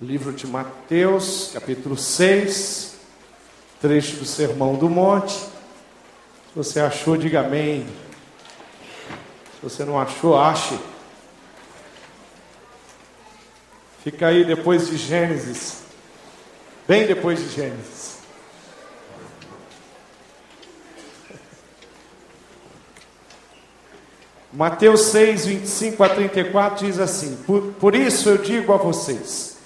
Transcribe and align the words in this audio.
livro 0.00 0.32
de 0.32 0.46
Mateus, 0.46 1.50
capítulo 1.52 1.96
6, 1.96 2.94
trecho 3.80 4.16
do 4.16 4.24
Sermão 4.24 4.76
do 4.76 4.88
Monte. 4.88 5.34
Se 5.34 6.54
você 6.54 6.78
achou, 6.78 7.16
diga 7.16 7.40
amém. 7.40 7.84
Se 9.54 9.60
você 9.60 9.84
não 9.84 9.98
achou, 9.98 10.38
ache. 10.38 10.78
Fica 14.04 14.28
aí 14.28 14.44
depois 14.44 14.86
de 14.86 14.96
Gênesis, 14.96 15.82
bem 16.86 17.04
depois 17.04 17.40
de 17.40 17.48
Gênesis. 17.48 18.18
Mateus 24.52 25.00
6, 25.00 25.44
25 25.44 26.04
a 26.04 26.08
34 26.08 26.86
diz 26.86 27.00
assim: 27.00 27.36
por, 27.44 27.72
por 27.74 27.96
isso 27.96 28.28
eu 28.28 28.38
digo 28.38 28.72
a 28.72 28.76
vocês 28.76 29.57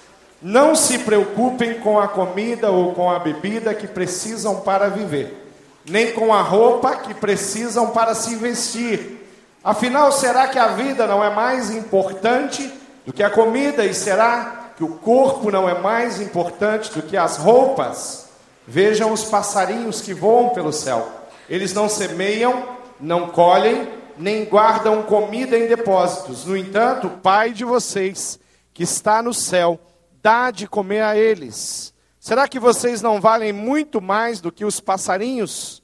não 0.43 0.75
se 0.75 0.99
preocupem 0.99 1.79
com 1.79 1.97
a 1.97 2.07
comida 2.07 2.69
ou 2.69 2.93
com 2.93 3.09
a 3.09 3.17
bebida 3.17 3.73
que 3.73 3.87
precisam 3.87 4.59
para 4.59 4.89
viver, 4.89 5.49
nem 5.89 6.11
com 6.11 6.33
a 6.33 6.41
roupa 6.41 6.97
que 6.97 7.13
precisam 7.13 7.91
para 7.91 8.13
se 8.13 8.35
vestir. 8.35 9.25
Afinal, 9.63 10.11
será 10.11 10.49
que 10.49 10.59
a 10.59 10.67
vida 10.67 11.07
não 11.07 11.23
é 11.23 11.33
mais 11.33 11.71
importante 11.71 12.69
do 13.05 13.13
que 13.13 13.23
a 13.23 13.29
comida? 13.29 13.85
E 13.85 13.93
será 13.93 14.71
que 14.75 14.83
o 14.83 14.95
corpo 14.95 15.49
não 15.49 15.69
é 15.69 15.79
mais 15.79 16.19
importante 16.19 16.91
do 16.91 17.01
que 17.01 17.15
as 17.15 17.37
roupas? 17.37 18.27
Vejam 18.67 19.13
os 19.13 19.23
passarinhos 19.23 20.01
que 20.01 20.13
voam 20.13 20.49
pelo 20.49 20.73
céu. 20.73 21.07
Eles 21.49 21.73
não 21.73 21.87
semeiam, 21.87 22.67
não 22.99 23.27
colhem, 23.27 23.87
nem 24.17 24.43
guardam 24.43 25.03
comida 25.03 25.57
em 25.57 25.67
depósitos. 25.67 26.43
No 26.43 26.57
entanto, 26.57 27.07
o 27.07 27.17
Pai 27.17 27.51
de 27.51 27.63
vocês, 27.63 28.37
que 28.73 28.83
está 28.83 29.21
no 29.21 29.33
céu, 29.33 29.79
dá 30.23 30.49
de 30.49 30.65
comer 30.65 31.01
a 31.01 31.17
eles. 31.17 31.93
Será 32.17 32.47
que 32.47 32.57
vocês 32.57 33.01
não 33.01 33.19
valem 33.19 33.51
muito 33.51 34.01
mais 34.01 34.39
do 34.39 34.53
que 34.53 34.63
os 34.63 34.79
passarinhos? 34.79 35.83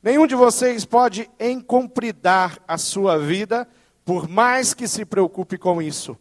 Nenhum 0.00 0.28
de 0.28 0.36
vocês 0.36 0.84
pode 0.84 1.28
encompridar 1.40 2.58
a 2.68 2.78
sua 2.78 3.18
vida, 3.18 3.68
por 4.04 4.28
mais 4.28 4.72
que 4.72 4.86
se 4.86 5.04
preocupe 5.04 5.58
com 5.58 5.82
isso. 5.82 6.16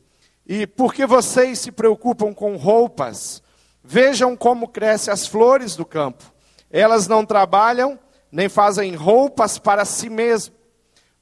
E 0.48 0.66
porque 0.66 1.06
vocês 1.06 1.60
se 1.60 1.72
preocupam 1.72 2.34
com 2.34 2.58
roupas, 2.58 3.44
vejam 3.84 4.36
como 4.36 4.68
crescem 4.68 5.14
as 5.14 5.28
flores 5.28 5.76
do 5.76 5.86
campo. 5.86 6.24
Elas 6.72 7.08
não 7.08 7.24
trabalham, 7.24 8.00
nem 8.32 8.50
fazem 8.50 8.96
roupas 8.96 9.60
para 9.60 9.86
si 9.86 10.10
mesmo. 10.10 10.56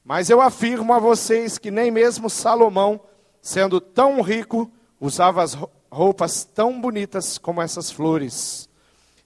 Mas 0.02 0.30
eu 0.30 0.40
afirmo 0.40 0.94
a 0.94 0.98
vocês 0.98 1.58
que 1.58 1.70
nem 1.70 1.90
mesmo 1.90 2.30
Salomão, 2.30 2.98
sendo 3.42 3.78
tão 3.78 4.22
rico, 4.22 4.72
usava 4.98 5.42
as 5.42 5.54
roupas 5.90 6.44
tão 6.44 6.80
bonitas 6.80 7.38
como 7.38 7.62
essas 7.62 7.90
flores. 7.90 8.68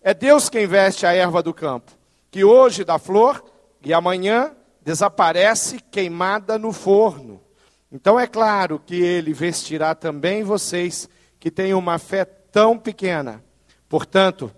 É 0.02 0.12
Deus 0.12 0.48
quem 0.48 0.66
veste 0.66 1.06
a 1.06 1.12
erva 1.12 1.42
do 1.42 1.54
campo, 1.54 1.92
que 2.30 2.44
hoje 2.44 2.84
dá 2.84 2.98
flor 2.98 3.44
e 3.84 3.92
amanhã 3.92 4.52
desaparece 4.82 5.80
queimada 5.90 6.58
no 6.58 6.72
forno. 6.72 7.40
Então 7.90 8.18
é 8.18 8.26
claro 8.26 8.80
que 8.84 8.96
ele 8.96 9.32
vestirá 9.32 9.94
também 9.94 10.42
vocês 10.42 11.08
que 11.38 11.50
têm 11.50 11.74
uma 11.74 11.98
fé 11.98 12.24
tão 12.24 12.78
pequena. 12.78 13.42
Portanto, 13.88 14.50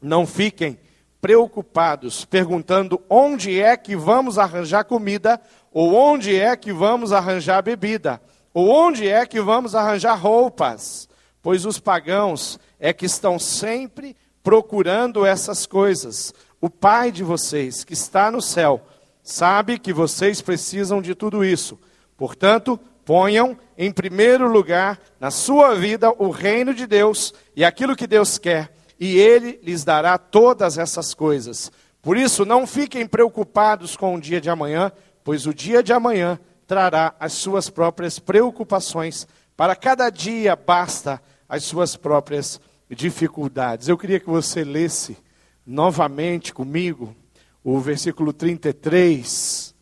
não 0.00 0.26
fiquem 0.26 0.78
preocupados 1.20 2.24
perguntando 2.24 3.00
onde 3.08 3.60
é 3.60 3.76
que 3.76 3.94
vamos 3.94 4.38
arranjar 4.38 4.84
comida 4.84 5.40
ou 5.72 5.94
onde 5.94 6.34
é 6.34 6.56
que 6.56 6.72
vamos 6.72 7.12
arranjar 7.12 7.62
bebida 7.62 8.20
ou 8.52 8.68
onde 8.68 9.06
é 9.06 9.24
que 9.24 9.40
vamos 9.40 9.74
arranjar 9.74 10.14
roupas 10.14 11.08
pois 11.42 11.66
os 11.66 11.78
pagãos 11.78 12.58
é 12.78 12.92
que 12.92 13.04
estão 13.04 13.38
sempre 13.38 14.16
procurando 14.42 15.26
essas 15.26 15.66
coisas. 15.66 16.32
O 16.60 16.70
Pai 16.70 17.10
de 17.10 17.24
vocês, 17.24 17.84
que 17.84 17.92
está 17.92 18.30
no 18.30 18.40
céu, 18.40 18.86
sabe 19.22 19.78
que 19.78 19.92
vocês 19.92 20.40
precisam 20.40 21.02
de 21.02 21.14
tudo 21.14 21.44
isso. 21.44 21.78
Portanto, 22.16 22.78
ponham 23.04 23.58
em 23.76 23.90
primeiro 23.90 24.48
lugar 24.48 25.00
na 25.18 25.30
sua 25.30 25.74
vida 25.74 26.12
o 26.18 26.30
reino 26.30 26.72
de 26.72 26.86
Deus 26.86 27.34
e 27.56 27.64
aquilo 27.64 27.96
que 27.96 28.06
Deus 28.06 28.38
quer, 28.38 28.72
e 28.98 29.18
Ele 29.18 29.58
lhes 29.62 29.82
dará 29.82 30.16
todas 30.16 30.78
essas 30.78 31.14
coisas. 31.14 31.70
Por 32.00 32.16
isso, 32.16 32.44
não 32.44 32.66
fiquem 32.66 33.06
preocupados 33.06 33.96
com 33.96 34.14
o 34.14 34.20
dia 34.20 34.40
de 34.40 34.50
amanhã, 34.50 34.92
pois 35.24 35.46
o 35.46 35.54
dia 35.54 35.82
de 35.82 35.92
amanhã 35.92 36.38
trará 36.66 37.14
as 37.18 37.32
suas 37.32 37.68
próprias 37.68 38.18
preocupações. 38.18 39.26
Para 39.56 39.76
cada 39.76 40.10
dia 40.10 40.56
basta 40.56 41.20
as 41.52 41.64
suas 41.64 41.96
próprias 41.96 42.58
dificuldades. 42.88 43.86
Eu 43.86 43.98
queria 43.98 44.18
que 44.18 44.26
você 44.26 44.64
lesse 44.64 45.18
novamente 45.66 46.50
comigo 46.50 47.14
o 47.62 47.78
versículo 47.78 48.32
33, 48.32 49.74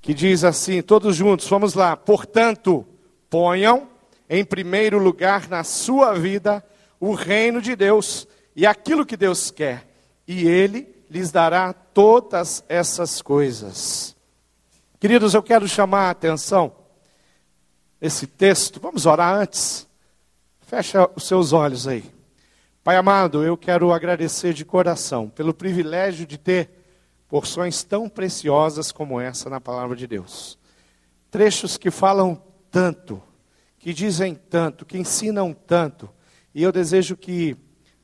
que 0.00 0.12
diz 0.12 0.42
assim, 0.42 0.82
todos 0.82 1.14
juntos, 1.14 1.46
vamos 1.46 1.74
lá. 1.74 1.96
Portanto, 1.96 2.84
ponham 3.30 3.88
em 4.28 4.44
primeiro 4.44 4.98
lugar 4.98 5.48
na 5.48 5.62
sua 5.62 6.12
vida 6.14 6.60
o 6.98 7.14
reino 7.14 7.62
de 7.62 7.76
Deus 7.76 8.26
e 8.56 8.66
aquilo 8.66 9.06
que 9.06 9.16
Deus 9.16 9.52
quer, 9.52 9.86
e 10.26 10.44
Ele 10.44 10.92
lhes 11.08 11.30
dará 11.30 11.72
todas 11.72 12.64
essas 12.68 13.22
coisas. 13.22 14.16
Queridos, 14.98 15.34
eu 15.34 15.42
quero 15.42 15.68
chamar 15.68 16.08
a 16.08 16.10
atenção 16.10 16.72
esse 18.00 18.26
texto, 18.26 18.80
vamos 18.80 19.06
orar 19.06 19.32
antes. 19.32 19.85
Fecha 20.66 21.08
os 21.14 21.28
seus 21.28 21.52
olhos 21.52 21.86
aí. 21.86 22.02
Pai 22.82 22.96
amado, 22.96 23.44
eu 23.44 23.56
quero 23.56 23.92
agradecer 23.92 24.52
de 24.52 24.64
coração 24.64 25.28
pelo 25.28 25.54
privilégio 25.54 26.26
de 26.26 26.36
ter 26.36 26.68
porções 27.28 27.84
tão 27.84 28.08
preciosas 28.08 28.90
como 28.90 29.20
essa 29.20 29.48
na 29.48 29.60
palavra 29.60 29.94
de 29.94 30.08
Deus. 30.08 30.58
Trechos 31.30 31.78
que 31.78 31.88
falam 31.88 32.42
tanto, 32.68 33.22
que 33.78 33.94
dizem 33.94 34.34
tanto, 34.34 34.84
que 34.84 34.98
ensinam 34.98 35.52
tanto. 35.52 36.10
E 36.52 36.64
eu 36.64 36.72
desejo 36.72 37.16
que 37.16 37.56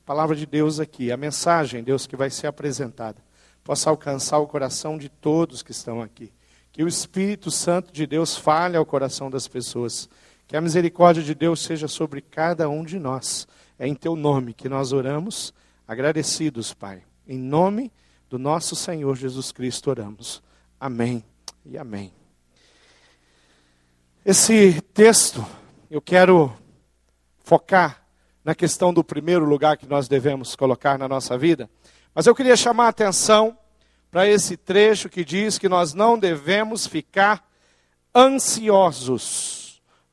a 0.04 0.06
palavra 0.06 0.36
de 0.36 0.46
Deus 0.46 0.78
aqui, 0.78 1.10
a 1.10 1.16
mensagem, 1.16 1.82
Deus, 1.82 2.06
que 2.06 2.14
vai 2.14 2.30
ser 2.30 2.46
apresentada, 2.46 3.18
possa 3.64 3.90
alcançar 3.90 4.38
o 4.38 4.46
coração 4.46 4.96
de 4.96 5.08
todos 5.08 5.64
que 5.64 5.72
estão 5.72 6.00
aqui. 6.00 6.32
Que 6.70 6.84
o 6.84 6.88
Espírito 6.88 7.50
Santo 7.50 7.92
de 7.92 8.06
Deus 8.06 8.36
fale 8.36 8.76
ao 8.76 8.86
coração 8.86 9.28
das 9.28 9.48
pessoas 9.48 10.08
que 10.52 10.56
a 10.58 10.60
misericórdia 10.60 11.22
de 11.22 11.34
Deus 11.34 11.62
seja 11.62 11.88
sobre 11.88 12.20
cada 12.20 12.68
um 12.68 12.84
de 12.84 12.98
nós. 12.98 13.48
É 13.78 13.88
em 13.88 13.94
teu 13.94 14.14
nome 14.14 14.52
que 14.52 14.68
nós 14.68 14.92
oramos, 14.92 15.50
agradecidos, 15.88 16.74
Pai. 16.74 17.04
Em 17.26 17.38
nome 17.38 17.90
do 18.28 18.38
nosso 18.38 18.76
Senhor 18.76 19.16
Jesus 19.16 19.50
Cristo 19.50 19.88
oramos. 19.88 20.42
Amém 20.78 21.24
e 21.64 21.78
amém. 21.78 22.12
Esse 24.26 24.82
texto, 24.92 25.42
eu 25.91 26.02
quero 26.02 26.52
focar 27.42 28.04
na 28.44 28.54
questão 28.54 28.92
do 28.92 29.02
primeiro 29.02 29.46
lugar 29.46 29.78
que 29.78 29.86
nós 29.86 30.06
devemos 30.06 30.54
colocar 30.54 30.98
na 30.98 31.08
nossa 31.08 31.38
vida, 31.38 31.70
mas 32.14 32.26
eu 32.26 32.34
queria 32.34 32.58
chamar 32.58 32.84
a 32.84 32.88
atenção 32.88 33.56
para 34.10 34.28
esse 34.28 34.58
trecho 34.58 35.08
que 35.08 35.24
diz 35.24 35.56
que 35.56 35.66
nós 35.66 35.94
não 35.94 36.18
devemos 36.18 36.86
ficar 36.86 37.42
ansiosos 38.14 39.61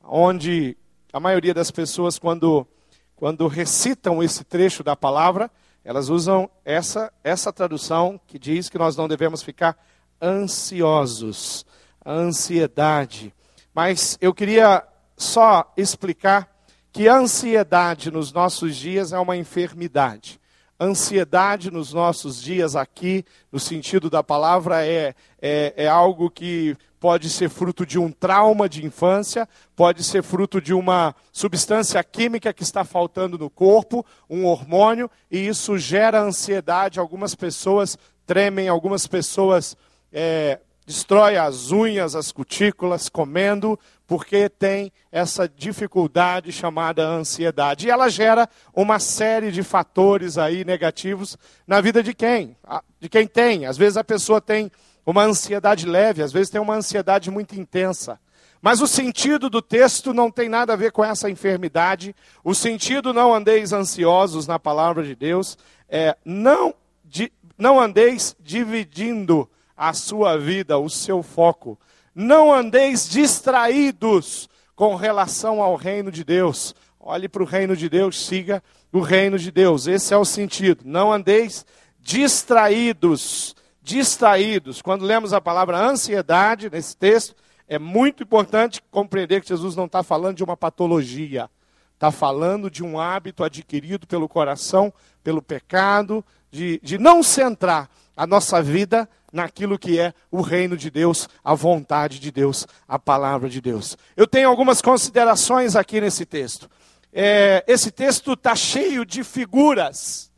onde 0.09 0.75
a 1.14 1.20
maioria 1.20 1.53
das 1.53 1.70
pessoas, 1.70 2.18
quando, 2.18 2.68
quando 3.16 3.47
recitam 3.47 4.24
esse 4.24 4.44
trecho 4.44 4.84
da 4.84 4.96
palavra, 4.96 5.50
elas 5.84 6.09
usam 6.09 6.50
essa, 6.66 7.14
essa 7.24 7.53
tradução 7.53 8.20
que 8.28 8.40
diz 8.40 8.70
que 8.70 8.78
nós 8.78 8.97
não 8.97 9.08
devemos 9.08 9.44
ficar 9.44 9.78
ansiosos, 10.22 11.66
ansiedade. 12.06 13.34
Mas 13.74 14.18
eu 14.20 14.34
queria 14.34 14.86
só 15.16 15.72
explicar 15.78 16.50
que 16.91 17.08
a 17.08 17.16
ansiedade 17.16 18.12
nos 18.12 18.34
nossos 18.34 18.76
dias 18.76 19.14
é 19.14 19.20
uma 19.20 19.38
enfermidade. 19.38 20.40
Ansiedade 20.79 21.70
nos 21.70 21.94
nossos 21.94 22.41
dias 22.41 22.76
aqui, 22.76 23.26
no 23.52 23.59
sentido 23.59 24.09
da 24.09 24.23
palavra, 24.23 24.85
é, 24.85 25.14
é, 25.41 25.73
é 25.76 25.88
algo 25.88 26.29
que 26.29 26.76
pode 26.99 27.29
ser 27.29 27.49
fruto 27.49 27.85
de 27.85 27.97
um 27.97 28.11
trauma 28.11 28.67
de 28.67 28.85
infância, 28.85 29.47
pode 29.75 30.03
ser 30.03 30.22
fruto 30.22 30.59
de 30.59 30.73
uma 30.73 31.16
substância 31.31 32.03
química 32.03 32.53
que 32.53 32.63
está 32.63 32.84
faltando 32.84 33.37
no 33.37 33.49
corpo, 33.49 34.05
um 34.29 34.46
hormônio, 34.46 35.09
e 35.31 35.47
isso 35.47 35.78
gera 35.78 36.22
ansiedade. 36.22 36.99
Algumas 36.99 37.34
pessoas 37.34 37.97
tremem, 38.25 38.67
algumas 38.67 39.07
pessoas 39.07 39.78
é, 40.11 40.59
destrói 40.85 41.37
as 41.37 41.72
unhas, 41.72 42.16
as 42.16 42.31
cutículas, 42.31 43.09
comendo, 43.09 43.79
porque 44.05 44.49
tem 44.49 44.91
essa 45.11 45.47
dificuldade 45.47 46.52
chamada 46.52 47.07
ansiedade. 47.07 47.85
E 47.85 47.91
ela 47.91 48.09
gera 48.09 48.49
uma 48.73 48.99
série 48.99 49.52
de 49.52 49.61
fatores 49.61 50.37
aí 50.37 50.66
negativos 50.66 51.37
na 51.67 51.79
vida 51.79 52.02
de 52.02 52.13
quem? 52.13 52.57
De 52.99 53.07
quem 53.07 53.28
tem. 53.28 53.67
Às 53.67 53.78
vezes 53.78 53.97
a 53.97 54.03
pessoa 54.03 54.41
tem 54.41 54.72
uma 55.05 55.23
ansiedade 55.23 55.85
leve, 55.85 56.22
às 56.22 56.31
vezes 56.31 56.49
tem 56.49 56.61
uma 56.61 56.75
ansiedade 56.75 57.31
muito 57.31 57.59
intensa. 57.59 58.19
Mas 58.61 58.81
o 58.81 58.87
sentido 58.87 59.49
do 59.49 59.61
texto 59.61 60.13
não 60.13 60.29
tem 60.29 60.49
nada 60.49 60.73
a 60.73 60.75
ver 60.75 60.91
com 60.91 61.03
essa 61.03 61.29
enfermidade. 61.29 62.13
O 62.43 62.53
sentido 62.53 63.13
não 63.13 63.34
andeis 63.34 63.72
ansiosos 63.72 64.46
na 64.46 64.59
palavra 64.59 65.03
de 65.03 65.16
Deus, 65.16 65.57
é 65.87 66.16
não, 66.25 66.73
di, 67.05 67.31
não 67.57 67.79
andeis 67.79 68.35
dividindo 68.40 69.49
a 69.78 69.93
sua 69.93 70.37
vida, 70.37 70.78
o 70.78 70.90
seu 70.90 71.23
foco. 71.23 71.79
Não 72.13 72.53
andeis 72.53 73.07
distraídos 73.07 74.49
com 74.75 74.95
relação 74.95 75.61
ao 75.61 75.75
reino 75.75 76.11
de 76.11 76.23
Deus. 76.23 76.75
Olhe 76.99 77.29
para 77.29 77.41
o 77.41 77.45
reino 77.45 77.78
de 77.78 77.87
Deus, 77.87 78.25
siga 78.25 78.61
o 78.91 78.99
reino 78.99 79.40
de 79.40 79.52
Deus. 79.52 79.87
Esse 79.87 80.13
é 80.13 80.17
o 80.17 80.25
sentido. 80.25 80.81
Não 80.84 81.13
andeis 81.13 81.66
distraídos. 82.02 83.55
Distraídos. 83.90 84.84
Quando 84.84 85.03
lemos 85.03 85.34
a 85.34 85.41
palavra 85.41 85.76
ansiedade 85.76 86.70
nesse 86.70 86.96
texto, 86.96 87.36
é 87.68 87.80
muito 87.80 88.22
importante 88.22 88.84
compreender 88.91 89.41
que 89.41 89.47
Jesus 89.47 89.76
não 89.76 89.86
está 89.86 90.03
falando 90.03 90.38
de 90.38 90.44
uma 90.44 90.56
patologia, 90.56 91.50
está 91.96 92.12
falando 92.12 92.70
de 92.70 92.84
um 92.84 93.00
hábito 93.00 93.44
adquirido 93.44 94.06
pelo 94.06 94.30
coração, 94.30 94.94
pelo 95.24 95.41
pecado, 95.41 96.24
de, 96.52 96.80
de 96.84 97.00
não 97.00 97.24
centrar 97.24 97.90
a 98.16 98.28
nossa 98.28 98.62
vida 98.62 99.09
naquilo 99.34 99.80
que 99.80 100.00
é 100.00 100.14
o 100.30 100.41
reino 100.41 100.78
de 100.78 100.91
Deus, 100.91 101.28
a 101.44 101.56
vontade 101.56 102.20
de 102.20 102.32
Deus, 102.32 102.68
a 102.88 103.00
palavra 103.00 103.50
de 103.50 103.59
Deus. 103.59 103.97
Eu 104.16 104.28
tenho 104.28 104.50
algumas 104.50 104.84
considerações 104.84 105.76
aqui 105.76 106.00
nesse 106.00 106.28
texto. 106.28 106.70
É, 107.12 107.64
esse 107.68 107.90
texto 107.90 108.34
está 108.34 108.56
cheio 108.56 109.03
de 109.03 109.24
figuras. 109.24 110.28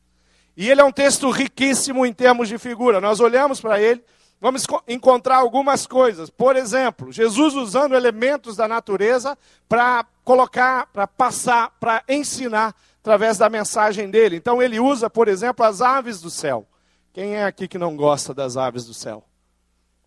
E 0.61 0.69
ele 0.69 0.79
é 0.79 0.83
um 0.83 0.91
texto 0.91 1.27
riquíssimo 1.31 2.05
em 2.05 2.13
termos 2.13 2.47
de 2.47 2.55
figura. 2.59 3.01
Nós 3.01 3.19
olhamos 3.19 3.59
para 3.59 3.81
ele 3.81 4.03
vamos 4.39 4.65
encontrar 4.87 5.37
algumas 5.37 5.87
coisas. 5.87 6.29
Por 6.29 6.55
exemplo, 6.55 7.11
Jesus 7.11 7.55
usando 7.55 7.95
elementos 7.95 8.55
da 8.55 8.67
natureza 8.67 9.35
para 9.67 10.05
colocar, 10.23 10.85
para 10.87 11.07
passar, 11.07 11.71
para 11.79 12.03
ensinar 12.07 12.75
através 12.99 13.39
da 13.39 13.49
mensagem 13.49 14.09
dele. 14.11 14.35
Então 14.35 14.61
ele 14.61 14.79
usa, 14.79 15.09
por 15.09 15.27
exemplo, 15.27 15.65
as 15.65 15.81
aves 15.81 16.21
do 16.21 16.29
céu. 16.29 16.67
Quem 17.11 17.35
é 17.35 17.43
aqui 17.43 17.67
que 17.67 17.79
não 17.79 17.95
gosta 17.95 18.31
das 18.31 18.55
aves 18.55 18.85
do 18.85 18.93
céu? 18.93 19.23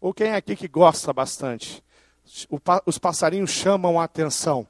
Ou 0.01 0.15
quem 0.15 0.29
é 0.29 0.37
aqui 0.37 0.55
que 0.55 0.69
gosta 0.69 1.13
bastante? 1.13 1.83
os 2.87 2.97
passarinhos 2.97 3.51
chamam 3.51 4.01
a 4.01 4.05
atenção. 4.05 4.67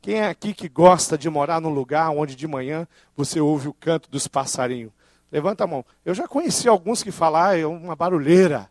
Quem 0.00 0.16
é 0.16 0.28
aqui 0.28 0.54
que 0.54 0.68
gosta 0.68 1.18
de 1.18 1.30
morar 1.30 1.60
num 1.60 1.68
lugar 1.68 2.10
onde 2.10 2.34
de 2.34 2.46
manhã 2.48 2.88
você 3.14 3.40
ouve 3.40 3.68
o 3.68 3.74
canto 3.74 4.10
dos 4.10 4.26
passarinhos? 4.26 4.97
Levanta 5.30 5.64
a 5.64 5.66
mão. 5.66 5.84
Eu 6.04 6.14
já 6.14 6.26
conheci 6.26 6.68
alguns 6.68 7.02
que 7.02 7.10
falam, 7.10 7.42
ah, 7.42 7.58
é 7.58 7.66
uma 7.66 7.94
barulheira. 7.94 8.68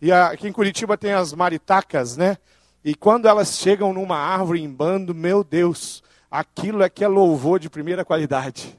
E 0.00 0.12
aqui 0.12 0.48
em 0.48 0.52
Curitiba 0.52 0.96
tem 0.96 1.12
as 1.12 1.32
maritacas, 1.32 2.16
né? 2.16 2.36
E 2.84 2.94
quando 2.94 3.26
elas 3.26 3.58
chegam 3.58 3.92
numa 3.92 4.16
árvore 4.16 4.62
em 4.62 4.70
bando, 4.70 5.14
meu 5.14 5.42
Deus, 5.42 6.02
aquilo 6.30 6.82
é 6.82 6.90
que 6.90 7.02
é 7.02 7.08
louvor 7.08 7.58
de 7.58 7.70
primeira 7.70 8.04
qualidade. 8.04 8.78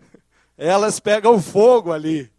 Elas 0.56 0.98
pegam 0.98 1.40
fogo 1.42 1.92
ali. 1.92 2.32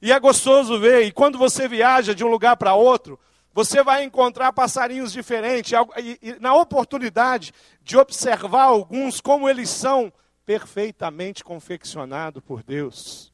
E 0.00 0.12
é 0.12 0.20
gostoso 0.20 0.78
ver. 0.78 1.02
E 1.02 1.10
quando 1.10 1.36
você 1.36 1.66
viaja 1.66 2.14
de 2.14 2.24
um 2.24 2.28
lugar 2.28 2.56
para 2.56 2.74
outro, 2.74 3.18
você 3.52 3.82
vai 3.82 4.04
encontrar 4.04 4.52
passarinhos 4.52 5.12
diferentes. 5.12 5.72
E, 5.98 6.18
e, 6.22 6.36
na 6.38 6.54
oportunidade 6.54 7.52
de 7.82 7.96
observar 7.96 8.64
alguns, 8.64 9.20
como 9.20 9.48
eles 9.48 9.68
são 9.68 10.12
perfeitamente 10.46 11.42
confeccionados 11.42 12.42
por 12.42 12.62
Deus. 12.62 13.29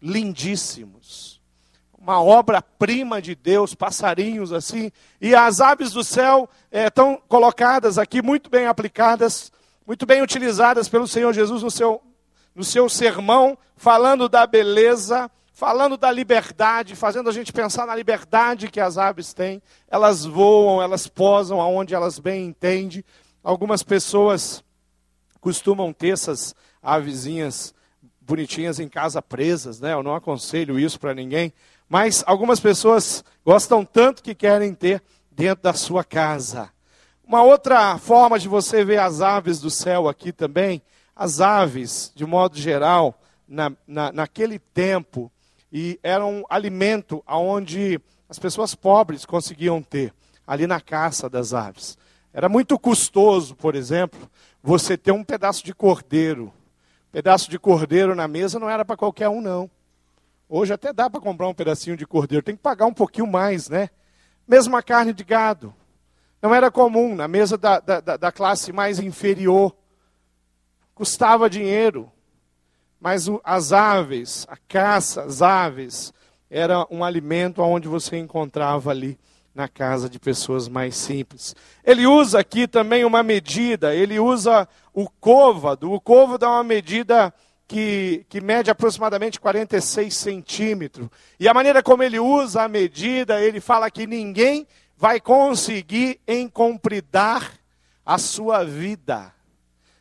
Lindíssimos 0.00 1.36
uma 2.06 2.22
obra-prima 2.22 3.20
de 3.20 3.34
Deus, 3.34 3.74
passarinhos 3.74 4.52
assim, 4.52 4.92
e 5.20 5.34
as 5.34 5.60
aves 5.60 5.90
do 5.90 6.04
céu 6.04 6.48
estão 6.70 7.14
é, 7.14 7.20
colocadas 7.26 7.98
aqui, 7.98 8.22
muito 8.22 8.48
bem 8.48 8.68
aplicadas, 8.68 9.50
muito 9.84 10.06
bem 10.06 10.22
utilizadas 10.22 10.88
pelo 10.88 11.08
Senhor 11.08 11.32
Jesus 11.32 11.64
no 11.64 11.70
seu, 11.70 12.00
no 12.54 12.62
seu 12.62 12.88
sermão, 12.88 13.58
falando 13.76 14.28
da 14.28 14.46
beleza, 14.46 15.28
falando 15.52 15.96
da 15.96 16.12
liberdade, 16.12 16.94
fazendo 16.94 17.28
a 17.28 17.32
gente 17.32 17.52
pensar 17.52 17.84
na 17.88 17.96
liberdade 17.96 18.70
que 18.70 18.78
as 18.78 18.96
aves 18.96 19.34
têm. 19.34 19.60
Elas 19.88 20.24
voam, 20.24 20.80
elas 20.80 21.08
posam 21.08 21.60
aonde 21.60 21.92
elas 21.92 22.20
bem 22.20 22.46
entendem. 22.46 23.04
Algumas 23.42 23.82
pessoas 23.82 24.62
costumam 25.40 25.92
ter 25.92 26.10
essas 26.10 26.54
avezinhas 26.80 27.74
bonitinhas 28.26 28.80
em 28.80 28.88
casa 28.88 29.22
presas, 29.22 29.80
né? 29.80 29.92
Eu 29.92 30.02
não 30.02 30.14
aconselho 30.14 30.78
isso 30.78 30.98
para 30.98 31.14
ninguém, 31.14 31.52
mas 31.88 32.24
algumas 32.26 32.58
pessoas 32.58 33.24
gostam 33.44 33.84
tanto 33.84 34.22
que 34.22 34.34
querem 34.34 34.74
ter 34.74 35.02
dentro 35.30 35.62
da 35.62 35.72
sua 35.72 36.02
casa. 36.02 36.70
Uma 37.24 37.42
outra 37.42 37.96
forma 37.98 38.38
de 38.38 38.48
você 38.48 38.84
ver 38.84 38.98
as 38.98 39.20
aves 39.20 39.60
do 39.60 39.70
céu 39.70 40.08
aqui 40.08 40.32
também, 40.32 40.82
as 41.14 41.40
aves, 41.40 42.12
de 42.14 42.26
modo 42.26 42.58
geral, 42.58 43.18
na, 43.48 43.72
na, 43.86 44.12
naquele 44.12 44.58
tempo, 44.58 45.30
e 45.72 45.98
eram 46.02 46.40
um 46.40 46.44
alimento 46.48 47.22
aonde 47.26 48.00
as 48.28 48.38
pessoas 48.38 48.74
pobres 48.74 49.24
conseguiam 49.24 49.80
ter, 49.82 50.12
ali 50.46 50.66
na 50.66 50.80
caça 50.80 51.28
das 51.28 51.54
aves. 51.54 51.96
Era 52.32 52.48
muito 52.48 52.78
custoso, 52.78 53.54
por 53.54 53.74
exemplo, 53.74 54.30
você 54.62 54.96
ter 54.96 55.12
um 55.12 55.24
pedaço 55.24 55.64
de 55.64 55.74
cordeiro. 55.74 56.52
Pedaço 57.16 57.48
de 57.50 57.58
cordeiro 57.58 58.14
na 58.14 58.28
mesa 58.28 58.58
não 58.58 58.68
era 58.68 58.84
para 58.84 58.94
qualquer 58.94 59.30
um, 59.30 59.40
não. 59.40 59.70
Hoje 60.46 60.74
até 60.74 60.92
dá 60.92 61.08
para 61.08 61.18
comprar 61.18 61.48
um 61.48 61.54
pedacinho 61.54 61.96
de 61.96 62.06
cordeiro, 62.06 62.44
tem 62.44 62.54
que 62.54 62.60
pagar 62.60 62.84
um 62.84 62.92
pouquinho 62.92 63.26
mais, 63.26 63.70
né? 63.70 63.88
Mesmo 64.46 64.76
a 64.76 64.82
carne 64.82 65.14
de 65.14 65.24
gado. 65.24 65.74
Não 66.42 66.54
era 66.54 66.70
comum 66.70 67.14
na 67.14 67.26
mesa 67.26 67.56
da, 67.56 67.80
da, 67.80 68.00
da 68.00 68.30
classe 68.30 68.70
mais 68.70 68.98
inferior. 68.98 69.74
Custava 70.94 71.48
dinheiro. 71.48 72.12
Mas 73.00 73.28
o, 73.28 73.40
as 73.42 73.72
aves, 73.72 74.46
a 74.50 74.58
caça, 74.68 75.22
as 75.22 75.40
aves, 75.40 76.12
era 76.50 76.86
um 76.90 77.02
alimento 77.02 77.62
onde 77.62 77.88
você 77.88 78.18
encontrava 78.18 78.90
ali 78.90 79.18
na 79.54 79.68
casa 79.68 80.06
de 80.06 80.18
pessoas 80.18 80.68
mais 80.68 80.94
simples. 80.94 81.56
Ele 81.82 82.06
usa 82.06 82.38
aqui 82.38 82.68
também 82.68 83.06
uma 83.06 83.22
medida, 83.22 83.94
ele 83.94 84.20
usa 84.20 84.68
o 84.96 85.10
côvado. 85.10 85.92
O 85.92 86.00
côvado 86.00 86.46
é 86.46 86.48
uma 86.48 86.64
medida 86.64 87.32
que, 87.68 88.24
que 88.30 88.40
mede 88.40 88.70
aproximadamente 88.70 89.38
46 89.38 90.14
centímetros. 90.14 91.10
E 91.38 91.46
a 91.46 91.52
maneira 91.52 91.82
como 91.82 92.02
ele 92.02 92.18
usa 92.18 92.62
a 92.62 92.68
medida, 92.68 93.38
ele 93.38 93.60
fala 93.60 93.90
que 93.90 94.06
ninguém 94.06 94.66
vai 94.96 95.20
conseguir 95.20 96.18
encompridar 96.26 97.52
a 98.06 98.16
sua 98.16 98.64
vida. 98.64 99.34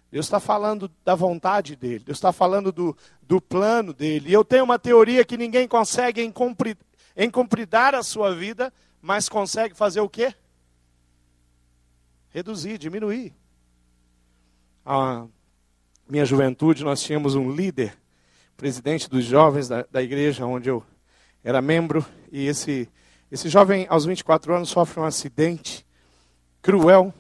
Deus 0.10 0.28
está 0.28 0.40
falando 0.40 0.90
da 1.04 1.14
vontade 1.14 1.76
dele, 1.76 2.06
Deus 2.06 2.18
está 2.18 2.32
falando 2.32 2.72
do, 2.72 2.96
do 3.22 3.42
plano 3.42 3.94
dele. 3.94 4.30
E 4.30 4.34
eu 4.34 4.46
tenho 4.46 4.64
uma 4.64 4.80
teoria 4.80 5.26
que 5.26 5.36
ninguém 5.36 5.68
consegue 5.68 6.22
encompridar 7.18 7.94
a 7.94 8.02
sua 8.02 8.34
vida, 8.34 8.72
mas 9.02 9.28
consegue 9.28 9.76
fazer 9.76 10.00
o 10.00 10.08
quê? 10.08 10.34
Reduzir, 12.30 12.78
diminuir. 12.78 13.36
Ah, 14.88 15.26
minha 16.08 16.24
juventude, 16.24 16.84
nós 16.84 17.02
tínhamos 17.02 17.34
um 17.34 17.50
líder, 17.50 17.98
presidente 18.56 19.10
dos 19.10 19.26
jovens 19.26 19.68
da, 19.68 19.84
da 19.90 20.00
igreja 20.00 20.46
onde 20.46 20.70
eu 20.70 20.84
era 21.44 21.60
membro, 21.60 22.06
e 22.32 22.46
esse, 22.46 22.88
esse 23.32 23.50
jovem, 23.50 23.88
aos 23.90 24.06
24 24.06 24.54
anos, 24.54 24.70
sofre 24.70 25.00
um 25.00 25.04
acidente 25.04 25.84
cruel 26.62 27.12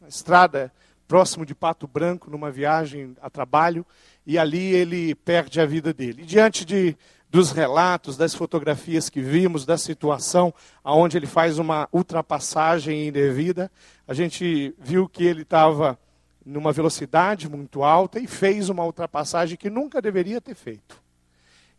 na 0.00 0.08
estrada 0.08 0.72
próximo 1.06 1.44
de 1.44 1.54
Pato 1.54 1.86
Branco, 1.86 2.30
numa 2.30 2.50
viagem 2.50 3.14
a 3.20 3.28
trabalho, 3.28 3.84
e 4.26 4.38
ali 4.38 4.74
ele 4.74 5.14
perde 5.14 5.60
a 5.60 5.66
vida 5.66 5.92
dele. 5.92 6.22
E 6.22 6.24
diante 6.24 6.64
de, 6.64 6.96
dos 7.28 7.50
relatos, 7.50 8.16
das 8.16 8.34
fotografias 8.34 9.10
que 9.10 9.20
vimos, 9.20 9.66
da 9.66 9.76
situação 9.76 10.54
aonde 10.82 11.18
ele 11.18 11.26
faz 11.26 11.58
uma 11.58 11.86
ultrapassagem 11.92 13.08
indevida, 13.08 13.70
a 14.08 14.14
gente 14.14 14.74
viu 14.78 15.06
que 15.06 15.22
ele 15.22 15.42
estava 15.42 15.98
numa 16.44 16.72
velocidade 16.72 17.48
muito 17.48 17.82
alta 17.82 18.18
e 18.18 18.26
fez 18.26 18.68
uma 18.68 18.84
ultrapassagem 18.84 19.56
que 19.56 19.70
nunca 19.70 20.02
deveria 20.02 20.40
ter 20.40 20.54
feito. 20.54 21.02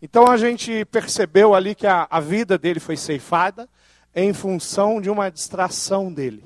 Então 0.02 0.28
a 0.28 0.38
gente 0.38 0.86
percebeu 0.86 1.54
ali 1.54 1.76
que 1.76 1.88
a, 1.88 2.08
a 2.10 2.20
vida 2.20 2.58
dele 2.58 2.80
foi 2.80 2.98
ceifada 2.98 3.70
em 4.14 4.34
função 4.34 5.00
de 5.00 5.10
uma 5.10 5.30
distração 5.30 6.12
dele. 6.12 6.44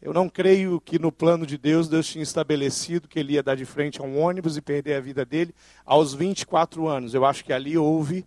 Eu 0.00 0.12
não 0.12 0.28
creio 0.28 0.80
que 0.80 0.98
no 0.98 1.10
plano 1.10 1.46
de 1.46 1.58
Deus, 1.58 1.88
Deus 1.88 2.06
tinha 2.06 2.22
estabelecido 2.22 3.08
que 3.08 3.18
ele 3.18 3.32
ia 3.32 3.42
dar 3.42 3.56
de 3.56 3.64
frente 3.64 4.00
a 4.00 4.04
um 4.04 4.20
ônibus 4.20 4.56
e 4.56 4.60
perder 4.60 4.94
a 4.94 5.00
vida 5.00 5.24
dele 5.24 5.54
aos 5.84 6.14
24 6.14 6.86
anos. 6.86 7.12
Eu 7.12 7.24
acho 7.24 7.44
que 7.44 7.52
ali 7.52 7.76
houve 7.76 8.24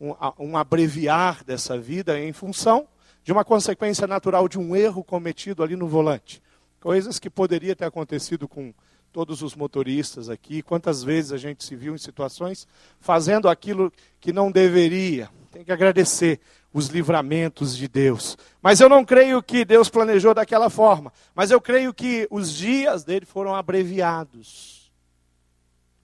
um, 0.00 0.14
um 0.38 0.56
abreviar 0.56 1.42
dessa 1.44 1.78
vida 1.78 2.20
em 2.20 2.32
função 2.32 2.86
de 3.22 3.32
uma 3.32 3.44
consequência 3.44 4.06
natural 4.06 4.48
de 4.48 4.58
um 4.58 4.76
erro 4.76 5.02
cometido 5.02 5.62
ali 5.62 5.76
no 5.76 5.88
volante. 5.88 6.42
Coisas 6.84 7.18
que 7.18 7.30
poderia 7.30 7.74
ter 7.74 7.86
acontecido 7.86 8.46
com 8.46 8.74
todos 9.10 9.40
os 9.40 9.56
motoristas 9.56 10.28
aqui. 10.28 10.60
Quantas 10.60 11.02
vezes 11.02 11.32
a 11.32 11.38
gente 11.38 11.64
se 11.64 11.74
viu 11.74 11.94
em 11.94 11.98
situações 11.98 12.68
fazendo 13.00 13.48
aquilo 13.48 13.90
que 14.20 14.34
não 14.34 14.52
deveria. 14.52 15.30
Tem 15.50 15.64
que 15.64 15.72
agradecer 15.72 16.40
os 16.74 16.88
livramentos 16.88 17.74
de 17.74 17.88
Deus. 17.88 18.36
Mas 18.60 18.80
eu 18.80 18.88
não 18.90 19.02
creio 19.02 19.42
que 19.42 19.64
Deus 19.64 19.88
planejou 19.88 20.34
daquela 20.34 20.68
forma. 20.68 21.10
Mas 21.34 21.50
eu 21.50 21.58
creio 21.58 21.94
que 21.94 22.28
os 22.30 22.52
dias 22.52 23.02
dele 23.02 23.24
foram 23.24 23.54
abreviados. 23.54 24.92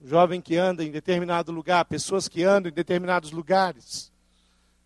O 0.01 0.07
jovem 0.07 0.41
que 0.41 0.57
anda 0.57 0.83
em 0.83 0.89
determinado 0.89 1.51
lugar, 1.51 1.85
pessoas 1.85 2.27
que 2.27 2.43
andam 2.43 2.71
em 2.71 2.73
determinados 2.73 3.31
lugares, 3.31 4.11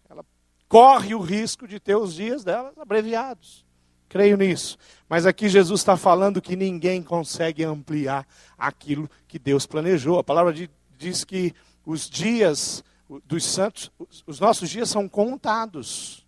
ela 0.10 0.26
corre 0.68 1.16
o 1.16 1.22
risco 1.22 1.66
de 1.66 1.80
ter 1.80 1.96
os 1.96 2.14
dias 2.14 2.44
delas 2.44 2.78
abreviados. 2.78 3.65
Creio 4.08 4.38
nisso. 4.38 4.78
Mas 5.10 5.26
aqui 5.26 5.50
Jesus 5.50 5.82
está 5.82 5.98
falando 5.98 6.42
que 6.42 6.56
ninguém 6.56 7.02
consegue 7.02 7.64
ampliar 7.64 8.28
aquilo 8.58 9.10
que 9.28 9.38
Deus 9.38 9.66
planejou. 9.66 10.20
A 10.20 10.24
palavra 10.24 10.54
diz 10.98 11.24
que 11.24 11.54
os 11.86 12.10
dias 12.10 12.84
dos 13.26 13.46
santos, 13.46 13.92
os 14.26 14.40
nossos 14.40 14.70
dias 14.70 14.90
são 14.90 15.08
contados 15.08 16.26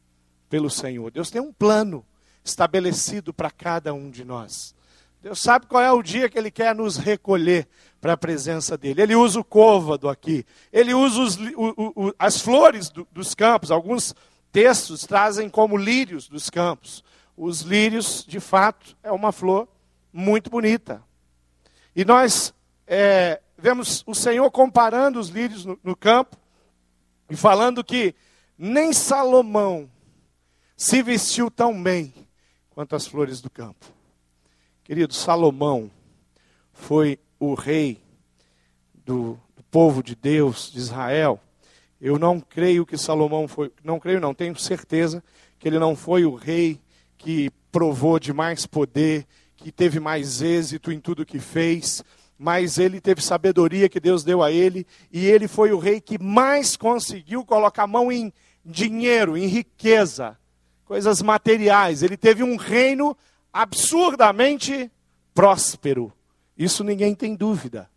pelo 0.50 0.69
Senhor. 0.69 1.12
Deus 1.12 1.31
tem 1.31 1.41
um 1.41 1.51
plano 1.51 2.05
estabelecido 2.43 3.34
para 3.34 3.51
cada 3.51 3.93
um 3.93 4.10
de 4.10 4.24
nós. 4.24 4.75
Deus 5.22 5.39
sabe 5.39 5.65
qual 5.65 5.81
é 5.81 5.91
o 5.91 6.03
dia 6.03 6.29
que 6.29 6.38
Ele 6.38 6.51
quer 6.51 6.75
nos 6.75 6.98
recolher 6.98 7.67
para 8.00 8.13
a 8.13 8.17
presença 8.17 8.77
dEle. 8.77 9.01
Ele 9.01 9.15
usa 9.15 9.39
o 9.39 9.43
côvado 9.43 10.07
aqui, 10.07 10.46
Ele 10.72 10.93
usa 10.93 11.19
os, 11.19 11.36
o, 11.36 12.07
o, 12.07 12.13
as 12.17 12.39
flores 12.39 12.89
do, 12.89 13.07
dos 13.12 13.34
campos. 13.34 13.72
Alguns 13.72 14.15
textos 14.51 15.05
trazem 15.05 15.50
como 15.50 15.75
lírios 15.75 16.29
dos 16.29 16.50
campos. 16.50 17.03
Os 17.38 17.62
lírios, 17.62 18.25
de 18.27 18.39
fato, 18.39 18.98
é 19.03 19.12
uma 19.12 19.32
flor 19.32 19.67
muito 20.12 20.50
bonita. 20.50 21.03
E 21.96 22.03
nós 22.03 22.51
é, 22.88 23.39
vemos 23.56 24.03
o 24.08 24.15
Senhor 24.15 24.50
comparando 24.50 25.20
os 25.20 25.29
lírios 25.29 25.63
no, 25.63 25.79
no 25.84 25.96
campo 25.96 26.36
e 27.29 27.36
falando 27.36 27.84
que 27.84 28.15
nem 28.58 28.91
Salomão 28.91 29.88
se 30.75 31.03
vestiu 31.03 31.51
tão 31.51 31.82
bem 31.82 32.12
quanto 32.72 32.96
as 32.96 33.06
flores 33.06 33.39
do 33.39 33.50
campo. 33.50 33.86
Querido, 34.84 35.13
Salomão 35.13 35.91
foi 36.72 37.20
o 37.39 37.53
rei 37.53 38.01
do, 39.06 39.39
do, 39.56 39.63
povo 39.70 40.01
de 40.01 40.15
Deus, 40.15 40.72
de 40.72 40.79
Israel. 40.79 41.39
Eu 42.00 42.17
não 42.17 42.39
creio 42.39 42.86
que 42.86 42.98
Salomão 42.98 43.48
foi, 43.48 43.72
não 43.84 44.00
creio 44.00 44.20
não, 44.20 44.34
tenho 44.34 44.58
certeza 44.58 45.24
que 45.60 45.67
ele 45.67 45.77
não 45.77 45.96
foi 45.96 46.25
o 46.25 46.36
rei 46.36 46.79
que 47.17 47.50
provou 47.71 48.19
de 48.19 48.31
mais 48.31 48.65
poder, 48.65 49.25
que 49.55 49.71
teve 49.71 50.00
mais 50.00 50.41
êxito 50.41 50.91
em 50.91 51.00
tudo 51.00 51.25
que 51.25 51.39
fez, 51.39 52.03
mas 52.38 52.77
ele 52.77 53.01
teve 53.01 53.21
sabedoria 53.21 53.89
que 53.89 54.00
Deus 54.00 54.24
deu 54.24 54.43
a 54.43 54.51
ele, 54.51 54.86
e 55.12 55.25
ele 55.25 55.47
foi 55.47 55.71
o 55.71 55.79
rei 55.79 56.00
que 56.00 56.21
mais 56.21 56.77
conseguiu 56.77 57.43
colocar 57.43 57.83
a 57.83 57.88
mão 57.88 58.12
em 58.12 58.31
dinheiro, 58.63 59.36
em 59.36 59.47
riqueza, 59.47 60.38
coisas 60.86 61.21
materiais. 61.21 62.03
Ele 62.03 62.15
teve 62.15 62.43
um 62.43 62.55
reino 62.55 63.17
absurdamente 63.51 64.91
próspero. 65.33 66.13
Isso 66.57 66.83
ninguém 66.83 67.15
tem 67.15 67.36
dúvida. 67.36 67.89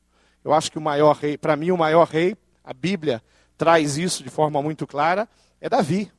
Eu 0.43 0.55
acho 0.55 0.73
que 0.73 0.79
o 0.79 0.83
maior 0.83 1.17
rei, 1.17 1.37
para 1.37 1.57
mim, 1.57 1.71
o 1.71 1.77
maior 1.77 2.07
rei, 2.07 2.35
a 2.65 2.73
Bíblia 2.73 3.23
traz 3.59 3.99
isso 3.99 4.23
de 4.23 4.31
forma 4.31 4.63
muito 4.63 4.87
clara, 4.87 5.29
é 5.61 5.69
Davi. 5.69 6.11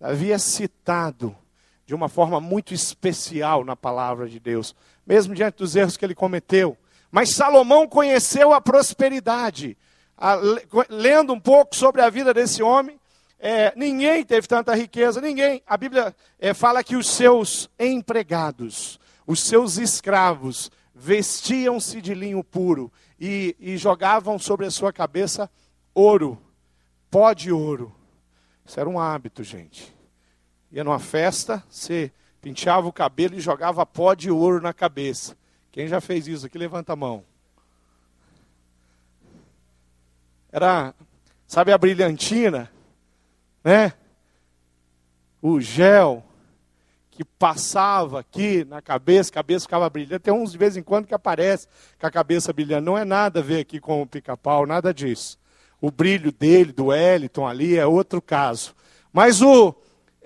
Davi 0.00 0.32
é 0.32 0.38
citado 0.38 1.36
de 1.86 1.94
uma 1.94 2.08
forma 2.08 2.40
muito 2.40 2.74
especial 2.74 3.64
na 3.64 3.76
palavra 3.76 4.28
de 4.28 4.40
Deus, 4.40 4.74
mesmo 5.06 5.34
diante 5.34 5.58
dos 5.58 5.76
erros 5.76 5.96
que 5.96 6.04
ele 6.04 6.14
cometeu. 6.14 6.76
Mas 7.10 7.30
Salomão 7.30 7.86
conheceu 7.86 8.52
a 8.52 8.60
prosperidade. 8.60 9.78
A, 10.18 10.36
lendo 10.90 11.32
um 11.32 11.40
pouco 11.40 11.76
sobre 11.76 12.02
a 12.02 12.10
vida 12.10 12.34
desse 12.34 12.62
homem, 12.62 12.98
é, 13.38 13.72
ninguém 13.76 14.24
teve 14.24 14.48
tanta 14.48 14.74
riqueza, 14.74 15.20
ninguém. 15.20 15.62
A 15.66 15.76
Bíblia 15.76 16.14
é, 16.38 16.52
fala 16.52 16.82
que 16.82 16.96
os 16.96 17.08
seus 17.08 17.70
empregados, 17.78 18.98
os 19.24 19.40
seus 19.40 19.78
escravos, 19.78 20.70
vestiam-se 20.92 22.00
de 22.00 22.14
linho 22.14 22.42
puro 22.42 22.92
e, 23.20 23.54
e 23.60 23.76
jogavam 23.76 24.38
sobre 24.38 24.66
a 24.66 24.70
sua 24.70 24.92
cabeça 24.92 25.48
ouro, 25.94 26.38
pó 27.10 27.32
de 27.32 27.52
ouro. 27.52 27.94
Isso 28.64 28.80
era 28.80 28.88
um 28.88 28.98
hábito, 28.98 29.44
gente. 29.44 29.95
Ia 30.76 30.84
numa 30.84 30.98
festa, 30.98 31.64
você 31.70 32.12
penteava 32.42 32.86
o 32.86 32.92
cabelo 32.92 33.34
e 33.34 33.40
jogava 33.40 33.86
pó 33.86 34.12
de 34.12 34.30
ouro 34.30 34.60
na 34.60 34.74
cabeça. 34.74 35.34
Quem 35.72 35.88
já 35.88 36.02
fez 36.02 36.28
isso 36.28 36.44
aqui, 36.44 36.58
levanta 36.58 36.92
a 36.92 36.96
mão. 36.96 37.24
Era, 40.52 40.94
sabe 41.46 41.72
a 41.72 41.78
brilhantina, 41.78 42.70
né? 43.64 43.94
O 45.40 45.62
gel 45.62 46.22
que 47.10 47.24
passava 47.24 48.20
aqui 48.20 48.62
na 48.66 48.82
cabeça, 48.82 49.30
a 49.30 49.32
cabeça 49.32 49.62
ficava 49.62 49.88
brilhando. 49.88 50.20
Tem 50.20 50.34
uns 50.34 50.52
de 50.52 50.58
vez 50.58 50.76
em 50.76 50.82
quando 50.82 51.06
que 51.06 51.14
aparece 51.14 51.66
com 51.98 52.06
a 52.06 52.10
cabeça 52.10 52.52
brilhando. 52.52 52.84
Não 52.84 52.98
é 52.98 53.04
nada 53.06 53.40
a 53.40 53.42
ver 53.42 53.60
aqui 53.60 53.80
com 53.80 54.02
o 54.02 54.06
pica-pau, 54.06 54.66
nada 54.66 54.92
disso. 54.92 55.38
O 55.80 55.90
brilho 55.90 56.30
dele, 56.30 56.70
do 56.70 56.88
Wellington 56.88 57.48
ali, 57.48 57.78
é 57.78 57.86
outro 57.86 58.20
caso. 58.20 58.74
Mas 59.10 59.40
o, 59.40 59.74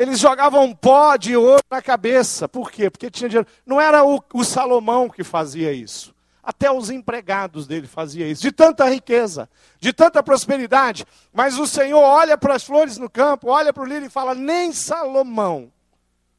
eles 0.01 0.19
jogavam 0.19 0.75
pó 0.75 1.15
de 1.15 1.37
ouro 1.37 1.63
na 1.71 1.83
cabeça. 1.83 2.49
Por 2.49 2.71
quê? 2.71 2.89
Porque 2.89 3.11
tinha 3.11 3.29
dinheiro. 3.29 3.47
Não 3.67 3.79
era 3.79 4.03
o, 4.03 4.19
o 4.33 4.43
Salomão 4.43 5.11
que 5.11 5.23
fazia 5.23 5.75
isso. 5.75 6.15
Até 6.43 6.73
os 6.73 6.89
empregados 6.89 7.67
dele 7.67 7.87
faziam 7.87 8.27
isso. 8.27 8.41
De 8.41 8.51
tanta 8.51 8.89
riqueza, 8.89 9.47
de 9.79 9.93
tanta 9.93 10.23
prosperidade. 10.23 11.05
Mas 11.31 11.59
o 11.59 11.67
Senhor 11.67 12.01
olha 12.01 12.39
para 12.39 12.55
as 12.55 12.65
flores 12.65 12.97
no 12.97 13.11
campo, 13.11 13.51
olha 13.51 13.75
para 13.75 13.83
o 13.83 13.87
lírio 13.87 14.07
e 14.07 14.09
fala: 14.11 14.35
nem 14.35 14.73
Salomão 14.73 15.71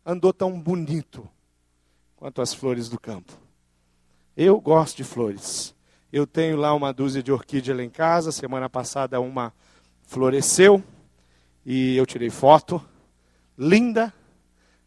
andou 0.03 0.33
tão 0.33 0.59
bonito 0.59 1.29
quanto 2.15 2.41
as 2.41 2.55
flores 2.55 2.89
do 2.89 2.99
campo. 2.99 3.31
Eu 4.35 4.59
gosto 4.59 4.97
de 4.97 5.03
flores. 5.03 5.75
Eu 6.11 6.25
tenho 6.25 6.57
lá 6.57 6.73
uma 6.73 6.91
dúzia 6.91 7.21
de 7.21 7.31
orquídea 7.31 7.75
lá 7.75 7.83
em 7.83 7.91
casa. 7.91 8.31
Semana 8.31 8.67
passada 8.67 9.21
uma 9.21 9.53
floresceu 10.07 10.83
e 11.63 11.95
eu 11.95 12.07
tirei 12.07 12.31
foto 12.31 12.83
linda, 13.57 14.13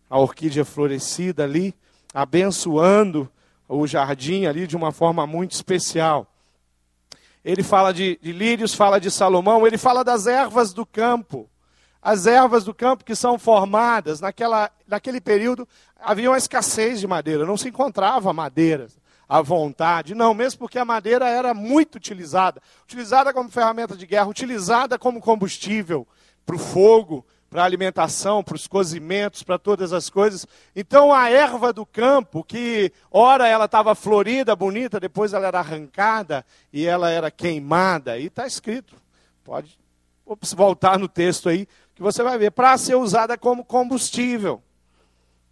a 0.09 0.19
orquídea 0.19 0.65
florescida 0.65 1.45
ali, 1.45 1.75
abençoando 2.13 3.31
o 3.69 3.87
jardim 3.87 4.47
ali 4.47 4.67
de 4.67 4.77
uma 4.77 4.93
forma 4.93 5.27
muito 5.27 5.53
especial. 5.53 6.27
Ele 7.45 7.63
fala 7.63 7.93
de, 7.93 8.19
de 8.23 8.33
lírios, 8.33 8.75
fala 8.75 8.99
de 8.99 9.11
Salomão, 9.11 9.67
ele 9.67 9.77
fala 9.77 10.03
das 10.03 10.27
ervas 10.27 10.73
do 10.73 10.87
campo. 10.87 11.49
As 12.01 12.27
ervas 12.27 12.65
do 12.65 12.75
campo 12.75 13.05
que 13.05 13.15
são 13.15 13.39
formadas, 13.39 14.21
naquela, 14.21 14.71
naquele 14.87 15.21
período 15.21 15.67
havia 15.99 16.31
uma 16.31 16.39
escassez 16.39 17.01
de 17.01 17.07
madeira, 17.07 17.47
não 17.47 17.57
se 17.57 17.69
encontrava 17.69 18.33
madeira 18.33 18.89
à 19.27 19.41
vontade, 19.41 20.15
não, 20.15 20.35
mesmo 20.35 20.59
porque 20.59 20.79
a 20.79 20.85
madeira 20.85 21.27
era 21.27 21.55
muito 21.55 21.97
utilizada 21.97 22.61
utilizada 22.85 23.33
como 23.33 23.51
ferramenta 23.51 23.97
de 23.97 24.07
guerra, 24.07 24.29
utilizada 24.29 24.99
como 24.99 25.19
combustível 25.19 26.07
para 26.45 26.57
o 26.57 26.59
fogo, 26.59 27.25
para 27.55 27.63
a 27.63 27.67
alimentação, 27.67 28.43
para 28.43 28.57
os 28.57 28.67
cozimentos, 28.67 29.45
para 29.45 29.61
todas 29.61 29.93
as 29.93 30.11
coisas. 30.11 30.45
Então 30.75 31.13
a 31.13 31.31
erva 31.31 31.73
do 31.73 31.87
campo, 31.87 32.43
que 32.43 32.91
ora 33.13 33.47
ela 33.47 33.67
estava 33.67 33.95
florida, 33.95 34.57
bonita, 34.57 34.99
depois 34.99 35.33
ela 35.33 35.47
era 35.47 35.61
arrancada 35.61 36.45
e 36.73 36.85
ela 36.85 37.11
era 37.11 37.31
queimada. 37.31 38.19
E 38.19 38.27
está 38.27 38.45
escrito, 38.45 38.97
pode 39.45 39.79
voltar 40.57 40.99
no 40.99 41.07
texto 41.07 41.49
aí, 41.49 41.69
que 41.95 42.03
você 42.03 42.25
vai 42.25 42.37
ver, 42.39 42.51
para 42.51 42.77
ser 42.77 42.97
usada 42.97 43.39
como 43.39 43.65
combustível. 43.65 44.61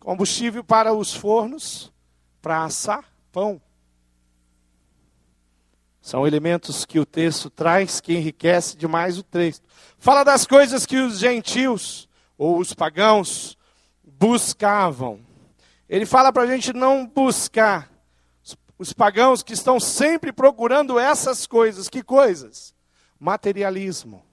Combustível 0.01 0.65
para 0.65 0.93
os 0.93 1.15
fornos, 1.15 1.93
para 2.43 2.65
assar 2.65 3.05
pão. 3.31 3.63
São 6.03 6.27
elementos 6.27 6.85
que 6.85 6.99
o 6.99 7.07
texto 7.07 7.49
traz 7.49 8.01
que 8.01 8.13
enriquece 8.13 8.77
demais 8.77 9.19
o 9.19 9.23
texto. 9.23 9.65
Fala 9.97 10.25
das 10.25 10.45
coisas 10.45 10.85
que 10.85 10.97
os 10.97 11.21
gentios 11.21 12.09
ou 12.37 12.59
os 12.59 12.75
pagãos 12.75 13.57
buscavam. 14.03 15.21
Ele 15.89 16.05
fala 16.05 16.33
para 16.33 16.43
a 16.43 16.47
gente 16.47 16.73
não 16.73 17.07
buscar. 17.07 17.89
Os 18.77 18.93
pagãos 18.93 19.45
que 19.45 19.53
estão 19.53 19.79
sempre 19.79 20.33
procurando 20.33 20.99
essas 20.99 21.47
coisas. 21.47 21.89
Que 21.89 22.03
coisas? 22.03 22.75
Materialismo. 23.17 24.25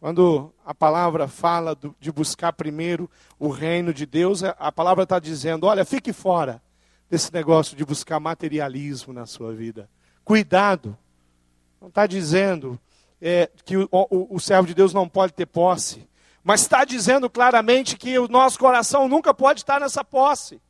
Quando 0.00 0.54
a 0.64 0.74
palavra 0.74 1.28
fala 1.28 1.76
de 2.00 2.10
buscar 2.10 2.54
primeiro 2.54 3.10
o 3.38 3.50
reino 3.50 3.92
de 3.92 4.06
Deus, 4.06 4.42
a 4.42 4.72
palavra 4.72 5.02
está 5.02 5.18
dizendo: 5.18 5.66
olha, 5.66 5.84
fique 5.84 6.10
fora 6.10 6.62
desse 7.10 7.30
negócio 7.34 7.76
de 7.76 7.84
buscar 7.84 8.18
materialismo 8.18 9.12
na 9.12 9.26
sua 9.26 9.52
vida. 9.52 9.90
Cuidado. 10.26 10.98
Não 11.80 11.86
está 11.86 12.04
dizendo 12.04 12.76
é, 13.22 13.48
que 13.64 13.76
o, 13.76 13.88
o, 13.92 14.34
o 14.34 14.40
servo 14.40 14.66
de 14.66 14.74
Deus 14.74 14.92
não 14.92 15.08
pode 15.08 15.32
ter 15.32 15.46
posse, 15.46 16.04
mas 16.42 16.62
está 16.62 16.84
dizendo 16.84 17.30
claramente 17.30 17.96
que 17.96 18.18
o 18.18 18.26
nosso 18.26 18.58
coração 18.58 19.08
nunca 19.08 19.32
pode 19.32 19.60
estar 19.60 19.80
nessa 19.80 20.02
posse. 20.02 20.60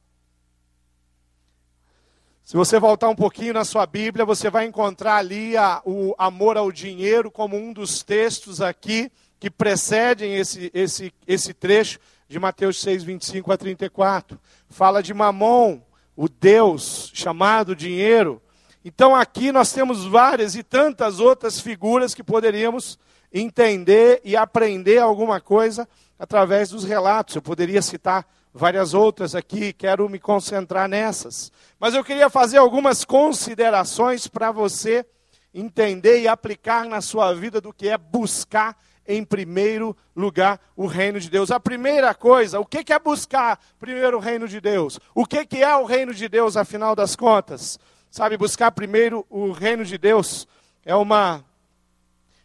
Se 2.44 2.54
você 2.54 2.78
voltar 2.78 3.08
um 3.08 3.16
pouquinho 3.16 3.54
na 3.54 3.64
sua 3.64 3.86
Bíblia, 3.86 4.26
você 4.26 4.50
vai 4.50 4.66
encontrar 4.66 5.16
ali 5.16 5.56
a, 5.56 5.80
o 5.86 6.14
amor 6.18 6.58
ao 6.58 6.70
dinheiro 6.70 7.30
como 7.30 7.56
um 7.56 7.72
dos 7.72 8.02
textos 8.02 8.60
aqui 8.60 9.10
que 9.40 9.48
precedem 9.48 10.36
esse, 10.36 10.70
esse, 10.74 11.14
esse 11.26 11.54
trecho 11.54 11.98
de 12.28 12.38
Mateus 12.38 12.78
6, 12.82 13.04
25 13.04 13.50
a 13.50 13.56
34. 13.56 14.38
Fala 14.68 15.02
de 15.02 15.14
Mamon, 15.14 15.80
o 16.14 16.28
Deus 16.28 17.10
chamado 17.14 17.74
dinheiro. 17.74 18.42
Então 18.88 19.16
aqui 19.16 19.50
nós 19.50 19.72
temos 19.72 20.04
várias 20.04 20.54
e 20.54 20.62
tantas 20.62 21.18
outras 21.18 21.58
figuras 21.58 22.14
que 22.14 22.22
poderíamos 22.22 22.96
entender 23.32 24.20
e 24.22 24.36
aprender 24.36 24.98
alguma 24.98 25.40
coisa 25.40 25.88
através 26.16 26.70
dos 26.70 26.84
relatos. 26.84 27.34
Eu 27.34 27.42
poderia 27.42 27.82
citar 27.82 28.24
várias 28.54 28.94
outras 28.94 29.34
aqui, 29.34 29.72
quero 29.72 30.08
me 30.08 30.20
concentrar 30.20 30.88
nessas. 30.88 31.50
Mas 31.80 31.94
eu 31.94 32.04
queria 32.04 32.30
fazer 32.30 32.58
algumas 32.58 33.04
considerações 33.04 34.28
para 34.28 34.52
você 34.52 35.04
entender 35.52 36.20
e 36.20 36.28
aplicar 36.28 36.84
na 36.84 37.00
sua 37.00 37.34
vida 37.34 37.60
do 37.60 37.72
que 37.72 37.88
é 37.88 37.98
buscar 37.98 38.80
em 39.04 39.24
primeiro 39.24 39.96
lugar 40.14 40.60
o 40.76 40.86
reino 40.86 41.18
de 41.18 41.28
Deus. 41.28 41.50
A 41.50 41.58
primeira 41.58 42.14
coisa, 42.14 42.60
o 42.60 42.64
que 42.64 42.92
é 42.92 42.98
buscar 43.00 43.58
primeiro 43.80 44.18
o 44.18 44.20
reino 44.20 44.46
de 44.46 44.60
Deus? 44.60 45.00
O 45.12 45.26
que 45.26 45.60
é 45.60 45.76
o 45.76 45.84
reino 45.84 46.14
de 46.14 46.28
Deus, 46.28 46.56
afinal 46.56 46.94
das 46.94 47.16
contas? 47.16 47.80
Sabe, 48.10 48.36
buscar 48.36 48.70
primeiro 48.70 49.26
o 49.28 49.52
reino 49.52 49.84
de 49.84 49.98
Deus 49.98 50.48
é 50.84 50.94
uma 50.94 51.44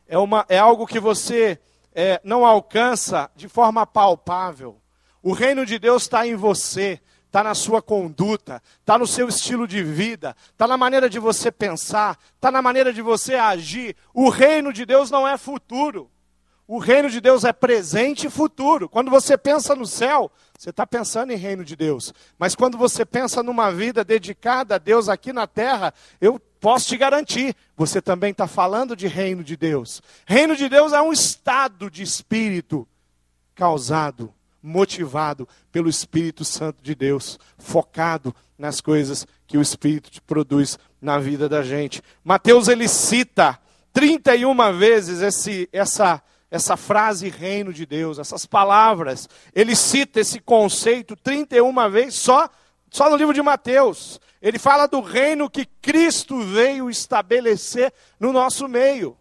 é, 0.08 0.18
uma, 0.18 0.46
é 0.50 0.58
algo 0.58 0.86
que 0.86 1.00
você 1.00 1.58
é, 1.96 2.20
não 2.24 2.46
alcança 2.46 3.32
de 3.36 3.48
forma 3.48 3.88
palpável. 3.88 4.82
O 5.24 5.32
reino 5.32 5.66
de 5.66 5.80
Deus 5.80 6.04
está 6.04 6.28
em 6.28 6.36
você, 6.36 7.00
está 7.28 7.42
na 7.42 7.56
sua 7.56 7.82
conduta, 7.82 8.62
está 8.82 8.98
no 8.98 9.08
seu 9.08 9.30
estilo 9.30 9.66
de 9.66 9.82
vida, 9.82 10.36
está 10.52 10.68
na 10.68 10.76
maneira 10.76 11.10
de 11.10 11.18
você 11.18 11.50
pensar, 11.50 12.20
está 12.36 12.52
na 12.52 12.62
maneira 12.62 12.92
de 12.92 13.02
você 13.02 13.36
agir. 13.36 13.96
O 14.14 14.28
reino 14.28 14.74
de 14.74 14.86
Deus 14.86 15.10
não 15.10 15.26
é 15.26 15.38
futuro. 15.38 16.12
O 16.68 16.78
reino 16.78 17.10
de 17.10 17.22
Deus 17.22 17.46
é 17.46 17.54
presente 17.54 18.28
e 18.28 18.30
futuro. 18.30 18.90
Quando 18.90 19.10
você 19.10 19.38
pensa 19.38 19.76
no 19.76 19.86
céu, 19.86 20.30
você 20.62 20.70
está 20.70 20.86
pensando 20.86 21.34
em 21.34 21.38
reino 21.38 21.66
de 21.66 21.76
Deus. 21.76 22.14
Mas 22.38 22.54
quando 22.54 22.78
você 22.78 23.04
pensa 23.04 23.42
numa 23.42 23.72
vida 23.72 24.04
dedicada 24.04 24.76
a 24.76 24.78
Deus 24.78 25.10
aqui 25.10 25.34
na 25.34 25.48
terra, 25.48 25.92
eu 26.22 26.40
posso 26.60 26.88
te 26.88 26.98
garantir, 26.98 27.56
você 27.76 28.00
também 28.00 28.30
está 28.30 28.46
falando 28.46 28.96
de 28.96 29.08
reino 29.08 29.44
de 29.44 29.58
Deus. 29.58 30.04
Reino 30.24 30.56
de 30.56 30.70
Deus 30.70 30.94
é 30.94 31.02
um 31.02 31.12
estado 31.12 31.90
de 31.90 32.04
espírito 32.04 32.88
causado, 33.56 34.32
motivado 34.62 35.50
pelo 35.72 35.90
Espírito 35.90 36.46
Santo 36.46 36.84
de 36.84 36.94
Deus, 36.94 37.40
focado 37.58 38.32
nas 38.56 38.80
coisas 38.80 39.26
que 39.48 39.58
o 39.58 39.64
Espírito 39.64 40.22
produz 40.28 40.78
na 41.02 41.18
vida 41.18 41.50
da 41.50 41.64
gente. 41.64 42.04
Mateus 42.24 42.68
ele 42.68 42.88
cita 42.88 43.58
31 43.92 44.78
vezes 44.78 45.22
esse, 45.22 45.68
essa, 45.74 46.22
essa 46.52 46.76
frase 46.76 47.30
reino 47.30 47.74
de 47.74 47.86
Deus, 47.86 48.20
essas 48.20 48.46
palavras. 48.46 49.30
Ele 49.56 49.74
cita 49.74 50.20
esse 50.20 50.42
conceito 50.42 51.16
31 51.16 51.90
vezes 51.90 52.16
só, 52.16 52.50
só 52.92 53.10
no 53.10 53.16
livro 53.16 53.34
de 53.34 53.42
Mateus. 53.42 54.20
Ele 54.42 54.60
fala 54.60 54.86
do 54.86 55.00
reino 55.00 55.50
que 55.50 55.66
Cristo 55.66 56.42
veio 56.42 56.90
estabelecer 56.90 57.94
no 58.20 58.34
nosso 58.34 58.68
meio. 58.68 59.18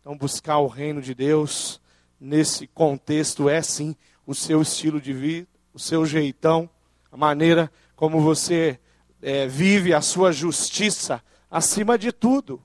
Então, 0.00 0.16
buscar 0.16 0.58
o 0.58 0.66
reino 0.66 1.00
de 1.00 1.14
Deus 1.14 1.80
nesse 2.18 2.66
contexto 2.66 3.48
é 3.48 3.62
sim 3.62 3.94
o 4.26 4.34
seu 4.34 4.62
estilo 4.62 5.00
de 5.00 5.12
vida, 5.12 5.46
o 5.72 5.78
seu 5.78 6.04
jeitão, 6.04 6.68
a 7.10 7.16
maneira 7.16 7.70
como 7.94 8.20
você 8.20 8.80
é, 9.20 9.46
vive 9.46 9.94
a 9.94 10.00
sua 10.00 10.32
justiça 10.32 11.22
acima 11.48 11.96
de 11.96 12.10
tudo. 12.10 12.60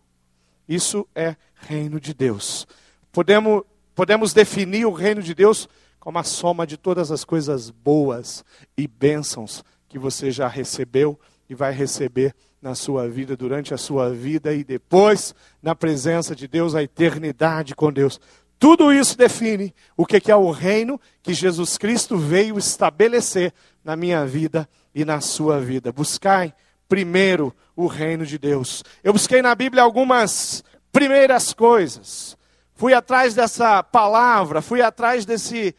Isso 0.67 1.07
é 1.15 1.35
reino 1.55 1.99
de 1.99 2.13
Deus. 2.13 2.67
Podemos, 3.11 3.63
podemos 3.95 4.33
definir 4.33 4.85
o 4.85 4.91
reino 4.91 5.21
de 5.21 5.33
Deus 5.33 5.67
como 5.99 6.19
a 6.19 6.23
soma 6.23 6.65
de 6.65 6.77
todas 6.77 7.11
as 7.11 7.23
coisas 7.23 7.69
boas 7.69 8.43
e 8.77 8.87
bênçãos 8.87 9.63
que 9.89 9.99
você 9.99 10.31
já 10.31 10.47
recebeu 10.47 11.19
e 11.49 11.55
vai 11.55 11.71
receber 11.71 12.35
na 12.61 12.75
sua 12.75 13.07
vida, 13.07 13.37
durante 13.37 13.73
a 13.73 13.77
sua 13.77 14.09
vida 14.09 14.53
e 14.53 14.63
depois, 14.63 15.33
na 15.61 15.75
presença 15.75 16.35
de 16.35 16.47
Deus, 16.47 16.75
a 16.75 16.83
eternidade 16.83 17.75
com 17.75 17.91
Deus. 17.91 18.19
Tudo 18.59 18.91
isso 18.91 19.17
define 19.17 19.73
o 19.95 20.05
que 20.05 20.31
é 20.31 20.35
o 20.35 20.49
reino 20.49 20.99
que 21.21 21.33
Jesus 21.33 21.77
Cristo 21.77 22.17
veio 22.17 22.57
estabelecer 22.57 23.53
na 23.83 23.95
minha 23.95 24.25
vida 24.25 24.67
e 24.93 25.05
na 25.05 25.21
sua 25.21 25.59
vida. 25.59 25.91
Buscai 25.91 26.53
primeiro 26.87 27.55
o 27.75 27.87
reino 27.87 28.25
de 28.25 28.37
Deus. 28.37 28.83
Eu 29.03 29.13
busquei 29.13 29.41
na 29.41 29.53
Bíblia 29.53 29.83
algumas 29.83 30.63
primeiras 30.91 31.53
coisas. 31.53 32.37
Fui 32.75 32.93
atrás 32.93 33.33
dessa 33.33 33.81
palavra, 33.83 34.61
fui 34.61 34.81
atrás 34.81 35.25
desse 35.25 35.75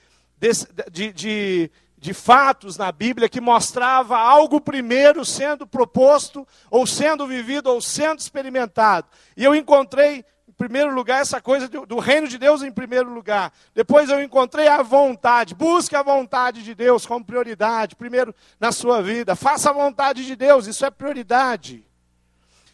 de, 0.90 1.12
de, 1.12 1.70
de 1.98 2.14
fatos 2.14 2.76
na 2.76 2.92
Bíblia 2.92 3.28
que 3.28 3.40
mostrava 3.40 4.16
algo 4.16 4.60
primeiro 4.60 5.24
sendo 5.24 5.66
proposto, 5.66 6.46
ou 6.70 6.86
sendo 6.86 7.26
vivido, 7.26 7.68
ou 7.70 7.80
sendo 7.80 8.20
experimentado. 8.20 9.08
E 9.36 9.44
eu 9.44 9.54
encontrei, 9.54 10.24
primeiro 10.58 10.92
lugar, 10.92 11.22
essa 11.22 11.40
coisa 11.40 11.68
do, 11.68 11.86
do 11.86 11.98
reino 11.98 12.26
de 12.26 12.36
Deus 12.36 12.62
em 12.62 12.72
primeiro 12.72 13.08
lugar. 13.08 13.52
Depois 13.72 14.10
eu 14.10 14.20
encontrei 14.20 14.66
a 14.66 14.82
vontade. 14.82 15.54
Busque 15.54 15.94
a 15.94 16.02
vontade 16.02 16.64
de 16.64 16.74
Deus 16.74 17.06
como 17.06 17.24
prioridade, 17.24 17.94
primeiro 17.94 18.34
na 18.58 18.72
sua 18.72 19.00
vida. 19.00 19.36
Faça 19.36 19.70
a 19.70 19.72
vontade 19.72 20.26
de 20.26 20.34
Deus, 20.34 20.66
isso 20.66 20.84
é 20.84 20.90
prioridade. 20.90 21.86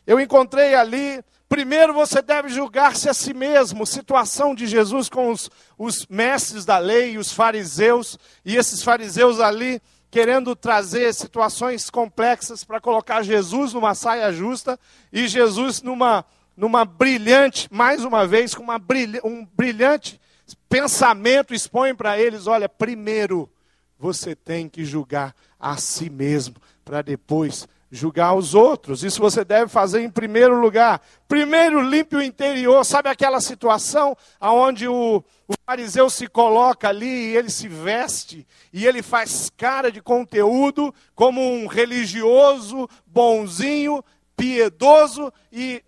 Eu 0.06 0.18
encontrei 0.18 0.74
ali 0.74 1.22
Primeiro 1.46 1.94
você 1.94 2.20
deve 2.20 2.48
julgar-se 2.48 3.08
a 3.08 3.14
si 3.14 3.32
mesmo. 3.32 3.86
Situação 3.86 4.56
de 4.56 4.66
Jesus 4.66 5.08
com 5.08 5.30
os, 5.30 5.48
os 5.78 6.04
mestres 6.08 6.64
da 6.64 6.78
lei, 6.78 7.16
os 7.16 7.32
fariseus, 7.32 8.18
e 8.44 8.56
esses 8.56 8.82
fariseus 8.82 9.38
ali 9.38 9.80
querendo 10.10 10.56
trazer 10.56 11.12
situações 11.12 11.90
complexas 11.90 12.64
para 12.64 12.80
colocar 12.80 13.22
Jesus 13.22 13.72
numa 13.72 13.96
saia 13.96 14.32
justa 14.32 14.78
e 15.12 15.26
Jesus 15.26 15.82
numa, 15.82 16.24
numa 16.56 16.84
brilhante, 16.84 17.68
mais 17.70 18.04
uma 18.04 18.26
vez, 18.26 18.54
com 18.54 18.66
brilha, 18.78 19.20
um 19.24 19.44
brilhante 19.44 20.20
pensamento, 20.68 21.54
expõe 21.54 21.94
para 21.94 22.18
eles: 22.18 22.46
olha, 22.46 22.68
primeiro 22.68 23.50
você 23.98 24.34
tem 24.34 24.68
que 24.68 24.84
julgar 24.84 25.34
a 25.58 25.76
si 25.76 26.10
mesmo, 26.10 26.56
para 26.84 27.00
depois 27.00 27.66
julgar 27.90 28.34
os 28.34 28.54
outros. 28.54 29.04
Isso 29.04 29.20
você 29.20 29.44
deve 29.44 29.70
fazer 29.70 30.02
em 30.02 30.10
primeiro 30.10 30.60
lugar. 30.60 31.00
Primeiro, 31.28 31.80
limpe 31.80 32.16
o 32.16 32.22
interior. 32.22 32.84
Sabe 32.84 33.08
aquela 33.08 33.40
situação 33.40 34.16
onde 34.40 34.88
o, 34.88 35.24
o 35.48 35.54
fariseu 35.64 36.10
se 36.10 36.26
coloca 36.26 36.88
ali 36.88 37.06
e 37.06 37.36
ele 37.36 37.48
se 37.48 37.68
veste 37.68 38.46
e 38.72 38.86
ele 38.86 39.00
faz 39.00 39.50
cara 39.56 39.90
de 39.92 40.02
conteúdo 40.02 40.92
como 41.14 41.40
um 41.40 41.66
religioso, 41.66 42.88
bonzinho, 43.06 44.04
piedoso 44.36 45.32
e 45.52 45.82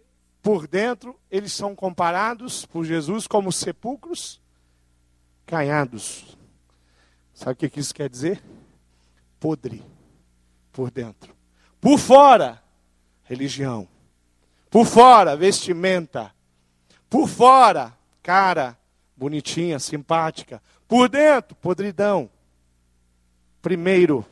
por 0.47 0.69
dentro 0.69 1.19
eles 1.29 1.53
são 1.53 1.75
comparados 1.75 2.65
por 2.65 2.85
Jesus 2.85 3.27
como 3.27 3.51
sepulcros 3.51 4.41
caiados. 5.45 6.39
Sabe 7.35 7.55
o 7.55 7.57
que 7.57 7.81
isso 7.81 7.93
quer 7.93 8.09
dizer? 8.09 8.41
Podre 9.41 9.85
por 10.71 10.89
dentro. 10.89 11.35
Por 11.81 11.99
fora, 11.99 12.63
religião. 13.25 13.89
Por 14.71 14.87
fora, 14.87 15.37
vestimenta. 15.37 16.33
Por 17.11 17.27
fora, 17.27 17.93
cara 18.23 18.79
bonitinha, 19.17 19.81
simpática. 19.81 20.63
Por 20.87 21.09
dentro, 21.09 21.57
podridão. 21.57 22.31
Primeiro, 23.61 24.25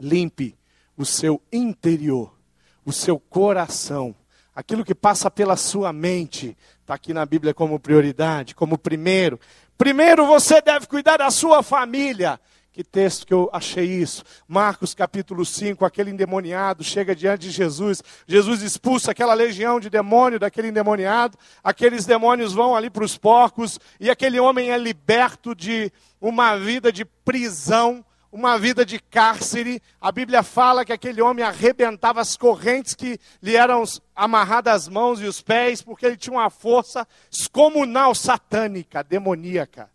limpe 0.00 0.58
o 0.96 1.04
seu 1.04 1.40
interior, 1.52 2.36
o 2.84 2.92
seu 2.92 3.20
coração. 3.20 4.16
Aquilo 4.54 4.84
que 4.84 4.94
passa 4.94 5.30
pela 5.30 5.56
sua 5.56 5.92
mente, 5.92 6.56
está 6.80 6.94
aqui 6.94 7.14
na 7.14 7.24
Bíblia 7.24 7.54
como 7.54 7.80
prioridade, 7.80 8.54
como 8.54 8.76
primeiro. 8.76 9.40
Primeiro 9.78 10.26
você 10.26 10.60
deve 10.60 10.86
cuidar 10.86 11.16
da 11.16 11.30
sua 11.30 11.62
família. 11.62 12.38
Que 12.72 12.82
texto 12.82 13.26
que 13.26 13.34
eu 13.34 13.50
achei 13.52 13.84
isso? 13.84 14.24
Marcos 14.48 14.94
capítulo 14.94 15.44
5, 15.44 15.84
aquele 15.84 16.10
endemoniado 16.10 16.82
chega 16.82 17.14
diante 17.14 17.42
de 17.42 17.50
Jesus. 17.50 18.02
Jesus 18.26 18.62
expulsa 18.62 19.10
aquela 19.10 19.34
legião 19.34 19.78
de 19.78 19.90
demônio 19.90 20.38
daquele 20.38 20.68
endemoniado. 20.68 21.36
Aqueles 21.62 22.06
demônios 22.06 22.54
vão 22.54 22.74
ali 22.74 22.88
para 22.88 23.04
os 23.04 23.18
porcos 23.18 23.78
e 24.00 24.08
aquele 24.08 24.40
homem 24.40 24.70
é 24.70 24.78
liberto 24.78 25.54
de 25.54 25.92
uma 26.18 26.56
vida 26.56 26.90
de 26.90 27.04
prisão, 27.04 28.02
uma 28.32 28.58
vida 28.58 28.84
de 28.84 28.98
cárcere. 28.98 29.82
A 30.00 30.10
Bíblia 30.10 30.42
fala 30.42 30.84
que 30.84 30.92
aquele 30.92 31.20
homem 31.20 31.44
arrebentava 31.44 32.20
as 32.22 32.34
correntes 32.34 32.94
que 32.94 33.20
lhe 33.42 33.54
eram 33.54 33.84
amarradas 34.16 34.74
as 34.74 34.88
mãos 34.88 35.20
e 35.20 35.26
os 35.26 35.42
pés, 35.42 35.82
porque 35.82 36.06
ele 36.06 36.16
tinha 36.16 36.32
uma 36.32 36.48
força 36.48 37.06
excomunal, 37.30 38.14
satânica, 38.14 39.04
demoníaca. 39.04 39.90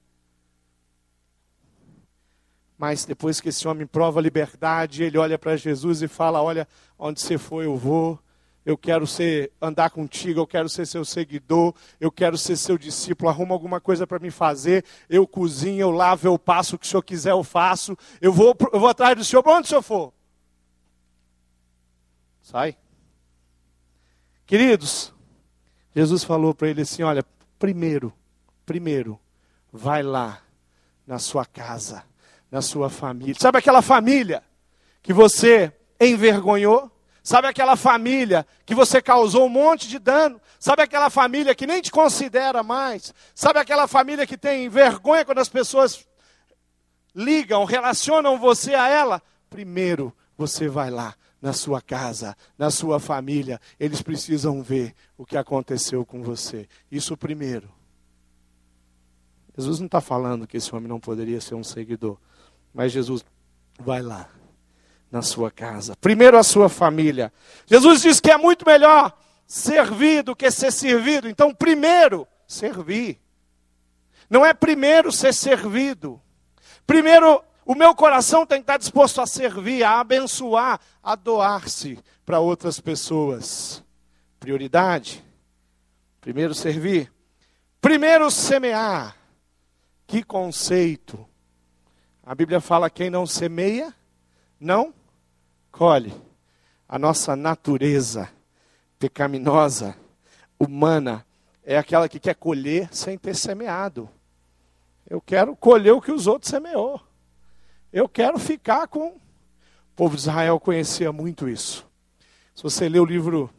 Mas 2.78 3.06
depois 3.06 3.42
que 3.42 3.50
esse 3.50 3.68
homem 3.68 3.88
prova 3.88 4.20
a 4.20 4.22
liberdade, 4.22 5.04
ele 5.04 5.18
olha 5.18 5.40
para 5.40 5.58
Jesus 5.58 6.04
e 6.04 6.08
fala: 6.08 6.44
Olha, 6.44 6.68
onde 7.00 7.20
você 7.20 7.40
foi, 7.40 7.66
eu 7.66 7.76
vou. 7.76 8.20
Eu 8.68 8.78
quero 8.78 9.08
ser 9.08 9.50
andar 9.62 9.92
contigo, 9.92 10.42
eu 10.42 10.46
quero 10.46 10.68
ser 10.68 10.86
seu 10.86 11.06
seguidor, 11.06 11.74
eu 12.02 12.12
quero 12.12 12.38
ser 12.38 12.58
seu 12.58 12.78
discípulo, 12.78 13.30
arruma 13.30 13.56
alguma 13.56 13.80
coisa 13.80 14.06
para 14.06 14.20
me 14.20 14.30
fazer, 14.30 14.84
eu 15.10 15.26
cozinho, 15.26 15.80
eu 15.80 15.90
lavo, 15.90 16.28
eu 16.28 16.38
passo, 16.38 16.76
o 16.76 16.78
que 16.78 16.86
o 16.86 16.90
senhor 16.90 17.02
quiser 17.02 17.32
eu 17.32 17.46
faço, 17.46 17.98
eu 18.20 18.34
vou, 18.34 18.54
eu 18.74 18.78
vou 18.78 18.90
atrás 18.90 19.16
do 19.16 19.24
senhor, 19.24 19.42
para 19.42 19.54
onde 19.54 19.68
o 19.68 19.70
senhor 19.70 19.82
for? 19.82 20.14
Sai. 22.42 22.76
Queridos, 24.46 25.14
Jesus 25.96 26.26
falou 26.26 26.54
para 26.54 26.68
ele 26.68 26.82
assim: 26.82 27.04
olha, 27.04 27.24
primeiro, 27.58 28.12
primeiro, 28.66 29.18
vai 29.72 30.04
lá 30.04 30.42
na 31.06 31.20
sua 31.20 31.46
casa, 31.46 32.04
na 32.52 32.62
sua 32.62 32.90
família. 32.90 33.36
Sabe 33.40 33.60
aquela 33.60 33.82
família 33.82 34.44
que 35.02 35.14
você 35.14 35.72
envergonhou? 36.02 36.92
Sabe 37.28 37.46
aquela 37.46 37.76
família 37.76 38.48
que 38.66 38.74
você 38.74 39.02
causou 39.02 39.48
um 39.48 39.50
monte 39.50 39.90
de 39.90 40.00
dano? 40.00 40.40
Sabe 40.58 40.82
aquela 40.82 41.10
família 41.10 41.54
que 41.54 41.68
nem 41.68 41.82
te 41.82 41.92
considera 41.92 42.64
mais? 42.64 43.14
Sabe 43.36 43.60
aquela 43.60 43.86
família 43.86 44.26
que 44.26 44.38
tem 44.38 44.70
vergonha 44.70 45.26
quando 45.26 45.40
as 45.40 45.50
pessoas 45.50 46.08
ligam, 47.14 47.66
relacionam 47.66 48.40
você 48.40 48.76
a 48.76 48.88
ela? 48.88 49.22
Primeiro, 49.50 50.16
você 50.38 50.70
vai 50.70 50.90
lá 50.90 51.16
na 51.42 51.52
sua 51.52 51.82
casa, 51.82 52.34
na 52.58 52.72
sua 52.72 52.98
família. 52.98 53.60
Eles 53.78 54.02
precisam 54.02 54.64
ver 54.64 54.96
o 55.18 55.26
que 55.26 55.36
aconteceu 55.36 56.06
com 56.06 56.24
você. 56.24 56.66
Isso 56.90 57.18
primeiro. 57.18 57.70
Jesus 59.54 59.80
não 59.80 59.88
está 59.88 60.00
falando 60.00 60.48
que 60.48 60.56
esse 60.56 60.74
homem 60.74 60.88
não 60.88 60.98
poderia 60.98 61.42
ser 61.42 61.56
um 61.56 61.64
seguidor, 61.64 62.18
mas 62.74 62.94
Jesus 62.94 63.26
vai 63.78 64.02
lá 64.02 64.30
na 65.12 65.22
sua 65.22 65.50
casa. 65.50 65.96
Primeiro 66.00 66.38
a 66.38 66.44
sua 66.44 66.70
família. 66.70 67.32
Jesus 67.66 68.02
diz 68.02 68.20
que 68.20 68.32
é 68.32 68.38
muito 68.38 68.66
melhor 68.66 69.18
servir 69.46 70.24
do 70.24 70.36
que 70.36 70.52
ser 70.52 70.72
servido. 70.72 71.30
Então, 71.30 71.54
primeiro, 71.54 72.28
servir. 72.48 73.20
Não 74.30 74.46
é 74.46 74.54
primeiro 74.54 75.12
ser 75.12 75.34
servido. 75.34 76.22
Primeiro 76.86 77.42
o 77.68 77.76
meu 77.76 77.94
coração 77.94 78.46
tem 78.46 78.60
que 78.60 78.64
estar 78.64 78.78
disposto 78.78 79.20
a 79.20 79.28
servir, 79.28 79.84
a 79.84 80.00
abençoar, 80.00 80.80
a 81.04 81.16
doar-se 81.16 82.00
para 82.26 82.40
outras 82.40 82.80
pessoas. 82.80 83.84
Prioridade. 84.40 85.22
Primeiro 86.22 86.54
servir. 86.54 87.12
Primeiro 87.82 88.32
semear. 88.32 89.18
Que 90.08 90.24
conceito. 90.24 91.28
A 92.26 92.34
Bíblia 92.34 92.62
fala: 92.62 92.90
quem 92.90 93.10
não 93.10 93.28
semeia, 93.28 93.94
não 94.58 94.94
colhe. 95.78 96.14
A 96.90 96.98
nossa 96.98 97.36
natureza 97.36 98.30
pecaminosa, 98.98 99.96
humana, 100.60 101.24
é 101.64 101.78
aquela 101.78 102.10
que 102.10 102.20
quer 102.20 102.34
colher 102.34 102.90
sem 102.92 103.18
ter 103.18 103.36
semeado. 103.36 104.10
Eu 105.08 105.22
quero 105.22 105.56
colher 105.56 105.94
o 105.94 106.02
que 106.02 106.12
os 106.12 106.26
outros 106.26 106.50
semeou. 106.50 107.00
Eu 107.94 108.10
quero 108.10 108.40
ficar 108.40 108.88
com. 108.88 109.10
O 109.10 109.22
povo 109.96 110.16
de 110.16 110.22
Israel 110.22 110.60
conhecia 110.60 111.12
muito 111.12 111.48
isso. 111.48 111.88
Se 112.56 112.64
você 112.64 112.90
ler 112.90 113.00
o 113.00 113.06
livro, 113.06 113.50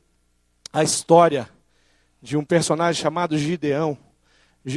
a 0.72 0.82
história 0.82 1.48
de 2.20 2.36
um 2.36 2.44
personagem 2.44 3.00
chamado 3.00 3.38
Gideão, 3.38 3.96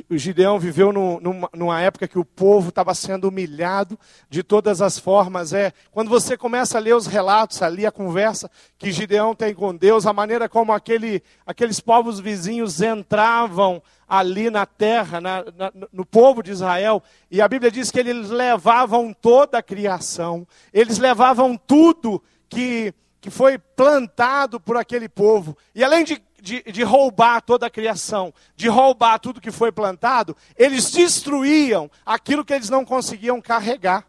o 0.09 0.17
Gideão 0.17 0.59
viveu 0.59 0.93
numa, 0.93 1.49
numa, 1.53 1.81
época 1.81 2.07
que 2.07 2.19
o 2.19 2.23
povo 2.23 2.69
estava 2.69 2.93
sendo 2.93 3.27
humilhado 3.27 3.99
de 4.29 4.43
todas 4.43 4.81
as 4.81 4.97
formas. 4.97 5.53
É 5.53 5.73
quando 5.91 6.09
você 6.09 6.37
começa 6.37 6.77
a 6.77 6.81
ler 6.81 6.95
os 6.95 7.07
relatos 7.07 7.61
ali, 7.61 7.85
a 7.85 7.91
conversa 7.91 8.49
que 8.77 8.91
Gideão 8.91 9.35
tem 9.35 9.53
com 9.53 9.75
Deus, 9.75 10.05
a 10.05 10.13
maneira 10.13 10.47
como 10.47 10.71
aquele, 10.71 11.23
aqueles 11.45 11.79
povos 11.79 12.19
vizinhos 12.19 12.81
entravam 12.81 13.81
ali 14.07 14.49
na 14.49 14.65
terra, 14.65 15.19
na, 15.19 15.43
na, 15.57 15.71
no 15.91 16.05
povo 16.05 16.43
de 16.43 16.51
Israel, 16.51 17.01
e 17.29 17.41
a 17.41 17.47
Bíblia 17.47 17.71
diz 17.71 17.89
que 17.89 17.99
eles 17.99 18.29
levavam 18.29 19.13
toda 19.13 19.57
a 19.57 19.63
criação, 19.63 20.45
eles 20.73 20.97
levavam 20.97 21.55
tudo 21.55 22.21
que, 22.49 22.93
que 23.21 23.29
foi 23.29 23.57
plantado 23.57 24.59
por 24.59 24.75
aquele 24.75 25.07
povo, 25.07 25.57
e 25.73 25.81
além 25.81 26.03
de 26.03 26.21
de, 26.41 26.63
de, 26.63 26.83
roubar 26.83 27.41
toda 27.41 27.67
a 27.67 27.69
criação, 27.69 28.33
de 28.55 28.67
roubar 28.67 29.19
tudo 29.19 29.39
que 29.39 29.51
foi 29.51 29.71
plantado, 29.71 30.35
eles 30.57 30.91
destruíam 30.91 31.89
aquilo 32.05 32.43
que 32.43 32.53
eles 32.53 32.69
não 32.69 32.83
conseguiam 32.83 33.39
carregar. 33.39 34.05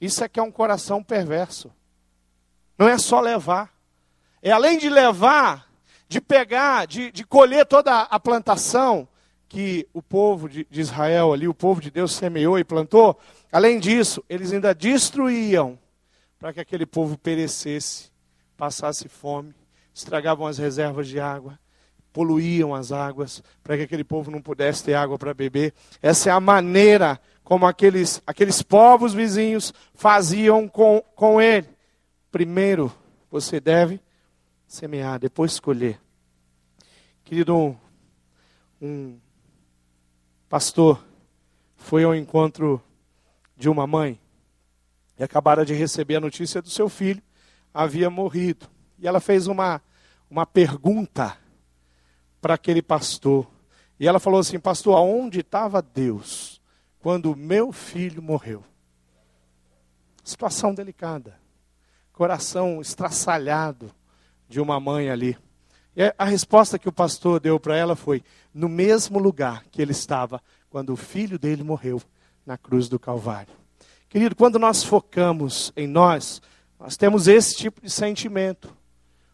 Isso 0.00 0.22
é 0.22 0.28
que 0.28 0.38
é 0.38 0.42
um 0.42 0.50
coração 0.50 1.02
perverso. 1.02 1.70
Não 2.78 2.88
é 2.88 2.96
só 2.96 3.20
levar. 3.20 3.72
É 4.40 4.52
além 4.52 4.78
de 4.78 4.88
levar, 4.88 5.68
de 6.08 6.20
pegar, 6.20 6.86
de, 6.86 7.10
de 7.10 7.24
colher 7.24 7.66
toda 7.66 8.02
a 8.02 8.20
plantação 8.20 9.06
que 9.48 9.86
o 9.92 10.00
povo 10.00 10.48
de, 10.48 10.66
de 10.70 10.80
Israel 10.80 11.32
ali, 11.32 11.46
o 11.46 11.54
povo 11.54 11.80
de 11.80 11.90
Deus 11.90 12.12
semeou 12.12 12.58
e 12.58 12.64
plantou. 12.64 13.18
Além 13.50 13.78
disso, 13.78 14.24
eles 14.28 14.52
ainda 14.52 14.74
destruíam 14.74 15.78
para 16.38 16.52
que 16.52 16.60
aquele 16.60 16.86
povo 16.86 17.18
perecesse, 17.18 18.10
passasse 18.56 19.08
fome 19.08 19.54
estragavam 19.94 20.46
as 20.46 20.58
reservas 20.58 21.08
de 21.08 21.20
água, 21.20 21.58
poluíam 22.12 22.74
as 22.74 22.92
águas, 22.92 23.42
para 23.62 23.76
que 23.76 23.82
aquele 23.82 24.04
povo 24.04 24.30
não 24.30 24.40
pudesse 24.40 24.84
ter 24.84 24.94
água 24.94 25.18
para 25.18 25.32
beber. 25.34 25.72
Essa 26.00 26.30
é 26.30 26.32
a 26.32 26.40
maneira 26.40 27.20
como 27.42 27.66
aqueles, 27.66 28.22
aqueles 28.26 28.62
povos 28.62 29.14
vizinhos 29.14 29.72
faziam 29.94 30.68
com, 30.68 31.02
com 31.14 31.40
ele. 31.40 31.68
Primeiro, 32.30 32.92
você 33.30 33.60
deve 33.60 34.00
semear, 34.66 35.18
depois 35.18 35.52
escolher. 35.52 36.00
Querido, 37.24 37.56
um, 37.56 37.76
um 38.80 39.18
pastor 40.48 41.02
foi 41.76 42.04
ao 42.04 42.14
encontro 42.14 42.82
de 43.56 43.68
uma 43.68 43.86
mãe 43.86 44.20
e 45.18 45.22
acabara 45.22 45.64
de 45.64 45.74
receber 45.74 46.16
a 46.16 46.20
notícia 46.20 46.60
do 46.62 46.70
seu 46.70 46.88
filho 46.88 47.22
havia 47.72 48.10
morrido. 48.10 48.66
E 49.02 49.08
ela 49.08 49.18
fez 49.18 49.48
uma, 49.48 49.82
uma 50.30 50.46
pergunta 50.46 51.36
para 52.40 52.54
aquele 52.54 52.80
pastor. 52.80 53.50
E 53.98 54.06
ela 54.06 54.20
falou 54.20 54.38
assim: 54.38 54.60
Pastor, 54.60 54.96
aonde 54.96 55.40
estava 55.40 55.82
Deus 55.82 56.62
quando 57.00 57.34
meu 57.34 57.72
filho 57.72 58.22
morreu? 58.22 58.64
Situação 60.22 60.72
delicada. 60.72 61.36
Coração 62.12 62.80
estraçalhado 62.80 63.92
de 64.48 64.60
uma 64.60 64.78
mãe 64.78 65.10
ali. 65.10 65.36
E 65.96 66.14
a 66.16 66.24
resposta 66.24 66.78
que 66.78 66.88
o 66.88 66.92
pastor 66.92 67.40
deu 67.40 67.58
para 67.58 67.76
ela 67.76 67.96
foi: 67.96 68.22
no 68.54 68.68
mesmo 68.68 69.18
lugar 69.18 69.64
que 69.64 69.82
ele 69.82 69.90
estava 69.90 70.40
quando 70.70 70.92
o 70.92 70.96
filho 70.96 71.40
dele 71.40 71.64
morreu 71.64 72.00
na 72.46 72.56
cruz 72.56 72.88
do 72.88 73.00
Calvário. 73.00 73.52
Querido, 74.08 74.36
quando 74.36 74.60
nós 74.60 74.84
focamos 74.84 75.72
em 75.76 75.88
nós, 75.88 76.40
nós 76.78 76.96
temos 76.96 77.26
esse 77.26 77.56
tipo 77.56 77.80
de 77.80 77.90
sentimento 77.90 78.80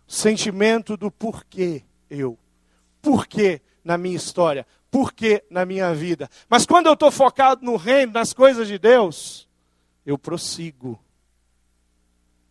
sentimento 0.08 0.96
do 0.96 1.10
porquê 1.10 1.84
eu, 2.08 2.38
porquê 3.02 3.60
na 3.84 3.98
minha 3.98 4.16
história, 4.16 4.66
porquê 4.90 5.44
na 5.50 5.66
minha 5.66 5.94
vida. 5.94 6.30
Mas 6.48 6.64
quando 6.64 6.86
eu 6.86 6.94
estou 6.94 7.10
focado 7.10 7.64
no 7.64 7.76
reino, 7.76 8.12
nas 8.12 8.32
coisas 8.32 8.66
de 8.66 8.78
Deus, 8.78 9.46
eu 10.06 10.18
prossigo 10.18 10.98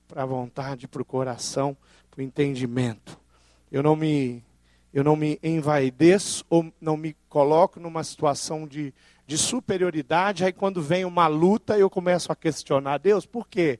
para 0.07 0.23
a 0.23 0.25
vontade, 0.25 0.87
para 0.87 1.01
o 1.01 1.05
coração, 1.05 1.75
para 2.11 2.21
o 2.21 2.23
entendimento. 2.23 3.19
Eu 3.71 3.81
não 3.81 3.95
me 3.95 4.43
eu 4.93 5.03
não 5.03 5.15
me 5.15 5.37
envaideço 5.43 6.45
ou 6.49 6.71
não 6.79 6.95
me 6.95 7.15
coloco 7.29 7.79
numa 7.79 8.03
situação 8.03 8.65
de, 8.65 8.93
de 9.27 9.37
superioridade. 9.37 10.43
Aí, 10.43 10.53
quando 10.53 10.81
vem 10.81 11.05
uma 11.05 11.27
luta, 11.27 11.77
eu 11.77 11.89
começo 11.89 12.31
a 12.31 12.35
questionar: 12.35 12.97
Deus, 12.97 13.25
por 13.25 13.47
quê? 13.47 13.79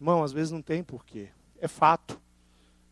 Irmão, 0.00 0.24
às 0.24 0.32
vezes 0.32 0.50
não 0.50 0.62
tem 0.62 0.82
porquê. 0.82 1.28
É 1.60 1.68
fato 1.68 2.20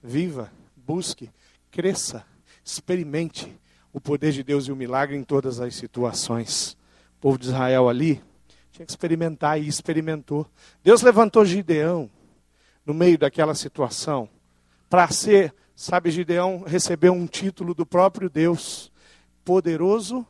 viva, 0.03 0.53
busque, 0.77 1.31
cresça, 1.71 2.25
experimente 2.65 3.53
o 3.93 4.01
poder 4.01 4.33
de 4.33 4.43
Deus 4.43 4.67
e 4.67 4.73
o 4.73 4.77
milagre 4.77 5.17
em 5.17 5.23
todas 5.23 5.61
as 5.61 5.75
situações. 5.75 6.77
O 7.17 7.21
povo 7.21 7.39
de 7.39 7.47
Israel 7.47 7.89
ali 7.89 8.23
tinha 8.71 8.85
que 8.85 8.93
experimentar 8.93 9.61
e 9.61 9.67
experimentou. 9.67 10.47
Deus 10.83 11.03
levantou 11.03 11.45
Gideão 11.45 12.11
no 12.85 12.95
meio 12.95 13.19
daquela 13.19 13.55
situação 13.55 14.29
para 14.89 15.09
ser, 15.09 15.55
sabe, 15.75 16.11
Gideão 16.11 16.63
recebeu 16.67 17.13
um 17.13 17.27
título 17.27 17.75
do 17.75 17.85
próprio 17.85 18.31
Deus, 18.31 18.93
poderoso 19.45 20.27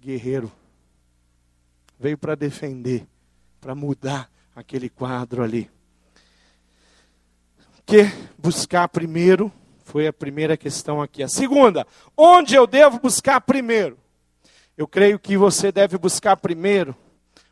guerreiro. 0.00 0.50
Veio 1.98 2.18
para 2.18 2.34
defender, 2.34 3.06
para 3.60 3.74
mudar 3.74 4.30
aquele 4.54 4.88
quadro 4.88 5.42
ali 5.42 5.70
que 7.90 8.08
buscar 8.38 8.86
primeiro? 8.86 9.50
Foi 9.82 10.06
a 10.06 10.12
primeira 10.12 10.56
questão 10.56 11.02
aqui. 11.02 11.24
A 11.24 11.28
segunda, 11.28 11.84
onde 12.16 12.54
eu 12.54 12.64
devo 12.64 13.00
buscar 13.00 13.40
primeiro? 13.40 13.98
Eu 14.78 14.86
creio 14.86 15.18
que 15.18 15.36
você 15.36 15.72
deve 15.72 15.98
buscar 15.98 16.36
primeiro 16.36 16.94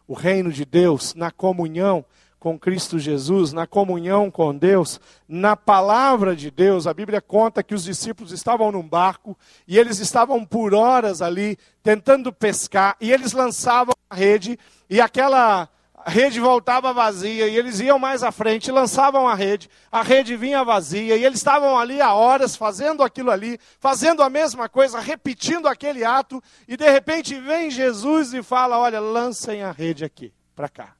o 0.06 0.14
reino 0.14 0.52
de 0.52 0.64
Deus 0.64 1.12
na 1.12 1.32
comunhão 1.32 2.04
com 2.38 2.56
Cristo 2.56 3.00
Jesus, 3.00 3.52
na 3.52 3.66
comunhão 3.66 4.30
com 4.30 4.56
Deus, 4.56 5.00
na 5.26 5.56
palavra 5.56 6.36
de 6.36 6.52
Deus. 6.52 6.86
A 6.86 6.94
Bíblia 6.94 7.20
conta 7.20 7.60
que 7.60 7.74
os 7.74 7.82
discípulos 7.82 8.30
estavam 8.30 8.70
num 8.70 8.88
barco 8.88 9.36
e 9.66 9.76
eles 9.76 9.98
estavam 9.98 10.44
por 10.44 10.72
horas 10.72 11.20
ali 11.20 11.58
tentando 11.82 12.32
pescar 12.32 12.96
e 13.00 13.10
eles 13.10 13.32
lançavam 13.32 13.92
a 14.08 14.14
rede 14.14 14.56
e 14.88 15.00
aquela 15.00 15.68
a 16.04 16.10
rede 16.10 16.38
voltava 16.38 16.92
vazia 16.92 17.48
e 17.48 17.56
eles 17.56 17.80
iam 17.80 17.98
mais 17.98 18.22
à 18.22 18.30
frente, 18.30 18.70
lançavam 18.70 19.26
a 19.26 19.34
rede, 19.34 19.68
a 19.90 20.02
rede 20.02 20.36
vinha 20.36 20.64
vazia 20.64 21.16
e 21.16 21.24
eles 21.24 21.38
estavam 21.38 21.76
ali 21.76 22.00
há 22.00 22.14
horas 22.14 22.54
fazendo 22.54 23.02
aquilo 23.02 23.30
ali, 23.30 23.58
fazendo 23.80 24.22
a 24.22 24.30
mesma 24.30 24.68
coisa, 24.68 25.00
repetindo 25.00 25.66
aquele 25.66 26.04
ato 26.04 26.42
e 26.66 26.76
de 26.76 26.88
repente 26.88 27.34
vem 27.40 27.70
Jesus 27.70 28.32
e 28.32 28.42
fala: 28.42 28.78
Olha, 28.78 29.00
lancem 29.00 29.62
a 29.62 29.72
rede 29.72 30.04
aqui, 30.04 30.32
para 30.54 30.68
cá. 30.68 30.94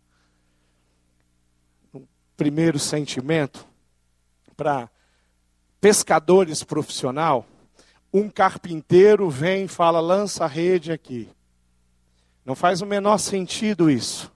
Um 1.95 2.05
primeiro 2.37 2.79
sentimento 2.79 3.67
para 4.57 4.91
pescadores 5.81 6.65
profissional, 6.65 7.47
um 8.13 8.29
carpinteiro 8.29 9.31
vem 9.31 9.65
e 9.65 9.69
fala: 9.69 10.01
lança 10.01 10.45
a 10.45 10.49
rede 10.49 10.91
aqui. 10.91 11.29
Não 12.45 12.57
faz 12.57 12.81
o 12.81 12.87
menor 12.87 13.19
sentido 13.19 13.91
isso. 13.91 14.33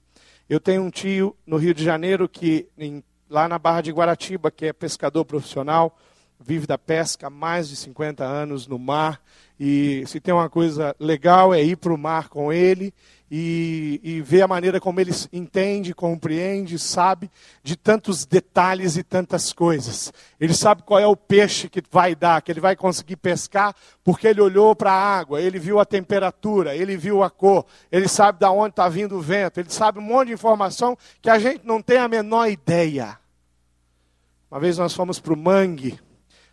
Eu 0.53 0.61
tenho 0.61 0.83
um 0.83 0.91
tio 0.91 1.35
no 1.47 1.57
Rio 1.57 1.73
de 1.73 1.83
Janeiro 1.83 2.29
que, 2.29 2.69
em, 2.77 3.03
lá 3.31 3.49
na 3.49 3.59
Barra 3.59 3.81
de 3.81 3.91
Guaratiba, 3.91 4.51
que 4.51 4.67
é 4.67 4.73
pescador 4.75 5.25
profissional, 5.25 5.99
vive 6.39 6.67
da 6.67 6.77
pesca 6.77 7.29
há 7.29 7.31
mais 7.31 7.71
de 7.71 7.77
50 7.77 8.23
anos 8.23 8.67
no 8.67 8.79
mar. 8.79 9.23
E 9.59 10.05
se 10.07 10.21
tem 10.21 10.35
uma 10.35 10.51
coisa 10.51 10.95
legal 11.01 11.55
é 11.55 11.63
ir 11.63 11.79
para 11.79 11.95
o 11.95 11.97
mar 11.97 12.29
com 12.29 12.53
ele 12.53 12.93
e, 13.35 13.99
e, 14.05 14.21
ver 14.21 14.43
a 14.43 14.47
maneira 14.47 14.79
como 14.79 15.01
ele 15.01 15.11
entende, 15.33 15.95
compreende, 15.95 16.79
sabe 16.79 17.31
de 17.63 17.77
tantos 17.77 18.27
detalhes 18.27 18.99
e 18.99 19.03
tantas 19.03 19.55
coisas. 19.55 20.13
Ele 20.39 20.53
sabe 20.53 20.83
qual 20.83 21.01
é 21.01 21.07
o 21.07 21.17
peixe 21.17 21.67
que 21.67 21.83
vai 21.91 22.15
dar, 22.15 22.43
que 22.43 22.53
ele 22.53 22.61
vai 22.61 22.77
conseguir 22.77 23.17
pescar, 23.17 23.75
porque 24.05 24.27
ele 24.27 24.43
olhou 24.43 24.77
para 24.77 24.93
a 24.93 25.19
água, 25.19 25.41
ele 25.41 25.59
viu 25.59 25.81
a 25.81 25.87
temperatura, 25.87 26.77
ele 26.77 26.95
viu 26.95 27.23
a 27.23 27.31
cor, 27.31 27.65
ele 27.91 28.07
sabe 28.07 28.39
de 28.39 28.45
onde 28.45 28.73
está 28.73 28.87
vindo 28.87 29.17
o 29.17 29.23
vento, 29.23 29.59
ele 29.59 29.71
sabe 29.71 29.99
um 29.99 30.03
monte 30.03 30.27
de 30.27 30.35
informação 30.35 30.95
que 31.23 31.31
a 31.31 31.39
gente 31.39 31.65
não 31.65 31.81
tem 31.81 31.97
a 31.97 32.09
menor 32.09 32.51
ideia. 32.51 33.19
Uma 34.51 34.61
vez 34.61 34.77
nós 34.77 34.93
fomos 34.93 35.19
para 35.19 35.33
o 35.33 35.37
mangue, 35.39 35.99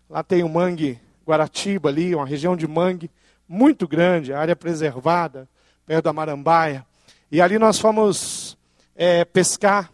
lá 0.10 0.24
tem 0.24 0.44
o 0.44 0.50
mangue 0.50 0.98
Guaratiba 1.28 1.90
ali, 1.90 2.16
uma 2.16 2.26
região 2.26 2.56
de 2.56 2.66
mangue 2.66 3.12
muito 3.46 3.86
grande, 3.86 4.32
área 4.32 4.56
preservada, 4.56 5.46
perto 5.90 6.06
da 6.06 6.14
Marambaia. 6.14 6.86
E 7.32 7.42
ali 7.42 7.58
nós 7.58 7.80
fomos 7.80 8.56
é, 8.96 9.26
pescar 9.26 9.92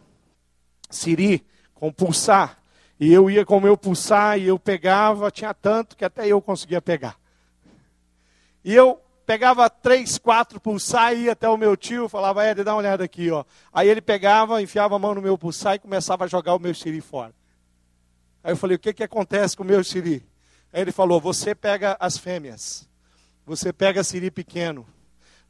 siri 0.90 1.42
com 1.74 1.90
pulsar. 1.90 2.62
E 3.00 3.14
eu 3.14 3.30
ia 3.30 3.46
com 3.46 3.56
o 3.56 3.62
meu 3.62 3.78
pulsar 3.78 4.38
e 4.38 4.46
eu 4.46 4.60
pegava, 4.60 5.32
tinha 5.32 5.54
tanto 5.54 5.96
que 5.96 6.04
até 6.04 6.28
eu 6.28 6.42
conseguia 6.42 6.82
pegar. 6.82 7.18
E 8.62 8.76
eu 8.76 9.02
pegava 9.26 9.70
três, 9.70 10.18
quatro 10.18 10.60
pulsar 10.60 11.14
e 11.14 11.24
ia 11.24 11.32
até 11.32 11.48
o 11.48 11.56
meu 11.56 11.78
tio, 11.78 12.10
falava, 12.10 12.46
Ed, 12.46 12.62
dá 12.62 12.74
uma 12.74 12.80
olhada 12.80 13.06
aqui, 13.06 13.32
ó. 13.32 13.46
Aí 13.72 13.88
ele 13.88 14.02
pegava, 14.02 14.62
enfiava 14.62 14.98
a 14.98 15.00
mão 15.00 15.16
no 15.16 15.22
meu 15.22 15.38
pulsar 15.38 15.76
e 15.76 15.80
começava 15.80 16.26
a 16.26 16.28
jogar 16.28 16.56
o 16.56 16.60
meu 16.60 16.76
siri 16.76 17.00
fora. 17.00 17.34
Aí 18.44 18.52
eu 18.52 18.58
falei, 18.58 18.76
o 18.76 18.80
que, 18.80 18.94
que 18.94 19.04
acontece 19.04 19.56
com 19.56 19.64
o 19.64 19.66
meu 19.66 19.82
siri? 19.82 20.28
Aí 20.74 20.82
ele 20.82 20.92
falou: 20.92 21.22
Você 21.22 21.56
pega 21.56 21.96
as 22.02 22.18
fêmeas, 22.18 22.86
você 23.46 23.72
pega 23.72 24.04
siri 24.04 24.30
pequeno, 24.30 24.86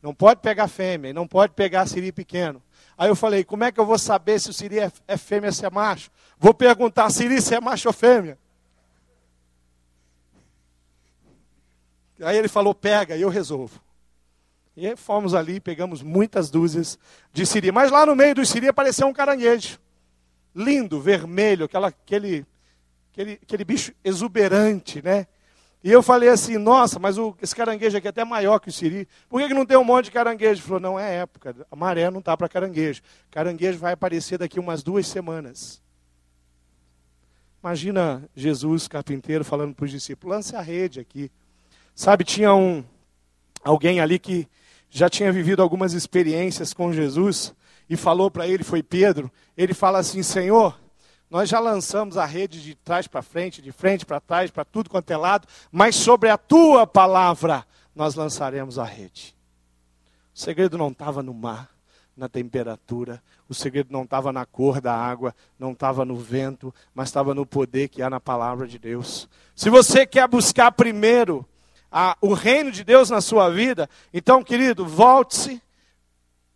não 0.02 0.14
pode 0.14 0.42
pegar 0.42 0.68
fêmea, 0.68 1.14
não 1.14 1.28
pode 1.28 1.54
pegar 1.54 1.86
siri 1.88 2.12
pequeno. 2.12 2.62
Aí 2.98 3.10
eu 3.10 3.16
falei: 3.16 3.44
Como 3.44 3.64
é 3.64 3.72
que 3.72 3.80
eu 3.80 3.86
vou 3.86 3.98
saber 3.98 4.40
se 4.40 4.50
o 4.50 4.54
siri 4.54 4.80
é, 4.80 4.92
é 5.08 5.18
fêmea 5.18 5.50
ou 5.50 5.54
se 5.54 5.66
é 5.66 5.70
macho? 5.70 6.12
Vou 6.38 6.54
perguntar 6.54 7.10
siri 7.10 7.42
se 7.42 7.56
é 7.56 7.60
macho 7.60 7.90
ou 7.90 7.94
fêmea. 7.94 8.38
Aí 12.22 12.38
ele 12.38 12.48
falou: 12.48 12.74
Pega, 12.74 13.16
e 13.16 13.22
eu 13.22 13.30
resolvo. 13.30 13.82
E 14.78 14.86
aí 14.86 14.96
fomos 14.96 15.34
ali, 15.34 15.60
pegamos 15.60 16.02
muitas 16.02 16.50
dúzias 16.50 17.00
de 17.32 17.46
siri. 17.46 17.72
Mas 17.72 17.92
lá 17.92 18.06
no 18.06 18.16
meio 18.16 18.36
do 18.36 18.46
siri 18.46 18.68
apareceu 18.68 19.08
um 19.08 19.14
caranguejo. 19.14 19.80
Lindo, 20.54 21.02
vermelho, 21.02 21.66
aquela, 21.66 21.88
aquele 21.88 22.46
aquele, 23.16 23.40
aquele 23.42 23.64
bicho 23.64 23.94
exuberante, 24.04 25.02
né? 25.02 25.26
E 25.86 25.92
eu 25.92 26.02
falei 26.02 26.30
assim, 26.30 26.58
nossa, 26.58 26.98
mas 26.98 27.16
o, 27.16 27.38
esse 27.40 27.56
caranguejo 27.56 27.96
aqui 27.96 28.08
é 28.08 28.10
até 28.10 28.26
maior 28.26 28.58
que 28.58 28.70
o 28.70 28.72
siri. 28.72 29.08
Por 29.30 29.40
que, 29.40 29.50
que 29.50 29.54
não 29.54 29.68
tem 29.68 29.78
um 29.78 29.84
monte 29.84 30.06
de 30.06 30.12
caranguejo? 30.12 30.54
Ele 30.54 30.62
falou, 30.62 30.80
não 30.80 31.00
é 31.00 31.18
época, 31.18 31.56
a 31.70 31.76
maré 31.76 32.10
não 32.10 32.22
está 32.22 32.36
para 32.36 32.50
caranguejo. 32.50 33.04
Caranguejo 33.30 33.78
vai 33.78 33.94
aparecer 33.94 34.40
daqui 34.40 34.60
umas 34.60 34.82
duas 34.82 35.06
semanas. 35.06 35.80
Imagina 37.62 38.28
Jesus, 38.36 38.88
carpinteiro, 38.88 39.46
falando 39.46 39.76
para 39.76 39.86
os 39.86 39.92
discípulos, 39.92 40.36
lance 40.36 40.56
a 40.56 40.62
rede 40.62 41.00
aqui. 41.00 41.32
Sabe, 41.94 42.24
tinha 42.24 42.52
um 42.56 42.84
alguém 43.64 44.00
ali 44.00 44.18
que 44.18 44.48
já 44.90 45.08
tinha 45.08 45.32
vivido 45.32 45.62
algumas 45.62 45.94
experiências 45.94 46.74
com 46.74 46.92
Jesus 46.92 47.54
e 47.88 47.96
falou 47.96 48.32
para 48.32 48.48
ele, 48.48 48.64
foi 48.64 48.82
Pedro, 48.82 49.32
ele 49.56 49.76
fala 49.76 50.00
assim, 50.00 50.24
Senhor, 50.24 50.76
nós 51.30 51.50
já 51.50 51.60
lançamos 51.60 52.18
a 52.18 52.26
rede 52.26 52.62
de 52.62 52.76
trás 52.76 53.08
para 53.08 53.22
frente, 53.22 53.62
de 53.62 53.72
frente 53.72 54.06
para 54.06 54.20
trás, 54.20 54.52
para 54.52 54.64
tudo 54.64 54.90
quanto 54.90 55.12
é 55.12 55.18
lado, 55.18 55.48
mas 55.72 55.96
sobre 55.96 56.30
a 56.30 56.38
tua 56.38 56.86
palavra 56.86 57.66
nós 57.96 58.16
lançaremos 58.16 58.78
a 58.78 58.84
rede. 58.84 59.36
O 60.34 60.40
segredo 60.40 60.78
não 60.78 60.90
estava 60.90 61.24
no 61.24 61.34
mar, 61.34 61.70
na 62.16 62.30
temperatura, 62.30 63.22
o 63.50 63.54
segredo 63.54 63.92
não 63.92 64.04
estava 64.04 64.32
na 64.32 64.46
cor 64.46 64.80
da 64.80 64.94
água, 64.94 65.36
não 65.60 65.72
estava 65.72 66.06
no 66.06 66.16
vento, 66.16 66.74
mas 66.94 67.10
estava 67.10 67.34
no 67.34 67.46
poder 67.46 67.90
que 67.90 68.02
há 68.02 68.10
na 68.10 68.20
palavra 68.20 68.68
de 68.68 68.80
Deus. 68.80 69.28
Se 69.56 69.70
você 69.70 70.06
quer 70.06 70.28
buscar 70.28 70.72
primeiro 70.72 71.46
a, 71.92 72.18
o 72.22 72.34
reino 72.34 72.72
de 72.72 72.84
Deus 72.84 73.10
na 73.10 73.22
sua 73.22 73.50
vida, 73.50 73.90
então, 74.14 74.44
querido, 74.44 74.86
volte-se, 74.86 75.62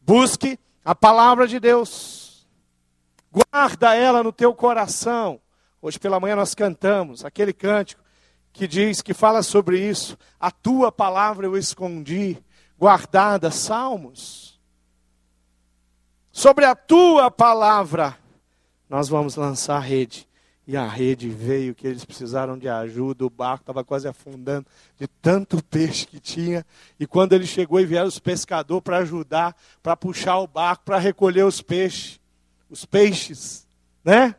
busque 0.01 0.59
a 0.83 0.95
palavra 0.95 1.47
de 1.47 1.59
Deus. 1.59 2.28
Guarda 3.31 3.95
ela 3.95 4.23
no 4.23 4.31
teu 4.31 4.53
coração. 4.53 5.39
Hoje 5.81 5.99
pela 5.99 6.19
manhã 6.19 6.35
nós 6.35 6.55
cantamos 6.55 7.23
aquele 7.23 7.53
cântico 7.53 8.03
que 8.51 8.67
diz, 8.67 9.01
que 9.01 9.13
fala 9.13 9.43
sobre 9.43 9.79
isso. 9.79 10.17
A 10.39 10.51
tua 10.51 10.91
palavra 10.91 11.45
eu 11.45 11.55
escondi, 11.55 12.37
guardada, 12.77 13.51
salmos. 13.51 14.59
Sobre 16.31 16.65
a 16.65 16.75
tua 16.75 17.29
palavra 17.29 18.17
nós 18.89 19.07
vamos 19.07 19.35
lançar 19.35 19.77
a 19.77 19.79
rede. 19.79 20.27
E 20.65 20.77
a 20.77 20.87
rede 20.87 21.29
veio 21.29 21.73
que 21.73 21.87
eles 21.87 22.05
precisaram 22.05 22.55
de 22.55 22.69
ajuda, 22.69 23.25
o 23.25 23.29
barco 23.29 23.63
estava 23.63 23.83
quase 23.83 24.07
afundando 24.07 24.67
de 24.99 25.07
tanto 25.07 25.63
peixe 25.63 26.05
que 26.05 26.19
tinha. 26.19 26.63
E 26.99 27.07
quando 27.07 27.33
ele 27.33 27.47
chegou 27.47 27.79
e 27.79 27.85
vieram 27.87 28.07
os 28.07 28.19
pescadores 28.19 28.83
para 28.83 28.97
ajudar, 28.97 29.55
para 29.81 29.97
puxar 29.97 30.37
o 30.37 30.45
barco, 30.45 30.83
para 30.85 30.99
recolher 30.99 31.43
os 31.43 31.59
peixes 31.59 32.18
os 32.69 32.85
peixes, 32.85 33.67
né? 34.03 34.35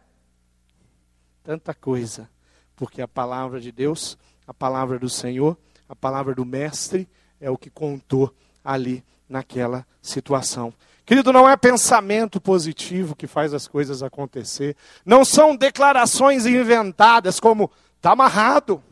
Tanta 1.43 1.75
coisa. 1.75 2.29
Porque 2.77 3.03
a 3.03 3.09
palavra 3.09 3.61
de 3.61 3.73
Deus, 3.73 4.17
a 4.47 4.55
palavra 4.55 4.99
do 4.99 5.09
Senhor, 5.09 5.57
a 5.89 5.97
palavra 5.97 6.35
do 6.35 6.45
Mestre 6.45 7.09
é 7.41 7.51
o 7.51 7.59
que 7.59 7.69
contou 7.69 8.35
ali 8.65 9.05
naquela 9.29 9.87
situação. 10.01 10.73
Querido, 11.05 11.33
não 11.33 11.49
é 11.49 11.57
pensamento 11.57 12.41
positivo 12.41 13.17
que 13.17 13.27
faz 13.27 13.53
as 13.53 13.67
coisas 13.67 14.03
acontecer. 14.03 14.77
Não 15.05 15.25
são 15.25 15.57
declarações 15.57 16.47
inventadas 16.47 17.41
como 17.41 17.71
está 17.97 18.13
amarrado. 18.13 18.83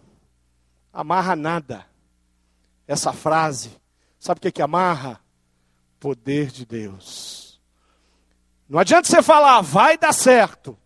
Amarra 0.93 1.37
nada. 1.37 1.87
Essa 2.89 3.13
frase, 3.13 3.71
sabe 4.19 4.39
o 4.39 4.41
que, 4.41 4.51
que 4.51 4.63
amarra? 4.63 5.21
Poder 6.01 6.51
de 6.51 6.67
Deus. 6.67 7.48
Não 8.69 8.79
adianta 8.79 9.09
você 9.09 9.23
falar, 9.23 9.63
vai 9.63 9.97
dar 9.97 10.13
certo. 10.13 10.79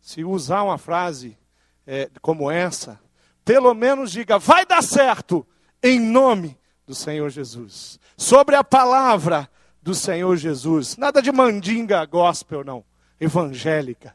Se 0.00 0.22
usar 0.22 0.62
uma 0.62 0.76
frase 0.76 1.38
é, 1.86 2.10
como 2.20 2.50
essa, 2.50 3.00
pelo 3.44 3.72
menos 3.72 4.12
diga, 4.12 4.38
vai 4.38 4.66
dar 4.66 4.82
certo, 4.82 5.46
em 5.82 5.98
nome 5.98 6.58
do 6.86 6.94
Senhor 6.94 7.30
Jesus. 7.30 7.98
Sobre 8.16 8.54
a 8.56 8.62
palavra 8.62 9.48
do 9.80 9.94
Senhor 9.94 10.36
Jesus. 10.36 10.96
Nada 10.96 11.22
de 11.22 11.32
mandinga 11.32 12.04
gospel, 12.04 12.62
não. 12.62 12.84
Evangélica. 13.18 14.14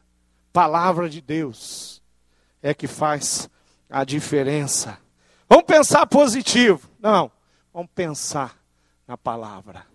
Palavra 0.52 1.08
de 1.08 1.20
Deus 1.20 2.00
é 2.62 2.72
que 2.72 2.86
faz 2.86 3.50
a 3.90 4.04
diferença. 4.04 4.98
Vamos 5.48 5.64
pensar 5.64 6.06
positivo. 6.06 6.88
Não, 7.00 7.30
vamos 7.72 7.90
pensar 7.94 8.56
na 9.06 9.18
palavra 9.18 9.91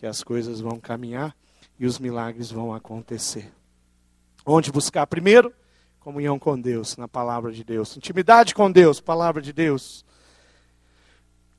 que 0.00 0.06
as 0.06 0.24
coisas 0.24 0.62
vão 0.62 0.80
caminhar 0.80 1.36
e 1.78 1.84
os 1.84 1.98
milagres 1.98 2.50
vão 2.50 2.72
acontecer. 2.72 3.52
Onde 4.46 4.72
buscar? 4.72 5.06
Primeiro, 5.06 5.52
comunhão 5.98 6.38
com 6.38 6.58
Deus, 6.58 6.96
na 6.96 7.06
palavra 7.06 7.52
de 7.52 7.62
Deus. 7.62 7.98
Intimidade 7.98 8.54
com 8.54 8.72
Deus, 8.72 8.98
palavra 8.98 9.42
de 9.42 9.52
Deus. 9.52 10.02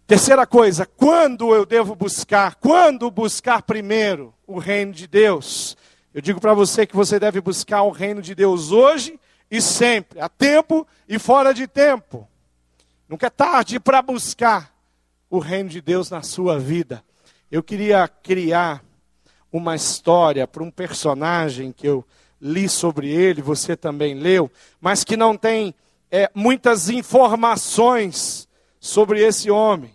Terceira 0.08 0.48
coisa, 0.48 0.88
quando 0.88 1.54
eu 1.54 1.68
devo 1.68 1.94
buscar? 1.94 2.56
Quando 2.56 3.12
buscar 3.12 3.62
primeiro 3.62 4.34
o 4.48 4.58
reino 4.58 4.92
de 4.92 5.06
Deus? 5.06 5.78
Eu 6.12 6.20
digo 6.20 6.42
para 6.42 6.56
você 6.56 6.88
que 6.88 6.96
você 6.96 7.20
deve 7.20 7.40
buscar 7.42 7.84
o 7.84 7.92
reino 7.92 8.24
de 8.24 8.34
Deus 8.34 8.72
hoje 8.72 9.20
e 9.52 9.62
sempre, 9.62 10.20
a 10.20 10.28
tempo 10.28 10.88
e 11.08 11.20
fora 11.20 11.54
de 11.54 11.68
tempo. 11.68 12.28
Nunca 13.08 13.28
é 13.28 13.30
tarde 13.30 13.80
para 13.80 14.02
buscar 14.02 14.74
o 15.30 15.38
reino 15.38 15.70
de 15.70 15.80
Deus 15.80 16.10
na 16.10 16.24
sua 16.24 16.58
vida. 16.58 17.04
Eu 17.52 17.62
queria 17.62 18.08
criar 18.08 18.82
uma 19.52 19.76
história 19.76 20.48
para 20.48 20.64
um 20.64 20.72
personagem 20.72 21.74
que 21.74 21.86
eu 21.86 22.06
li 22.40 22.70
sobre 22.70 23.10
ele, 23.10 23.42
você 23.42 23.76
também 23.76 24.14
leu, 24.14 24.50
mas 24.80 25.04
que 25.04 25.18
não 25.18 25.36
tem 25.36 25.76
é, 26.10 26.32
muitas 26.34 26.90
informações 26.90 28.48
sobre 28.80 29.22
esse 29.22 29.52
homem. 29.52 29.94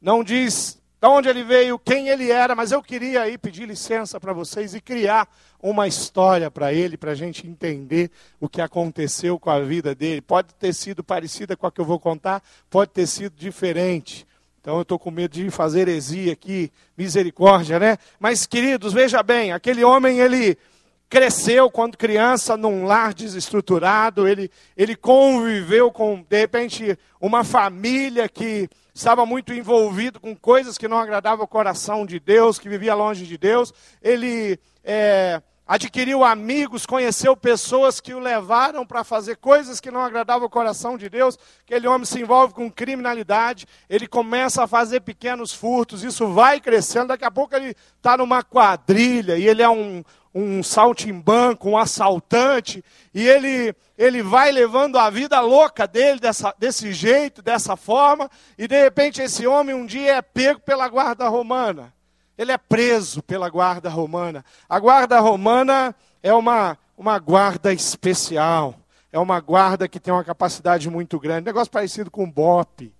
Não 0.00 0.22
diz 0.22 0.80
de 1.00 1.08
onde 1.08 1.28
ele 1.28 1.42
veio, 1.42 1.76
quem 1.76 2.08
ele 2.08 2.30
era, 2.30 2.54
mas 2.54 2.70
eu 2.70 2.80
queria 2.80 3.22
aí 3.22 3.36
pedir 3.36 3.66
licença 3.66 4.20
para 4.20 4.32
vocês 4.32 4.72
e 4.72 4.80
criar 4.80 5.28
uma 5.60 5.88
história 5.88 6.52
para 6.52 6.72
ele, 6.72 6.96
para 6.96 7.10
a 7.10 7.16
gente 7.16 7.48
entender 7.48 8.12
o 8.38 8.48
que 8.48 8.60
aconteceu 8.60 9.40
com 9.40 9.50
a 9.50 9.58
vida 9.58 9.92
dele. 9.92 10.20
Pode 10.20 10.54
ter 10.54 10.72
sido 10.72 11.02
parecida 11.02 11.56
com 11.56 11.66
a 11.66 11.72
que 11.72 11.80
eu 11.80 11.84
vou 11.84 11.98
contar, 11.98 12.40
pode 12.70 12.92
ter 12.92 13.08
sido 13.08 13.34
diferente. 13.36 14.24
Então 14.66 14.78
eu 14.78 14.82
estou 14.82 14.98
com 14.98 15.12
medo 15.12 15.30
de 15.30 15.48
fazer 15.48 15.82
heresia 15.82 16.32
aqui, 16.32 16.72
misericórdia, 16.98 17.78
né? 17.78 17.96
Mas, 18.18 18.46
queridos, 18.46 18.92
veja 18.92 19.22
bem, 19.22 19.52
aquele 19.52 19.84
homem, 19.84 20.18
ele 20.18 20.58
cresceu 21.08 21.70
quando 21.70 21.96
criança 21.96 22.56
num 22.56 22.84
lar 22.84 23.14
desestruturado, 23.14 24.26
ele, 24.26 24.50
ele 24.76 24.96
conviveu 24.96 25.92
com, 25.92 26.20
de 26.28 26.40
repente, 26.40 26.98
uma 27.20 27.44
família 27.44 28.28
que 28.28 28.68
estava 28.92 29.24
muito 29.24 29.54
envolvido 29.54 30.18
com 30.18 30.34
coisas 30.34 30.76
que 30.76 30.88
não 30.88 30.98
agradavam 30.98 31.44
o 31.44 31.48
coração 31.48 32.04
de 32.04 32.18
Deus, 32.18 32.58
que 32.58 32.68
vivia 32.68 32.92
longe 32.92 33.24
de 33.24 33.38
Deus. 33.38 33.72
Ele 34.02 34.58
é, 34.82 35.40
adquiriu 35.66 36.22
amigos, 36.22 36.86
conheceu 36.86 37.36
pessoas 37.36 38.00
que 38.00 38.14
o 38.14 38.20
levaram 38.20 38.86
para 38.86 39.02
fazer 39.02 39.36
coisas 39.36 39.80
que 39.80 39.90
não 39.90 40.00
agradavam 40.00 40.46
o 40.46 40.50
coração 40.50 40.96
de 40.96 41.08
Deus. 41.08 41.36
Aquele 41.64 41.88
homem 41.88 42.04
se 42.04 42.20
envolve 42.20 42.54
com 42.54 42.70
criminalidade, 42.70 43.66
ele 43.90 44.06
começa 44.06 44.62
a 44.62 44.68
fazer 44.68 45.00
pequenos 45.00 45.52
furtos, 45.52 46.04
isso 46.04 46.28
vai 46.28 46.60
crescendo. 46.60 47.08
Daqui 47.08 47.24
a 47.24 47.30
pouco 47.30 47.56
ele 47.56 47.74
está 47.96 48.16
numa 48.16 48.44
quadrilha 48.44 49.36
e 49.36 49.48
ele 49.48 49.60
é 49.60 49.68
um, 49.68 50.04
um 50.32 50.62
saltimbanco, 50.62 51.70
um 51.70 51.78
assaltante, 51.78 52.84
e 53.12 53.26
ele, 53.26 53.74
ele 53.98 54.22
vai 54.22 54.52
levando 54.52 54.98
a 54.98 55.10
vida 55.10 55.40
louca 55.40 55.86
dele 55.86 56.20
dessa, 56.20 56.54
desse 56.58 56.92
jeito, 56.92 57.42
dessa 57.42 57.74
forma, 57.74 58.30
e 58.56 58.68
de 58.68 58.80
repente 58.80 59.20
esse 59.20 59.46
homem 59.46 59.74
um 59.74 59.86
dia 59.86 60.16
é 60.16 60.22
pego 60.22 60.60
pela 60.60 60.86
guarda 60.88 61.26
romana. 61.26 61.95
Ele 62.36 62.52
é 62.52 62.58
preso 62.58 63.22
pela 63.22 63.48
guarda 63.48 63.88
romana. 63.88 64.44
A 64.68 64.78
guarda 64.78 65.18
romana 65.20 65.94
é 66.22 66.32
uma, 66.32 66.78
uma 66.96 67.18
guarda 67.18 67.72
especial. 67.72 68.74
É 69.12 69.18
uma 69.18 69.40
guarda 69.40 69.88
que 69.88 69.98
tem 69.98 70.12
uma 70.12 70.24
capacidade 70.24 70.90
muito 70.90 71.18
grande. 71.18 71.46
Negócio 71.46 71.70
parecido 71.70 72.10
com 72.10 72.24
o 72.24 72.30
BOP 72.30 72.92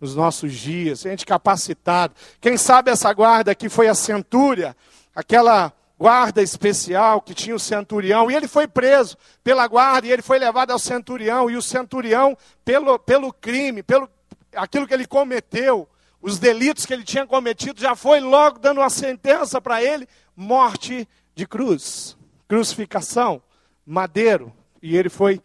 nos 0.00 0.16
nossos 0.16 0.52
dias. 0.52 1.00
Gente 1.00 1.24
capacitado. 1.24 2.14
Quem 2.40 2.56
sabe 2.56 2.90
essa 2.90 3.12
guarda 3.12 3.52
aqui 3.52 3.68
foi 3.68 3.88
a 3.88 3.94
centúria, 3.94 4.76
aquela 5.14 5.72
guarda 6.02 6.42
especial 6.42 7.20
que 7.20 7.32
tinha 7.32 7.54
o 7.54 7.60
centurião, 7.60 8.28
e 8.28 8.34
ele 8.34 8.48
foi 8.48 8.66
preso 8.66 9.16
pela 9.44 9.68
guarda, 9.68 10.08
e 10.08 10.10
ele 10.10 10.20
foi 10.20 10.36
levado 10.36 10.72
ao 10.72 10.78
centurião, 10.78 11.48
e 11.48 11.56
o 11.56 11.62
centurião, 11.62 12.36
pelo, 12.64 12.98
pelo 12.98 13.32
crime, 13.32 13.84
pelo 13.84 14.10
aquilo 14.56 14.84
que 14.84 14.92
ele 14.92 15.06
cometeu, 15.06 15.88
os 16.22 16.38
delitos 16.38 16.86
que 16.86 16.94
ele 16.94 17.02
tinha 17.02 17.26
cometido, 17.26 17.80
já 17.80 17.96
foi 17.96 18.20
logo 18.20 18.60
dando 18.60 18.78
uma 18.78 18.88
sentença 18.88 19.60
para 19.60 19.82
ele: 19.82 20.08
morte 20.36 21.06
de 21.34 21.46
cruz, 21.46 22.16
crucificação, 22.46 23.42
madeiro. 23.84 24.52
E 24.80 24.96
ele 24.96 25.08
foi, 25.08 25.42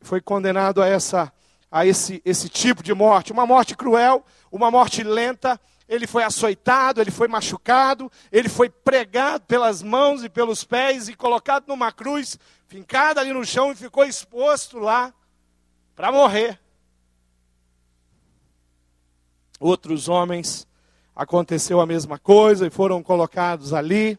foi 0.00 0.20
condenado 0.20 0.82
a, 0.82 0.88
essa, 0.88 1.32
a 1.70 1.86
esse, 1.86 2.20
esse 2.24 2.48
tipo 2.48 2.82
de 2.82 2.92
morte, 2.92 3.32
uma 3.32 3.46
morte 3.46 3.76
cruel, 3.76 4.24
uma 4.50 4.70
morte 4.70 5.04
lenta. 5.04 5.60
Ele 5.86 6.06
foi 6.06 6.24
açoitado, 6.24 7.00
ele 7.00 7.10
foi 7.10 7.28
machucado, 7.28 8.10
ele 8.32 8.48
foi 8.48 8.70
pregado 8.70 9.44
pelas 9.44 9.82
mãos 9.82 10.24
e 10.24 10.30
pelos 10.30 10.64
pés 10.64 11.08
e 11.08 11.14
colocado 11.14 11.68
numa 11.68 11.92
cruz, 11.92 12.38
fincado 12.66 13.20
ali 13.20 13.32
no 13.32 13.44
chão 13.44 13.70
e 13.70 13.76
ficou 13.76 14.02
exposto 14.02 14.78
lá 14.78 15.12
para 15.94 16.10
morrer 16.10 16.58
outros 19.60 20.08
homens 20.08 20.66
aconteceu 21.14 21.80
a 21.80 21.86
mesma 21.86 22.18
coisa 22.18 22.66
e 22.66 22.70
foram 22.70 23.02
colocados 23.02 23.72
ali. 23.72 24.18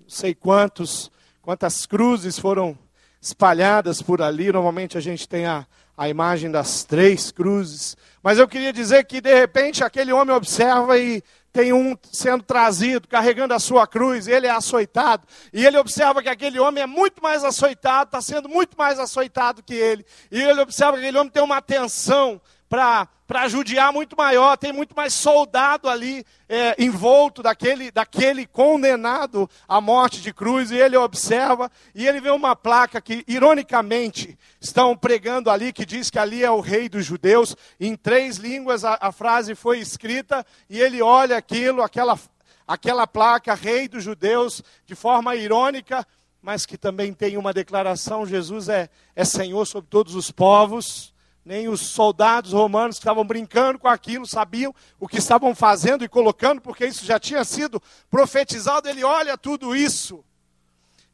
Não 0.00 0.08
sei 0.08 0.34
quantos, 0.34 1.10
quantas 1.40 1.86
cruzes 1.86 2.38
foram 2.38 2.78
espalhadas 3.20 4.02
por 4.02 4.20
ali. 4.20 4.52
Normalmente 4.52 4.98
a 4.98 5.00
gente 5.00 5.28
tem 5.28 5.46
a, 5.46 5.66
a 5.96 6.08
imagem 6.08 6.50
das 6.50 6.84
três 6.84 7.30
cruzes. 7.30 7.96
Mas 8.22 8.38
eu 8.38 8.46
queria 8.46 8.72
dizer 8.72 9.04
que 9.04 9.20
de 9.20 9.34
repente 9.34 9.82
aquele 9.82 10.12
homem 10.12 10.34
observa 10.34 10.98
e 10.98 11.22
tem 11.52 11.72
um 11.72 11.96
sendo 12.12 12.44
trazido, 12.44 13.08
carregando 13.08 13.54
a 13.54 13.58
sua 13.58 13.86
cruz, 13.86 14.28
ele 14.28 14.46
é 14.46 14.50
açoitado, 14.50 15.26
e 15.52 15.64
ele 15.64 15.78
observa 15.78 16.22
que 16.22 16.28
aquele 16.28 16.60
homem 16.60 16.84
é 16.84 16.86
muito 16.86 17.22
mais 17.22 17.42
açoitado, 17.42 18.08
está 18.08 18.20
sendo 18.20 18.48
muito 18.48 18.76
mais 18.76 18.98
açoitado 18.98 19.62
que 19.62 19.74
ele, 19.74 20.04
e 20.30 20.40
ele 20.40 20.60
observa 20.60 20.92
que 20.92 20.98
aquele 20.98 21.18
homem 21.18 21.32
tem 21.32 21.42
uma 21.42 21.56
atenção 21.56 22.40
para 22.68 23.48
judiar 23.48 23.92
muito 23.92 24.14
maior, 24.14 24.56
tem 24.56 24.72
muito 24.72 24.94
mais 24.94 25.14
soldado 25.14 25.88
ali 25.88 26.24
é, 26.48 26.74
envolto 26.82 27.42
daquele, 27.42 27.90
daquele 27.90 28.46
condenado 28.46 29.48
à 29.66 29.80
morte 29.80 30.20
de 30.20 30.32
cruz, 30.34 30.70
e 30.70 30.76
ele 30.76 30.96
observa, 30.96 31.70
e 31.94 32.06
ele 32.06 32.20
vê 32.20 32.30
uma 32.30 32.54
placa 32.54 33.00
que, 33.00 33.24
ironicamente, 33.26 34.38
estão 34.60 34.94
pregando 34.94 35.50
ali, 35.50 35.72
que 35.72 35.86
diz 35.86 36.10
que 36.10 36.18
ali 36.18 36.44
é 36.44 36.50
o 36.50 36.60
rei 36.60 36.88
dos 36.90 37.06
judeus, 37.06 37.56
em 37.80 37.96
três 37.96 38.36
línguas 38.36 38.84
a, 38.84 38.98
a 39.00 39.10
frase 39.10 39.54
foi 39.54 39.78
escrita, 39.78 40.44
e 40.68 40.78
ele 40.78 41.00
olha 41.00 41.38
aquilo, 41.38 41.82
aquela, 41.82 42.18
aquela 42.66 43.06
placa, 43.06 43.54
rei 43.54 43.88
dos 43.88 44.04
judeus, 44.04 44.62
de 44.84 44.94
forma 44.94 45.34
irônica, 45.34 46.06
mas 46.42 46.66
que 46.66 46.76
também 46.76 47.14
tem 47.14 47.36
uma 47.36 47.52
declaração: 47.52 48.26
Jesus 48.26 48.68
é, 48.68 48.88
é 49.16 49.24
Senhor 49.24 49.66
sobre 49.66 49.90
todos 49.90 50.14
os 50.14 50.30
povos 50.30 51.12
nem 51.48 51.66
os 51.66 51.80
soldados 51.80 52.52
romanos 52.52 52.96
que 52.96 53.00
estavam 53.00 53.24
brincando 53.24 53.78
com 53.78 53.88
aquilo 53.88 54.26
sabiam 54.26 54.74
o 55.00 55.08
que 55.08 55.16
estavam 55.16 55.54
fazendo 55.54 56.04
e 56.04 56.08
colocando, 56.08 56.60
porque 56.60 56.84
isso 56.84 57.06
já 57.06 57.18
tinha 57.18 57.42
sido 57.42 57.82
profetizado. 58.10 58.86
Ele 58.86 59.02
olha 59.02 59.38
tudo 59.38 59.74
isso. 59.74 60.22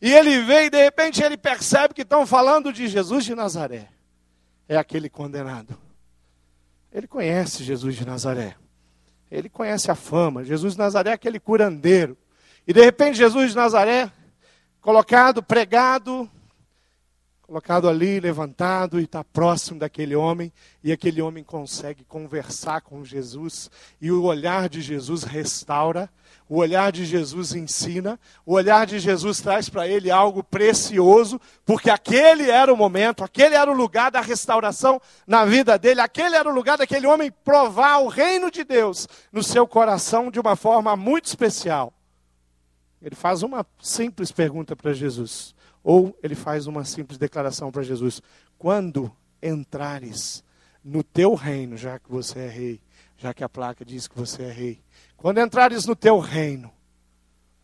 E 0.03 0.13
ele 0.13 0.41
vê 0.41 0.65
e 0.65 0.71
de 0.71 0.83
repente 0.83 1.23
ele 1.23 1.37
percebe 1.37 1.95
que 1.95 2.03
estão 2.03 2.27
falando 2.27 2.73
de 2.73 2.89
Jesus 2.89 3.25
de 3.25 3.33
Nazaré. 3.33 3.89
É 4.69 4.77
aquele 4.77 5.09
condenado. 5.09 5.79
Ele 6.93 7.07
conhece 7.07 7.63
Jesus 7.63 7.95
de 7.95 8.05
Nazaré. 8.05 8.57
Ele 9.31 9.49
conhece 9.49 9.89
a 9.89 9.95
fama. 9.95 10.43
Jesus 10.43 10.73
de 10.73 10.81
Nazaré 10.81 11.11
é 11.11 11.15
aquele 11.15 11.39
curandeiro. 11.39 12.19
E 12.67 12.73
de 12.73 12.85
repente 12.85 13.19
Jesus 13.19 13.51
de 13.51 13.57
Nazaré, 13.57 14.11
colocado, 14.81 15.45
pregado, 15.45 16.29
colocado 17.47 17.91
ali, 17.91 18.21
levantado, 18.21 18.99
e 18.99 19.05
está 19.05 19.23
próximo 19.23 19.79
daquele 19.79 20.17
homem, 20.17 20.51
e 20.83 20.91
aquele 20.91 21.21
homem 21.21 21.45
consegue 21.45 22.03
conversar 22.03 22.81
com 22.81 23.05
Jesus, 23.05 23.71
e 24.01 24.11
o 24.11 24.23
olhar 24.23 24.67
de 24.67 24.81
Jesus 24.81 25.25
restaura, 25.25 26.09
o 26.49 26.57
olhar 26.57 26.91
de 26.91 27.05
Jesus 27.05 27.55
ensina, 27.55 28.19
o 28.47 28.55
olhar 28.55 28.87
de 28.87 28.99
Jesus 28.99 29.43
traz 29.43 29.69
para 29.69 29.87
ele 29.87 30.11
algo 30.11 30.43
precioso, 30.43 31.39
porque 31.67 31.91
aquele 31.91 32.51
era 32.51 32.73
o 32.73 32.77
momento, 32.79 33.23
aquele 33.23 33.55
era 33.55 33.71
o 33.71 33.77
lugar 33.77 34.11
da 34.11 34.23
restauração 34.23 34.99
na 35.27 35.45
vida 35.45 35.79
dele, 35.79 36.01
aquele 36.01 36.37
era 36.37 36.49
o 36.49 36.55
lugar 36.55 36.79
daquele 36.79 37.07
homem 37.07 37.31
provar 37.31 37.99
o 37.99 38.09
reino 38.09 38.51
de 38.51 38.65
Deus 38.65 39.07
no 39.31 39.43
seu 39.43 39.67
coração 39.67 40.31
de 40.31 40.41
uma 40.41 40.57
forma 40.57 40.97
muito 40.97 41.27
especial. 41.27 41.93
Ele 43.03 43.15
faz 43.15 43.43
uma 43.43 43.67
simples 43.83 44.33
pergunta 44.33 44.75
para 44.75 44.95
Jesus. 44.95 45.54
Ou 45.85 46.19
ele 46.23 46.35
faz 46.35 46.67
uma 46.67 46.83
simples 46.83 47.19
declaração 47.19 47.71
para 47.71 47.83
Jesus: 47.83 48.23
quando 48.57 49.15
entrares 49.43 50.43
no 50.83 51.05
teu 51.05 51.35
reino, 51.35 51.77
já 51.77 51.99
que 51.99 52.11
você 52.11 52.39
é 52.41 52.49
rei, 52.49 52.81
já 53.19 53.35
que 53.35 53.45
a 53.45 53.49
placa 53.49 53.85
diz 53.85 54.09
que 54.09 54.17
você 54.17 54.45
é 54.45 54.51
rei, 54.51 54.83
quando 55.17 55.39
entrares 55.39 55.85
no 55.85 55.95
teu 55.95 56.19
reino, 56.19 56.73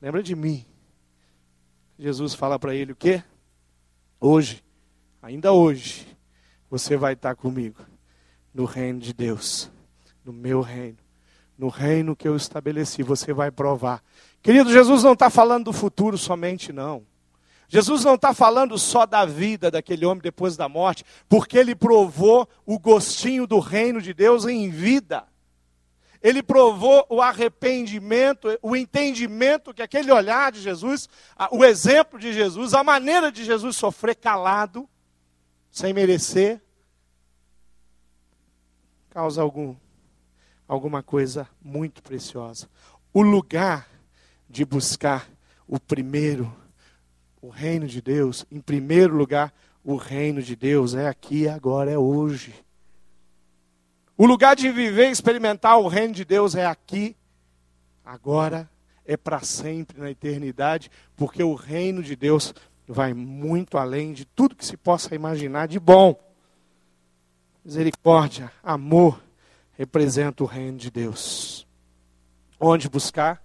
lembra 0.00 0.22
de 0.22 0.36
mim. 0.36 0.66
Jesus 1.98 2.34
fala 2.34 2.58
para 2.58 2.74
ele 2.74 2.92
o 2.92 2.96
quê? 2.96 3.22
Hoje, 4.20 4.62
ainda 5.22 5.52
hoje, 5.52 6.06
você 6.70 6.96
vai 6.96 7.14
estar 7.14 7.34
comigo 7.34 7.84
no 8.52 8.64
reino 8.64 8.98
de 8.98 9.12
Deus, 9.12 9.70
no 10.24 10.32
meu 10.32 10.60
reino, 10.60 10.98
no 11.58 11.68
reino 11.68 12.16
que 12.16 12.28
eu 12.28 12.36
estabeleci, 12.36 13.02
você 13.02 13.32
vai 13.32 13.50
provar. 13.50 14.02
Querido, 14.42 14.72
Jesus 14.72 15.02
não 15.02 15.12
está 15.12 15.28
falando 15.28 15.66
do 15.66 15.72
futuro 15.72 16.16
somente, 16.16 16.72
não. 16.72 17.04
Jesus 17.72 18.04
não 18.04 18.16
está 18.16 18.34
falando 18.34 18.76
só 18.76 19.06
da 19.06 19.24
vida 19.24 19.70
daquele 19.70 20.04
homem 20.04 20.20
depois 20.20 20.56
da 20.56 20.68
morte, 20.68 21.04
porque 21.28 21.56
ele 21.56 21.72
provou 21.72 22.48
o 22.66 22.76
gostinho 22.80 23.46
do 23.46 23.60
reino 23.60 24.02
de 24.02 24.12
Deus 24.12 24.44
em 24.44 24.68
vida. 24.68 25.24
ele 26.20 26.42
provou 26.42 27.06
o 27.08 27.22
arrependimento, 27.22 28.58
o 28.60 28.74
entendimento 28.74 29.72
que 29.72 29.82
aquele 29.82 30.10
olhar 30.10 30.50
de 30.50 30.60
Jesus, 30.60 31.08
o 31.52 31.64
exemplo 31.64 32.18
de 32.18 32.32
Jesus, 32.32 32.74
a 32.74 32.82
maneira 32.82 33.30
de 33.30 33.44
Jesus 33.44 33.76
sofrer 33.76 34.16
calado, 34.16 34.88
sem 35.70 35.92
merecer, 35.92 36.60
causa 39.10 39.42
algum, 39.42 39.76
alguma 40.66 41.04
coisa 41.04 41.48
muito 41.62 42.02
preciosa. 42.02 42.68
O 43.14 43.22
lugar 43.22 43.88
de 44.48 44.64
buscar 44.64 45.30
o 45.68 45.78
primeiro, 45.78 46.52
o 47.42 47.48
reino 47.48 47.86
de 47.86 48.00
Deus, 48.00 48.44
em 48.50 48.60
primeiro 48.60 49.16
lugar, 49.16 49.52
o 49.84 49.96
reino 49.96 50.42
de 50.42 50.54
Deus 50.54 50.94
é 50.94 51.08
aqui, 51.08 51.48
agora, 51.48 51.90
é 51.90 51.98
hoje. 51.98 52.54
O 54.16 54.26
lugar 54.26 54.54
de 54.54 54.70
viver 54.70 55.08
e 55.08 55.12
experimentar 55.12 55.78
o 55.78 55.88
reino 55.88 56.12
de 56.12 56.24
Deus 56.24 56.54
é 56.54 56.66
aqui, 56.66 57.16
agora, 58.04 58.68
é 59.06 59.16
para 59.16 59.40
sempre, 59.40 59.98
na 59.98 60.10
eternidade, 60.10 60.90
porque 61.16 61.42
o 61.42 61.54
reino 61.54 62.02
de 62.02 62.14
Deus 62.14 62.54
vai 62.86 63.14
muito 63.14 63.78
além 63.78 64.12
de 64.12 64.24
tudo 64.24 64.54
que 64.54 64.66
se 64.66 64.76
possa 64.76 65.14
imaginar 65.14 65.66
de 65.66 65.80
bom. 65.80 66.18
Misericórdia, 67.64 68.52
amor, 68.62 69.22
representa 69.72 70.42
o 70.42 70.46
reino 70.46 70.76
de 70.76 70.90
Deus. 70.90 71.66
Onde 72.58 72.88
buscar? 72.88 73.42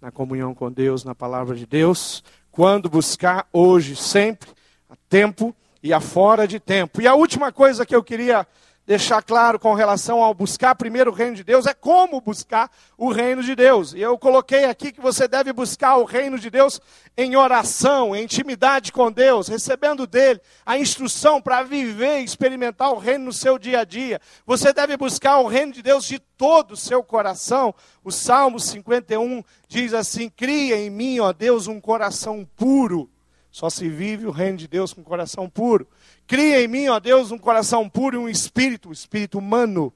Na 0.00 0.10
comunhão 0.10 0.54
com 0.54 0.72
Deus, 0.72 1.04
na 1.04 1.14
palavra 1.14 1.54
de 1.54 1.66
Deus. 1.66 2.24
Quando 2.50 2.90
buscar? 2.90 3.46
Hoje, 3.52 3.94
sempre, 3.94 4.50
a 4.88 4.96
tempo 5.08 5.54
e 5.82 5.92
a 5.92 6.00
fora 6.00 6.46
de 6.46 6.58
tempo. 6.58 7.00
E 7.00 7.06
a 7.06 7.14
última 7.14 7.52
coisa 7.52 7.86
que 7.86 7.94
eu 7.94 8.02
queria 8.02 8.46
deixar 8.86 9.22
claro 9.22 9.58
com 9.58 9.74
relação 9.74 10.22
ao 10.22 10.34
buscar 10.34 10.74
primeiro 10.74 11.10
o 11.10 11.14
reino 11.14 11.36
de 11.36 11.44
Deus 11.44 11.66
é 11.66 11.74
como 11.74 12.20
buscar 12.20 12.70
o 12.98 13.12
reino 13.12 13.42
de 13.42 13.54
Deus. 13.54 13.94
E 13.94 14.00
eu 14.00 14.18
coloquei 14.18 14.64
aqui 14.64 14.90
que 14.90 15.00
você 15.00 15.28
deve 15.28 15.52
buscar 15.52 15.96
o 15.96 16.04
reino 16.04 16.38
de 16.38 16.50
Deus 16.50 16.80
em 17.16 17.36
oração, 17.36 18.16
em 18.16 18.24
intimidade 18.24 18.90
com 18.90 19.12
Deus, 19.12 19.48
recebendo 19.48 20.06
dele 20.06 20.40
a 20.64 20.78
instrução 20.78 21.40
para 21.40 21.62
viver 21.62 22.20
e 22.20 22.24
experimentar 22.24 22.92
o 22.92 22.98
reino 22.98 23.26
no 23.26 23.32
seu 23.32 23.58
dia 23.58 23.80
a 23.80 23.84
dia. 23.84 24.20
Você 24.46 24.72
deve 24.72 24.96
buscar 24.96 25.38
o 25.38 25.46
reino 25.46 25.72
de 25.72 25.82
Deus 25.82 26.04
de 26.04 26.18
todo 26.18 26.72
o 26.72 26.76
seu 26.76 27.02
coração. 27.02 27.74
O 28.02 28.10
Salmo 28.10 28.58
51 28.58 29.44
diz 29.68 29.94
assim: 29.94 30.28
Cria 30.28 30.76
em 30.76 30.90
mim, 30.90 31.20
ó 31.20 31.32
Deus, 31.32 31.66
um 31.66 31.80
coração 31.80 32.48
puro. 32.56 33.08
Só 33.50 33.68
se 33.68 33.88
vive 33.88 34.26
o 34.26 34.30
reino 34.30 34.58
de 34.58 34.68
Deus 34.68 34.92
com 34.92 35.02
coração 35.02 35.48
puro. 35.48 35.86
Cria 36.30 36.62
em 36.62 36.68
mim, 36.68 36.86
ó 36.86 37.00
Deus, 37.00 37.32
um 37.32 37.38
coração 37.38 37.88
puro 37.88 38.14
e 38.14 38.18
um 38.20 38.28
espírito, 38.28 38.90
um 38.90 38.92
espírito 38.92 39.36
humano, 39.36 39.92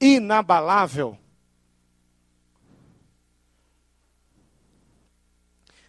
inabalável. 0.00 1.16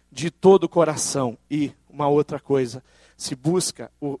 De 0.08 0.30
todo 0.30 0.62
o 0.62 0.68
coração. 0.68 1.36
E 1.50 1.72
uma 1.90 2.06
outra 2.06 2.38
coisa, 2.38 2.80
se 3.16 3.34
busca, 3.34 3.90
o, 4.00 4.20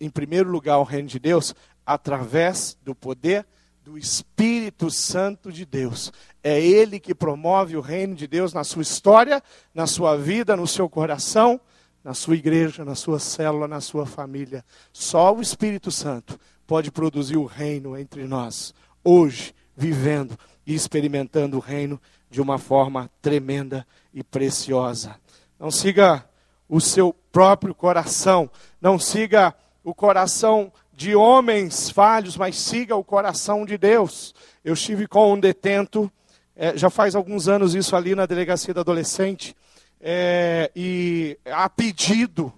em 0.00 0.08
primeiro 0.08 0.48
lugar, 0.48 0.78
o 0.78 0.84
reino 0.84 1.08
de 1.08 1.18
Deus 1.18 1.56
através 1.84 2.78
do 2.80 2.94
poder 2.94 3.44
do 3.82 3.98
Espírito 3.98 4.92
Santo 4.92 5.50
de 5.50 5.66
Deus. 5.66 6.12
É 6.40 6.60
Ele 6.60 7.00
que 7.00 7.16
promove 7.16 7.76
o 7.76 7.80
reino 7.80 8.14
de 8.14 8.28
Deus 8.28 8.54
na 8.54 8.62
sua 8.62 8.82
história, 8.82 9.42
na 9.74 9.88
sua 9.88 10.16
vida, 10.16 10.56
no 10.56 10.68
seu 10.68 10.88
coração 10.88 11.60
na 12.02 12.14
sua 12.14 12.34
igreja, 12.34 12.84
na 12.84 12.94
sua 12.94 13.18
célula, 13.18 13.68
na 13.68 13.80
sua 13.80 14.06
família. 14.06 14.64
Só 14.92 15.34
o 15.34 15.40
Espírito 15.40 15.90
Santo 15.90 16.38
pode 16.66 16.90
produzir 16.90 17.36
o 17.36 17.44
reino 17.44 17.96
entre 17.96 18.24
nós, 18.24 18.74
hoje, 19.04 19.54
vivendo 19.76 20.38
e 20.66 20.74
experimentando 20.74 21.56
o 21.56 21.60
reino 21.60 22.00
de 22.30 22.40
uma 22.40 22.58
forma 22.58 23.10
tremenda 23.20 23.86
e 24.14 24.22
preciosa. 24.22 25.16
Não 25.58 25.70
siga 25.70 26.24
o 26.68 26.80
seu 26.80 27.12
próprio 27.32 27.74
coração, 27.74 28.48
não 28.80 28.98
siga 28.98 29.54
o 29.82 29.94
coração 29.94 30.72
de 30.92 31.14
homens 31.16 31.90
falhos, 31.90 32.36
mas 32.36 32.56
siga 32.56 32.94
o 32.94 33.02
coração 33.02 33.64
de 33.64 33.76
Deus. 33.76 34.34
Eu 34.64 34.74
estive 34.74 35.06
com 35.06 35.32
um 35.32 35.40
detento, 35.40 36.10
é, 36.54 36.76
já 36.76 36.90
faz 36.90 37.14
alguns 37.14 37.48
anos 37.48 37.74
isso 37.74 37.96
ali 37.96 38.14
na 38.14 38.26
delegacia 38.26 38.72
do 38.72 38.80
adolescente 38.80 39.56
é, 40.00 40.70
e 40.74 41.38
a 41.46 41.68
pedido 41.68 42.52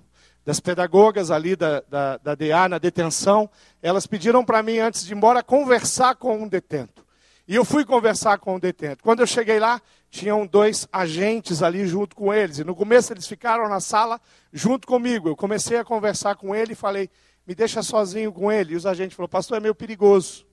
das 0.45 0.61
pedagogas 0.61 1.31
ali 1.31 1.57
da, 1.57 1.81
da, 1.83 2.17
da 2.19 2.35
DA 2.35 2.69
na 2.69 2.79
detenção, 2.79 3.49
elas 3.81 4.07
pediram 4.07 4.45
para 4.45 4.63
mim, 4.63 4.79
antes 4.79 5.05
de 5.05 5.13
ir 5.13 5.17
embora, 5.17 5.43
conversar 5.43 6.17
com 6.17 6.43
um 6.43 6.49
detento. 6.49 7.05
E 7.47 7.55
eu 7.55 7.65
fui 7.65 7.85
conversar 7.85 8.39
com 8.39 8.55
o 8.55 8.61
detento. 8.61 9.03
Quando 9.03 9.21
eu 9.21 9.27
cheguei 9.27 9.59
lá, 9.59 9.81
tinham 10.11 10.47
dois 10.47 10.87
agentes 10.93 11.63
ali 11.63 11.87
junto 11.87 12.15
com 12.15 12.33
eles. 12.33 12.59
E 12.59 12.65
no 12.65 12.75
começo 12.75 13.13
eles 13.13 13.27
ficaram 13.27 13.69
na 13.69 13.81
sala 13.81 14.21
junto 14.53 14.87
comigo. 14.87 15.29
Eu 15.29 15.37
comecei 15.37 15.77
a 15.77 15.85
conversar 15.85 16.37
com 16.37 16.55
ele 16.55 16.73
e 16.73 16.77
falei, 16.77 17.11
me 17.47 17.55
deixa 17.55 17.83
sozinho 17.83 18.33
com 18.33 18.51
ele. 18.51 18.75
E 18.75 18.77
os 18.77 18.87
agentes 18.87 19.17
falaram, 19.17 19.31
pastor, 19.31 19.57
é 19.59 19.61
meio 19.61 19.75
perigoso. 19.75 20.47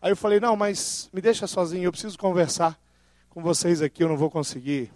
Aí 0.00 0.10
eu 0.10 0.16
falei, 0.16 0.40
não, 0.40 0.56
mas 0.56 1.08
me 1.12 1.20
deixa 1.20 1.46
sozinho, 1.46 1.84
eu 1.84 1.92
preciso 1.92 2.18
conversar 2.18 2.76
com 3.30 3.40
vocês 3.40 3.80
aqui, 3.80 4.02
eu 4.02 4.08
não 4.08 4.16
vou 4.16 4.28
conseguir 4.28 4.92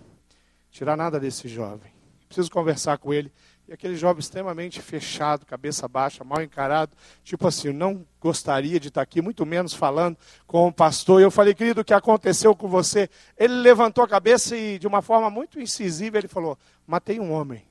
tirar 0.77 0.95
nada 0.95 1.19
desse 1.19 1.49
jovem. 1.49 1.91
Preciso 2.29 2.51
conversar 2.51 2.99
com 2.99 3.15
ele. 3.15 3.33
E 3.67 3.73
aquele 3.73 3.97
jovem 3.97 4.21
extremamente 4.21 4.83
fechado, 4.83 5.47
cabeça 5.47 5.89
baixa, 5.89 6.23
mal 6.23 6.43
encarado, 6.43 6.93
tipo 7.25 7.49
assim, 7.49 7.73
não 7.73 8.07
gostaria 8.21 8.79
de 8.79 8.89
estar 8.89 9.01
aqui, 9.01 9.23
muito 9.23 9.47
menos 9.47 9.73
falando 9.73 10.19
com 10.47 10.69
o 10.69 10.73
pastor. 10.73 11.21
E 11.21 11.25
eu 11.25 11.31
falei, 11.31 11.55
querido, 11.55 11.81
o 11.81 11.85
que 11.85 11.95
aconteceu 11.95 12.55
com 12.55 12.69
você? 12.69 13.09
Ele 13.39 13.55
levantou 13.55 14.05
a 14.05 14.09
cabeça 14.09 14.55
e, 14.55 14.79
de 14.79 14.87
uma 14.87 15.01
forma 15.01 15.31
muito 15.31 15.59
incisiva, 15.59 16.19
ele 16.19 16.29
falou: 16.29 16.59
Matei 16.87 17.19
um 17.19 17.33
homem. 17.33 17.67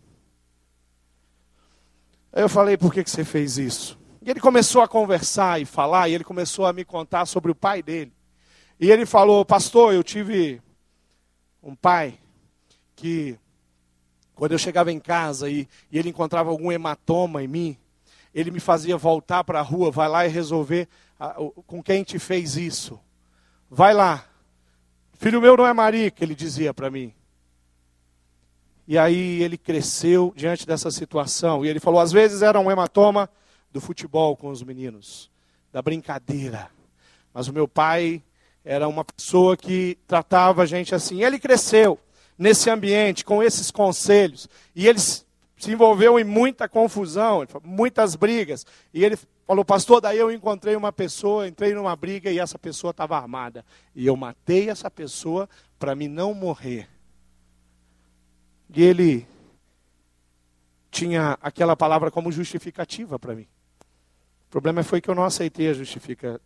Aí 2.33 2.41
eu 2.41 2.49
falei: 2.49 2.75
Por 2.75 2.91
que, 2.91 3.03
que 3.03 3.11
você 3.11 3.23
fez 3.23 3.57
isso? 3.57 3.99
E 4.21 4.31
ele 4.31 4.39
começou 4.39 4.81
a 4.81 4.87
conversar 4.87 5.61
e 5.61 5.65
falar, 5.65 6.09
e 6.09 6.15
ele 6.15 6.23
começou 6.23 6.65
a 6.65 6.73
me 6.73 6.83
contar 6.83 7.27
sobre 7.27 7.51
o 7.51 7.55
pai 7.55 7.83
dele. 7.83 8.11
E 8.79 8.89
ele 8.89 9.05
falou: 9.05 9.45
Pastor, 9.45 9.93
eu 9.93 10.03
tive 10.03 10.59
um 11.61 11.75
pai 11.75 12.19
que 12.95 13.37
quando 14.35 14.51
eu 14.51 14.57
chegava 14.57 14.91
em 14.91 14.99
casa 14.99 15.49
e, 15.49 15.67
e 15.91 15.97
ele 15.97 16.09
encontrava 16.09 16.49
algum 16.49 16.71
hematoma 16.71 17.43
em 17.43 17.47
mim, 17.47 17.77
ele 18.33 18.51
me 18.51 18.59
fazia 18.59 18.97
voltar 18.97 19.43
para 19.43 19.59
a 19.59 19.63
rua, 19.63 19.89
vai 19.89 20.09
lá 20.09 20.25
e 20.25 20.29
resolver 20.29 20.89
a, 21.17 21.41
o, 21.41 21.51
com 21.63 21.81
quem 21.81 22.03
te 22.03 22.19
fez 22.19 22.57
isso. 22.57 22.99
Vai 23.69 23.93
lá. 23.93 24.25
Filho 25.13 25.41
meu 25.41 25.55
não 25.55 25.65
é 25.65 25.73
marica, 25.73 26.23
ele 26.23 26.35
dizia 26.35 26.73
para 26.73 26.91
mim. 26.91 27.13
E 28.87 28.97
aí 28.97 29.41
ele 29.41 29.57
cresceu 29.57 30.33
diante 30.35 30.67
dessa 30.67 30.91
situação. 30.91 31.65
E 31.65 31.69
ele 31.69 31.79
falou: 31.79 31.99
às 31.99 32.11
vezes 32.11 32.41
era 32.41 32.59
um 32.59 32.69
hematoma 32.69 33.29
do 33.71 33.79
futebol 33.79 34.35
com 34.35 34.49
os 34.49 34.61
meninos, 34.61 35.31
da 35.71 35.81
brincadeira. 35.81 36.69
Mas 37.33 37.47
o 37.47 37.53
meu 37.53 37.67
pai 37.67 38.21
era 38.63 38.87
uma 38.87 39.05
pessoa 39.05 39.55
que 39.55 39.97
tratava 40.05 40.63
a 40.63 40.65
gente 40.65 40.93
assim. 40.93 41.23
Ele 41.23 41.39
cresceu 41.39 41.99
nesse 42.37 42.69
ambiente, 42.69 43.23
com 43.23 43.41
esses 43.41 43.71
conselhos. 43.71 44.49
E 44.75 44.87
ele 44.87 44.99
se 44.99 45.71
envolveu 45.71 46.19
em 46.19 46.23
muita 46.23 46.67
confusão, 46.67 47.45
muitas 47.63 48.15
brigas. 48.15 48.65
E 48.93 49.03
ele 49.03 49.17
falou, 49.47 49.63
pastor, 49.63 50.01
daí 50.01 50.17
eu 50.17 50.31
encontrei 50.31 50.75
uma 50.75 50.91
pessoa, 50.91 51.47
entrei 51.47 51.73
numa 51.73 51.95
briga 51.95 52.31
e 52.31 52.39
essa 52.39 52.59
pessoa 52.59 52.91
estava 52.91 53.17
armada. 53.17 53.65
E 53.95 54.05
eu 54.05 54.15
matei 54.15 54.69
essa 54.69 54.91
pessoa 54.91 55.49
para 55.79 55.95
me 55.95 56.07
não 56.07 56.33
morrer. 56.33 56.89
E 58.73 58.83
ele 58.83 59.25
tinha 60.91 61.37
aquela 61.41 61.75
palavra 61.75 62.09
como 62.09 62.31
justificativa 62.31 63.17
para 63.19 63.35
mim. 63.35 63.47
O 64.47 64.51
problema 64.51 64.83
foi 64.83 65.01
que 65.01 65.09
eu 65.09 65.15
não 65.15 65.23
aceitei 65.23 65.69
a 65.69 65.73
justifica, 65.73 66.39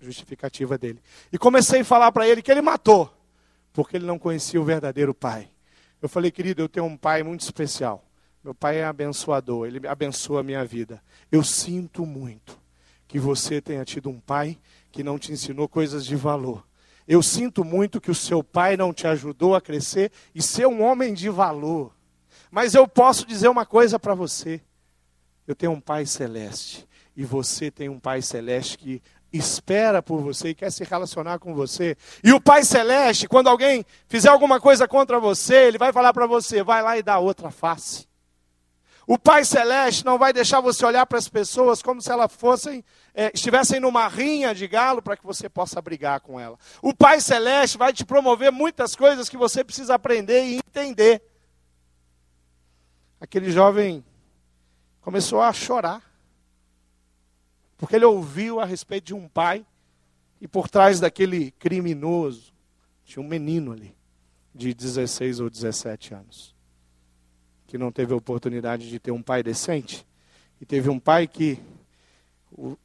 justificativa 0.00 0.78
dele. 0.78 1.00
E 1.32 1.38
comecei 1.38 1.80
a 1.80 1.84
falar 1.84 2.12
para 2.12 2.28
ele 2.28 2.42
que 2.42 2.50
ele 2.50 2.62
matou 2.62 3.12
porque 3.72 3.96
ele 3.96 4.06
não 4.06 4.18
conhecia 4.18 4.60
o 4.60 4.64
verdadeiro 4.64 5.14
pai. 5.14 5.48
Eu 6.00 6.08
falei, 6.08 6.30
querido, 6.30 6.62
eu 6.62 6.68
tenho 6.68 6.86
um 6.86 6.96
pai 6.96 7.22
muito 7.22 7.40
especial. 7.40 8.04
Meu 8.42 8.54
pai 8.54 8.78
é 8.78 8.84
abençoador, 8.84 9.66
ele 9.66 9.86
abençoa 9.86 10.40
a 10.40 10.42
minha 10.42 10.64
vida. 10.64 11.02
Eu 11.30 11.44
sinto 11.44 12.06
muito 12.06 12.58
que 13.06 13.18
você 13.18 13.60
tenha 13.60 13.84
tido 13.84 14.08
um 14.08 14.18
pai 14.18 14.58
que 14.90 15.02
não 15.04 15.18
te 15.18 15.32
ensinou 15.32 15.68
coisas 15.68 16.06
de 16.06 16.16
valor. 16.16 16.66
Eu 17.06 17.22
sinto 17.22 17.64
muito 17.64 18.00
que 18.00 18.10
o 18.10 18.14
seu 18.14 18.42
pai 18.42 18.76
não 18.76 18.94
te 18.94 19.06
ajudou 19.06 19.54
a 19.54 19.60
crescer 19.60 20.10
e 20.34 20.40
ser 20.40 20.66
um 20.66 20.82
homem 20.82 21.12
de 21.12 21.28
valor. 21.28 21.94
Mas 22.50 22.74
eu 22.74 22.86
posso 22.86 23.26
dizer 23.26 23.48
uma 23.48 23.66
coisa 23.66 23.98
para 23.98 24.14
você. 24.14 24.60
Eu 25.46 25.54
tenho 25.54 25.72
um 25.72 25.80
pai 25.80 26.06
celeste 26.06 26.86
e 27.16 27.24
você 27.24 27.70
tem 27.70 27.88
um 27.88 27.98
pai 27.98 28.22
celeste 28.22 28.78
que 28.78 29.02
espera 29.32 30.02
por 30.02 30.20
você 30.20 30.50
e 30.50 30.54
quer 30.54 30.70
se 30.70 30.84
relacionar 30.84 31.38
com 31.38 31.54
você. 31.54 31.96
E 32.22 32.32
o 32.32 32.40
Pai 32.40 32.64
Celeste, 32.64 33.28
quando 33.28 33.48
alguém 33.48 33.84
fizer 34.08 34.28
alguma 34.28 34.60
coisa 34.60 34.88
contra 34.88 35.20
você, 35.20 35.66
ele 35.66 35.78
vai 35.78 35.92
falar 35.92 36.12
para 36.12 36.26
você: 36.26 36.62
vai 36.62 36.82
lá 36.82 36.98
e 36.98 37.02
dá 37.02 37.18
outra 37.18 37.50
face. 37.50 38.08
O 39.06 39.18
Pai 39.18 39.44
Celeste 39.44 40.04
não 40.04 40.16
vai 40.16 40.32
deixar 40.32 40.60
você 40.60 40.86
olhar 40.86 41.04
para 41.04 41.18
as 41.18 41.28
pessoas 41.28 41.82
como 41.82 42.00
se 42.00 42.12
elas 42.12 42.32
fossem, 42.32 42.84
é, 43.12 43.32
estivessem 43.34 43.80
numa 43.80 44.06
rinha 44.06 44.54
de 44.54 44.68
galo 44.68 45.02
para 45.02 45.16
que 45.16 45.26
você 45.26 45.48
possa 45.48 45.82
brigar 45.82 46.20
com 46.20 46.38
ela. 46.38 46.56
O 46.80 46.94
Pai 46.94 47.20
Celeste 47.20 47.76
vai 47.76 47.92
te 47.92 48.04
promover 48.04 48.52
muitas 48.52 48.94
coisas 48.94 49.28
que 49.28 49.36
você 49.36 49.64
precisa 49.64 49.94
aprender 49.94 50.44
e 50.44 50.56
entender. 50.56 51.22
Aquele 53.20 53.50
jovem 53.50 54.04
começou 55.00 55.42
a 55.42 55.52
chorar, 55.52 56.02
porque 57.80 57.96
ele 57.96 58.04
ouviu 58.04 58.60
a 58.60 58.66
respeito 58.66 59.06
de 59.06 59.14
um 59.14 59.26
pai, 59.26 59.64
e 60.38 60.46
por 60.46 60.68
trás 60.68 61.00
daquele 61.00 61.50
criminoso 61.52 62.52
tinha 63.04 63.24
um 63.24 63.26
menino 63.26 63.72
ali, 63.72 63.96
de 64.54 64.74
16 64.74 65.40
ou 65.40 65.48
17 65.50 66.14
anos 66.14 66.54
que 67.70 67.78
não 67.78 67.92
teve 67.92 68.12
a 68.12 68.16
oportunidade 68.16 68.90
de 68.90 68.98
ter 68.98 69.12
um 69.12 69.22
pai 69.22 69.44
decente, 69.44 70.04
e 70.60 70.66
teve 70.66 70.90
um 70.90 70.98
pai 70.98 71.28
que 71.28 71.56
o 72.50 72.76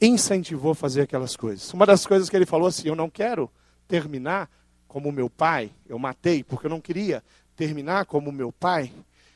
incentivou 0.00 0.72
a 0.72 0.74
fazer 0.74 1.02
aquelas 1.02 1.36
coisas. 1.36 1.74
Uma 1.74 1.84
das 1.84 2.06
coisas 2.06 2.30
que 2.30 2.34
ele 2.34 2.46
falou 2.46 2.68
assim: 2.68 2.88
Eu 2.88 2.96
não 2.96 3.10
quero 3.10 3.50
terminar 3.86 4.50
como 4.88 5.12
meu 5.12 5.28
pai, 5.28 5.70
eu 5.86 5.98
matei, 5.98 6.42
porque 6.42 6.66
eu 6.66 6.70
não 6.70 6.80
queria 6.80 7.22
terminar 7.54 8.06
como 8.06 8.32
meu 8.32 8.50
pai, 8.50 8.90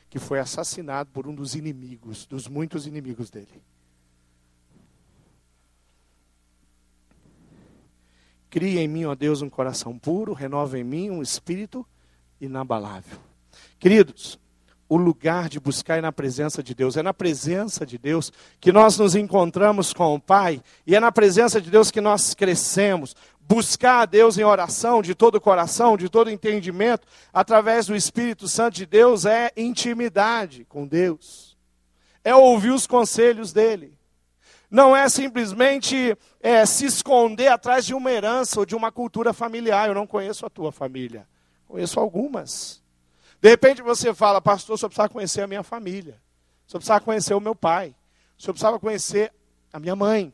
que 0.09 0.17
foi 0.17 0.39
assassinado 0.39 1.11
por 1.13 1.27
um 1.27 1.35
dos 1.35 1.53
inimigos, 1.53 2.25
dos 2.25 2.47
muitos 2.47 2.87
inimigos 2.87 3.29
dele. 3.29 3.61
Cria 8.51 8.81
em 8.81 8.87
mim, 8.87 9.05
ó 9.05 9.15
Deus, 9.15 9.41
um 9.41 9.49
coração 9.49 9.97
puro, 9.97 10.33
renova 10.33 10.77
em 10.77 10.83
mim 10.83 11.09
um 11.09 11.21
espírito 11.21 11.87
inabalável. 12.39 13.17
Queridos, 13.79 14.37
o 14.89 14.97
lugar 14.97 15.47
de 15.47 15.57
buscar 15.57 15.99
é 15.99 16.01
na 16.01 16.11
presença 16.11 16.61
de 16.61 16.75
Deus. 16.75 16.97
É 16.97 17.01
na 17.01 17.13
presença 17.13 17.85
de 17.85 17.97
Deus 17.97 18.29
que 18.59 18.73
nós 18.73 18.97
nos 18.97 19.15
encontramos 19.15 19.93
com 19.93 20.13
o 20.13 20.19
Pai. 20.19 20.61
E 20.85 20.93
é 20.93 20.99
na 20.99 21.13
presença 21.13 21.61
de 21.61 21.71
Deus 21.71 21.89
que 21.89 22.01
nós 22.01 22.33
crescemos. 22.33 23.15
Buscar 23.39 24.01
a 24.01 24.05
Deus 24.05 24.37
em 24.37 24.43
oração, 24.43 25.01
de 25.01 25.15
todo 25.15 25.35
o 25.35 25.41
coração, 25.41 25.95
de 25.95 26.09
todo 26.09 26.29
entendimento, 26.29 27.07
através 27.31 27.85
do 27.85 27.95
Espírito 27.95 28.49
Santo 28.49 28.75
de 28.75 28.85
Deus, 28.85 29.25
é 29.25 29.49
intimidade 29.55 30.65
com 30.67 30.85
Deus. 30.85 31.57
É 32.21 32.35
ouvir 32.35 32.71
os 32.71 32.85
conselhos 32.85 33.53
dEle. 33.53 34.00
Não 34.71 34.95
é 34.95 35.09
simplesmente 35.09 36.17
é, 36.39 36.65
se 36.65 36.85
esconder 36.85 37.49
atrás 37.49 37.85
de 37.85 37.93
uma 37.93 38.09
herança 38.09 38.57
ou 38.61 38.65
de 38.65 38.73
uma 38.73 38.89
cultura 38.89 39.33
familiar. 39.33 39.89
Eu 39.89 39.93
não 39.93 40.07
conheço 40.07 40.45
a 40.45 40.49
tua 40.49 40.71
família. 40.71 41.27
Conheço 41.67 41.99
algumas. 41.99 42.81
De 43.41 43.49
repente 43.49 43.81
você 43.81 44.13
fala, 44.13 44.41
pastor, 44.41 44.79
só 44.79 44.87
precisava 44.87 45.09
conhecer 45.09 45.41
a 45.41 45.47
minha 45.47 45.61
família. 45.61 46.21
Só 46.65 46.77
precisava 46.77 47.01
conhecer 47.01 47.33
o 47.33 47.41
meu 47.41 47.53
pai. 47.53 47.93
Só 48.37 48.53
precisava 48.53 48.79
conhecer 48.79 49.33
a 49.73 49.79
minha 49.79 49.95
mãe. 49.95 50.31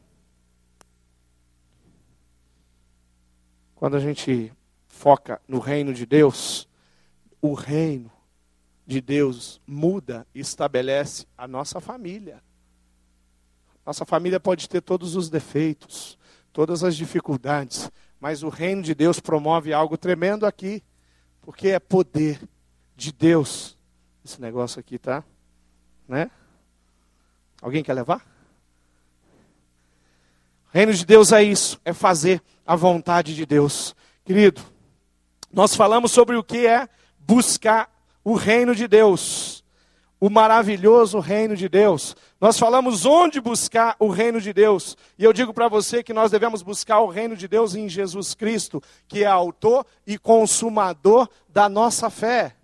Quando 3.73 3.97
a 3.97 3.99
gente 3.99 4.53
foca 4.87 5.41
no 5.47 5.57
reino 5.57 5.95
de 5.95 6.05
Deus, 6.05 6.69
o 7.41 7.55
reino 7.55 8.11
de 8.85 9.01
Deus 9.01 9.59
muda 9.65 10.27
e 10.33 10.39
estabelece 10.39 11.25
a 11.35 11.47
nossa 11.47 11.81
família. 11.81 12.43
Nossa 13.87 14.03
família 14.03 14.37
pode 14.37 14.67
ter 14.67 14.81
todos 14.81 15.15
os 15.15 15.29
defeitos, 15.29 16.19
todas 16.51 16.83
as 16.83 16.93
dificuldades, 16.93 17.89
mas 18.19 18.43
o 18.43 18.49
reino 18.49 18.83
de 18.83 18.93
Deus 18.93 19.21
promove 19.21 19.71
algo 19.71 19.97
tremendo 19.97 20.45
aqui, 20.45 20.83
porque 21.41 21.69
é 21.69 21.79
poder 21.79 22.37
de 22.97 23.13
Deus. 23.13 23.77
Esse 24.25 24.41
negócio 24.41 24.77
aqui 24.77 24.99
tá, 24.99 25.23
né? 26.05 26.29
Alguém 27.61 27.81
quer 27.81 27.93
levar? 27.93 28.27
Reino 30.73 30.93
de 30.93 31.05
Deus 31.05 31.31
é 31.31 31.41
isso, 31.41 31.79
é 31.85 31.93
fazer 31.93 32.41
a 32.65 32.75
vontade 32.75 33.33
de 33.33 33.45
Deus. 33.45 33.95
Querido, 34.25 34.61
nós 35.49 35.73
falamos 35.77 36.11
sobre 36.11 36.35
o 36.35 36.43
que 36.43 36.67
é 36.67 36.89
buscar 37.19 37.89
o 38.21 38.33
reino 38.33 38.75
de 38.75 38.85
Deus, 38.85 39.63
o 40.19 40.29
maravilhoso 40.29 41.19
reino 41.19 41.55
de 41.55 41.69
Deus. 41.69 42.17
Nós 42.39 42.59
falamos 42.59 43.05
onde 43.05 43.41
buscar 43.41 43.95
o 43.99 44.09
reino 44.09 44.39
de 44.39 44.53
Deus. 44.53 44.95
E 45.17 45.23
eu 45.23 45.33
digo 45.33 45.53
para 45.53 45.67
você 45.67 46.03
que 46.03 46.13
nós 46.13 46.29
devemos 46.29 46.61
buscar 46.61 46.99
o 46.99 47.07
reino 47.07 47.35
de 47.35 47.47
Deus 47.47 47.73
em 47.73 47.89
Jesus 47.89 48.35
Cristo, 48.35 48.81
que 49.07 49.23
é 49.23 49.27
autor 49.27 49.85
e 50.05 50.19
consumador 50.19 51.27
da 51.49 51.67
nossa 51.67 52.09
fé. 52.11 52.55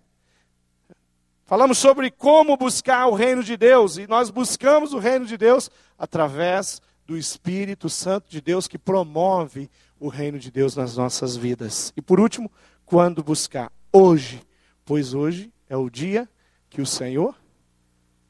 Falamos 1.46 1.78
sobre 1.78 2.12
como 2.12 2.56
buscar 2.56 3.08
o 3.08 3.16
reino 3.16 3.44
de 3.44 3.58
Deus, 3.58 3.98
e 3.98 4.08
nós 4.08 4.30
buscamos 4.30 4.94
o 4.94 5.00
reino 5.00 5.26
de 5.26 5.38
Deus 5.38 5.70
através 5.98 6.82
do 7.06 7.18
Espírito 7.18 7.90
Santo 7.90 8.30
de 8.30 8.40
Deus 8.40 8.68
que 8.68 8.78
promove 8.78 9.70
o 10.00 10.08
reino 10.08 10.40
de 10.40 10.52
Deus 10.52 10.76
nas 10.76 10.96
nossas 10.96 11.36
vidas. 11.36 11.92
E 11.98 12.02
por 12.02 12.20
último, 12.20 12.52
quando 12.86 13.24
buscar? 13.24 13.72
Hoje, 13.92 14.42
pois 14.86 15.14
hoje 15.14 15.52
é 15.68 15.76
o 15.76 15.90
dia 15.90 16.30
que 16.70 16.82
o 16.82 16.86
Senhor 16.86 17.36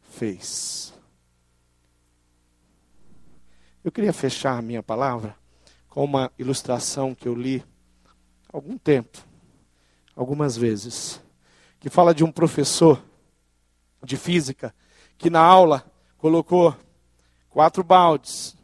fez. 0.02 0.93
Eu 3.84 3.92
queria 3.92 4.14
fechar 4.14 4.58
a 4.58 4.62
minha 4.62 4.82
palavra 4.82 5.36
com 5.90 6.06
uma 6.06 6.32
ilustração 6.40 7.14
que 7.14 7.28
eu 7.28 7.36
li 7.36 7.62
há 8.48 8.56
algum 8.56 8.78
tempo, 8.78 9.20
algumas 10.16 10.56
vezes, 10.56 11.22
que 11.82 11.90
fala 11.90 12.16
de 12.16 12.24
um 12.24 12.32
professor 12.32 13.04
de 14.02 14.16
física, 14.16 14.74
que 15.18 15.30
na 15.30 15.42
aula 15.42 15.86
colocou 16.18 16.74
quatro 17.50 17.84
baldes, 17.84 18.56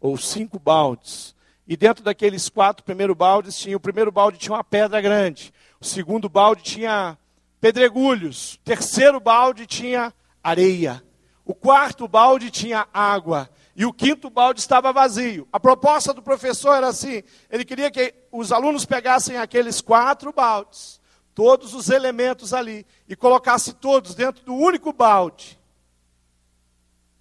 ou 0.00 0.16
cinco 0.16 0.56
baldes, 0.56 1.34
e 1.66 1.76
dentro 1.76 2.04
daqueles 2.04 2.48
quatro 2.48 2.84
primeiros 2.84 3.16
baldes 3.16 3.58
tinha, 3.58 3.76
o 3.76 3.80
primeiro 3.80 4.12
balde 4.12 4.38
tinha 4.38 4.54
uma 4.54 4.62
pedra 4.62 5.00
grande, 5.00 5.52
o 5.80 5.84
segundo 5.84 6.28
balde 6.28 6.62
tinha 6.62 7.18
pedregulhos, 7.60 8.54
o 8.54 8.58
terceiro 8.60 9.18
balde 9.18 9.66
tinha 9.66 10.14
areia, 10.40 11.02
o 11.44 11.52
quarto 11.54 12.06
balde 12.06 12.52
tinha 12.52 12.86
água, 12.94 13.50
e 13.76 13.84
o 13.84 13.92
quinto 13.92 14.30
balde 14.30 14.60
estava 14.60 14.92
vazio. 14.92 15.48
A 15.52 15.58
proposta 15.58 16.14
do 16.14 16.22
professor 16.22 16.74
era 16.74 16.88
assim: 16.88 17.22
ele 17.50 17.64
queria 17.64 17.90
que 17.90 18.14
os 18.30 18.52
alunos 18.52 18.84
pegassem 18.84 19.36
aqueles 19.36 19.80
quatro 19.80 20.32
baldes 20.32 21.00
todos 21.34 21.74
os 21.74 21.90
elementos 21.90 22.54
ali 22.54 22.86
e 23.08 23.16
colocasse 23.16 23.74
todos 23.74 24.14
dentro 24.14 24.44
do 24.44 24.54
único 24.54 24.92
balde. 24.92 25.58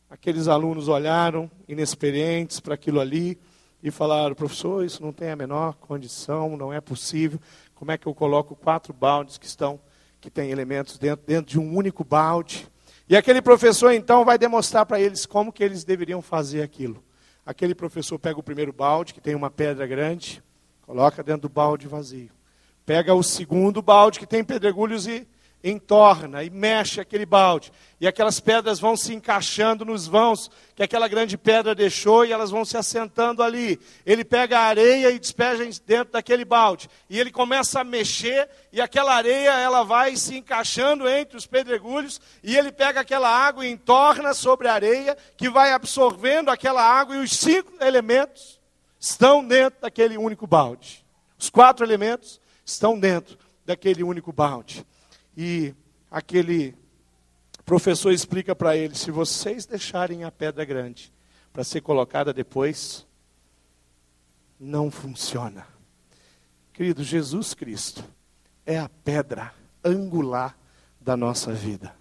Aqueles 0.10 0.48
alunos 0.48 0.88
olharam, 0.88 1.50
inexperientes, 1.68 2.60
para 2.60 2.76
aquilo 2.76 3.00
ali 3.00 3.40
e 3.82 3.90
falaram: 3.90 4.36
professor, 4.36 4.86
isso 4.86 5.02
não 5.02 5.12
tem 5.12 5.32
a 5.32 5.36
menor 5.36 5.74
condição, 5.76 6.56
não 6.56 6.72
é 6.72 6.80
possível. 6.80 7.40
Como 7.74 7.92
é 7.92 7.98
que 7.98 8.08
eu 8.08 8.14
coloco 8.14 8.56
quatro 8.56 8.94
baldes 8.94 9.38
que 9.38 9.48
estão, 9.48 9.80
que 10.22 10.30
têm 10.30 10.52
elementos 10.52 11.00
dentro, 11.00 11.26
dentro 11.26 11.52
de 11.52 11.60
um 11.60 11.76
único 11.76 12.04
balde? 12.04 12.72
E 13.14 13.16
aquele 13.16 13.44
professor 13.44 13.92
então 13.92 14.26
vai 14.26 14.40
demonstrar 14.40 14.88
para 14.88 15.00
eles 15.00 15.24
como 15.24 15.54
que 15.54 15.64
eles 15.64 15.84
deveriam 15.84 16.20
fazer 16.20 16.64
aquilo. 16.64 17.04
Aquele 17.46 17.76
professor 17.76 18.18
pega 18.18 18.40
o 18.40 18.42
primeiro 18.42 18.74
balde, 18.74 19.14
que 19.14 19.22
tem 19.22 19.36
uma 19.36 19.52
pedra 19.52 19.86
grande, 19.86 20.44
coloca 20.82 21.22
dentro 21.22 21.44
do 21.44 21.50
balde 21.50 21.88
vazio. 21.88 22.32
Pega 22.84 23.14
o 23.14 23.22
segundo 23.22 23.84
balde 23.84 24.18
que 24.18 24.26
tem 24.26 24.44
pedregulhos 24.44 25.06
e 25.06 25.28
entorna 25.64 26.44
e 26.44 26.50
mexe 26.50 27.00
aquele 27.00 27.26
balde. 27.26 27.72
E 28.02 28.08
aquelas 28.08 28.40
pedras 28.40 28.80
vão 28.80 28.98
se 28.98 29.14
encaixando 29.14 29.86
nos 29.86 30.06
vãos 30.06 30.52
que 30.76 30.84
aquela 30.84 31.08
grande 31.08 31.38
pedra 31.38 31.74
deixou 31.74 32.26
e 32.26 32.34
elas 32.34 32.52
vão 32.52 32.66
se 32.66 32.76
assentando 32.76 33.42
ali. 33.42 33.80
Ele 34.06 34.26
pega 34.26 34.60
a 34.60 34.64
areia 34.64 35.10
e 35.10 35.18
despeja 35.18 35.64
dentro 35.86 36.12
daquele 36.12 36.44
balde. 36.44 36.90
E 37.10 37.18
ele 37.18 37.32
começa 37.32 37.80
a 37.80 37.84
mexer 37.84 38.50
e 38.74 38.82
aquela 38.82 39.14
areia 39.16 39.58
ela 39.58 39.84
vai 39.84 40.18
se 40.18 40.36
encaixando 40.36 41.08
entre 41.08 41.38
os 41.38 41.46
pedregulhos 41.46 42.20
e 42.44 42.58
ele 42.58 42.72
pega 42.72 43.00
aquela 43.00 43.30
água 43.30 43.66
e 43.66 43.72
entorna 43.72 44.34
sobre 44.34 44.68
a 44.68 44.74
areia 44.74 45.18
que 45.38 45.50
vai 45.50 45.72
absorvendo 45.72 46.50
aquela 46.50 46.84
água 46.84 47.16
e 47.16 47.20
os 47.20 47.32
cinco 47.32 47.72
elementos 47.82 48.60
estão 49.00 49.46
dentro 49.46 49.80
daquele 49.80 50.18
único 50.18 50.46
balde. 50.46 51.06
Os 51.40 51.50
quatro 51.50 51.86
elementos 51.86 52.42
estão 52.66 53.00
dentro 53.00 53.38
daquele 53.66 54.04
único 54.04 54.34
balde. 54.34 54.86
E 55.36 55.74
aquele 56.10 56.76
professor 57.66 58.12
explica 58.12 58.56
para 58.56 58.76
ele: 58.76 58.96
se 58.96 59.12
vocês 59.12 59.66
deixarem 59.66 60.24
a 60.24 60.32
pedra 60.32 60.64
grande 60.66 61.12
para 61.52 61.64
ser 61.64 61.82
colocada 61.82 62.34
depois, 62.34 63.06
não 64.60 64.90
funciona. 64.90 65.68
Querido, 66.72 67.04
Jesus 67.04 67.54
Cristo 67.54 68.04
é 68.66 68.80
a 68.80 68.90
pedra 68.90 69.54
angular 69.84 70.58
da 71.00 71.16
nossa 71.16 71.52
vida. 71.52 71.96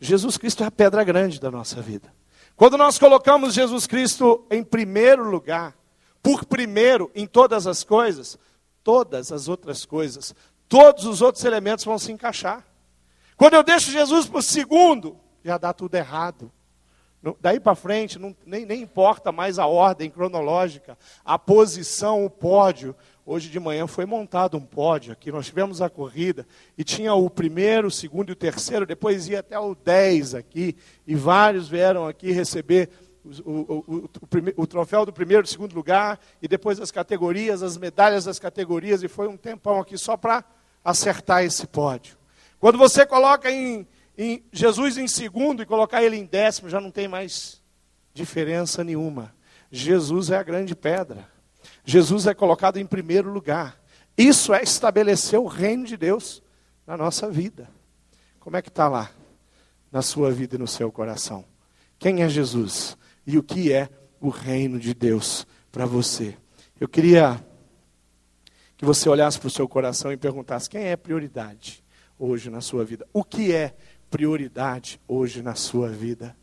Jesus 0.00 0.36
Cristo 0.36 0.64
é 0.64 0.66
a 0.66 0.70
pedra 0.70 1.04
grande 1.04 1.40
da 1.40 1.50
nossa 1.50 1.80
vida. 1.80 2.12
Quando 2.56 2.76
nós 2.76 2.98
colocamos 2.98 3.54
Jesus 3.54 3.86
Cristo 3.86 4.46
em 4.50 4.64
primeiro 4.64 5.28
lugar, 5.28 5.76
por 6.22 6.44
primeiro 6.44 7.10
em 7.14 7.26
todas 7.26 7.66
as 7.66 7.84
coisas, 7.84 8.38
todas 8.82 9.30
as 9.30 9.46
outras 9.46 9.84
coisas, 9.84 10.34
todos 10.68 11.04
os 11.04 11.22
outros 11.22 11.44
elementos 11.44 11.84
vão 11.84 11.98
se 11.98 12.10
encaixar. 12.10 12.66
Quando 13.36 13.54
eu 13.54 13.62
deixo 13.62 13.90
Jesus 13.90 14.26
por 14.26 14.42
segundo, 14.42 15.18
já 15.44 15.58
dá 15.58 15.72
tudo 15.72 15.94
errado. 15.94 16.50
Daí 17.40 17.58
para 17.58 17.74
frente, 17.74 18.18
não, 18.18 18.36
nem, 18.46 18.64
nem 18.64 18.82
importa 18.82 19.32
mais 19.32 19.58
a 19.58 19.66
ordem 19.66 20.08
cronológica, 20.08 20.96
a 21.24 21.38
posição, 21.38 22.24
o 22.24 22.30
pódio. 22.30 22.94
Hoje 23.24 23.48
de 23.50 23.58
manhã 23.58 23.86
foi 23.86 24.06
montado 24.06 24.56
um 24.56 24.60
pódio 24.60 25.12
aqui, 25.12 25.32
nós 25.32 25.46
tivemos 25.46 25.82
a 25.82 25.90
corrida, 25.90 26.46
e 26.78 26.84
tinha 26.84 27.12
o 27.14 27.28
primeiro, 27.28 27.88
o 27.88 27.90
segundo 27.90 28.28
e 28.28 28.32
o 28.32 28.36
terceiro, 28.36 28.86
depois 28.86 29.28
ia 29.28 29.40
até 29.40 29.58
o 29.58 29.74
10 29.74 30.36
aqui, 30.36 30.76
e 31.04 31.16
vários 31.16 31.68
vieram 31.68 32.06
aqui 32.06 32.30
receber 32.30 32.88
o, 33.44 33.50
o, 33.50 33.84
o, 33.88 34.10
o, 34.58 34.66
troféu 34.66 35.04
do 35.04 35.12
primeiro 35.12 35.44
e 35.44 35.48
segundo 35.48 35.74
lugar, 35.74 36.20
e 36.40 36.46
depois 36.46 36.78
as 36.78 36.92
categorias, 36.92 37.64
as 37.64 37.76
medalhas 37.76 38.26
das 38.26 38.38
categorias, 38.38 39.02
e 39.02 39.08
foi 39.08 39.26
um 39.26 39.36
tempão 39.36 39.80
aqui 39.80 39.98
só 39.98 40.16
para 40.16 40.44
acertar 40.84 41.42
esse 41.42 41.66
pódio. 41.66 42.16
Quando 42.58 42.78
você 42.78 43.04
coloca 43.04 43.50
em, 43.50 43.86
em 44.16 44.44
Jesus 44.50 44.96
em 44.96 45.06
segundo 45.06 45.62
e 45.62 45.66
colocar 45.66 46.02
ele 46.02 46.16
em 46.16 46.24
décimo, 46.24 46.68
já 46.68 46.80
não 46.80 46.90
tem 46.90 47.06
mais 47.06 47.62
diferença 48.14 48.82
nenhuma. 48.82 49.34
Jesus 49.70 50.30
é 50.30 50.38
a 50.38 50.42
grande 50.42 50.74
pedra. 50.74 51.28
Jesus 51.84 52.26
é 52.26 52.34
colocado 52.34 52.78
em 52.78 52.86
primeiro 52.86 53.30
lugar. 53.30 53.78
Isso 54.16 54.54
é 54.54 54.62
estabelecer 54.62 55.38
o 55.38 55.46
reino 55.46 55.84
de 55.84 55.96
Deus 55.96 56.42
na 56.86 56.96
nossa 56.96 57.30
vida. 57.30 57.68
Como 58.40 58.56
é 58.56 58.62
que 58.62 58.68
está 58.68 58.88
lá? 58.88 59.10
Na 59.92 60.00
sua 60.00 60.30
vida 60.30 60.56
e 60.56 60.58
no 60.58 60.66
seu 60.66 60.90
coração. 60.90 61.44
Quem 61.98 62.22
é 62.22 62.28
Jesus? 62.28 62.96
E 63.26 63.36
o 63.36 63.42
que 63.42 63.72
é 63.72 63.88
o 64.20 64.28
reino 64.28 64.78
de 64.78 64.94
Deus 64.94 65.46
para 65.70 65.84
você? 65.84 66.36
Eu 66.80 66.88
queria 66.88 67.44
que 68.76 68.84
você 68.84 69.08
olhasse 69.08 69.38
para 69.38 69.48
o 69.48 69.50
seu 69.50 69.68
coração 69.68 70.12
e 70.12 70.16
perguntasse: 70.16 70.70
quem 70.70 70.84
é 70.84 70.96
prioridade 70.96 71.84
hoje 72.18 72.50
na 72.50 72.60
sua 72.60 72.84
vida? 72.84 73.06
O 73.12 73.22
que 73.22 73.52
é 73.52 73.74
prioridade 74.10 75.00
hoje 75.06 75.42
na 75.42 75.54
sua 75.54 75.88
vida? 75.88 76.36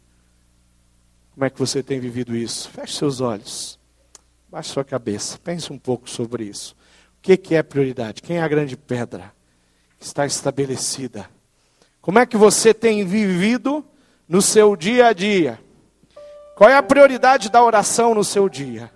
Como 1.34 1.45
é 1.45 1.49
que 1.49 1.57
você 1.57 1.82
tem 1.82 1.99
vivido 1.99 2.36
isso? 2.36 2.69
Feche 2.69 2.93
seus 2.93 3.19
olhos, 3.19 3.80
baixe 4.49 4.69
sua 4.69 4.84
cabeça, 4.84 5.39
pense 5.43 5.74
um 5.74 5.80
pouco 5.80 6.09
sobre 6.09 6.43
isso. 6.43 6.76
O 7.17 7.21
que, 7.21 7.55
é 7.55 7.63
prioridade? 7.63 8.21
Quem 8.21 8.38
é 8.38 8.41
a 8.41 8.47
grande 8.47 8.78
pedra 8.78 9.34
que 9.97 10.05
está 10.05 10.26
estabelecida? 10.26 11.28
Como 12.01 12.19
é 12.19 12.26
que 12.26 12.38
você 12.38 12.74
tem 12.74 13.05
vivido 13.05 13.84
no 14.28 14.41
seu 14.41 14.76
dia 14.76 15.07
a 15.07 15.13
dia? 15.13 15.59
Qual 16.55 16.69
é 16.69 16.76
a 16.76 16.84
prioridade 16.84 17.49
da 17.49 17.63
oração 17.63 18.13
no 18.13 18.24
seu 18.24 18.47
dia? 18.47 18.91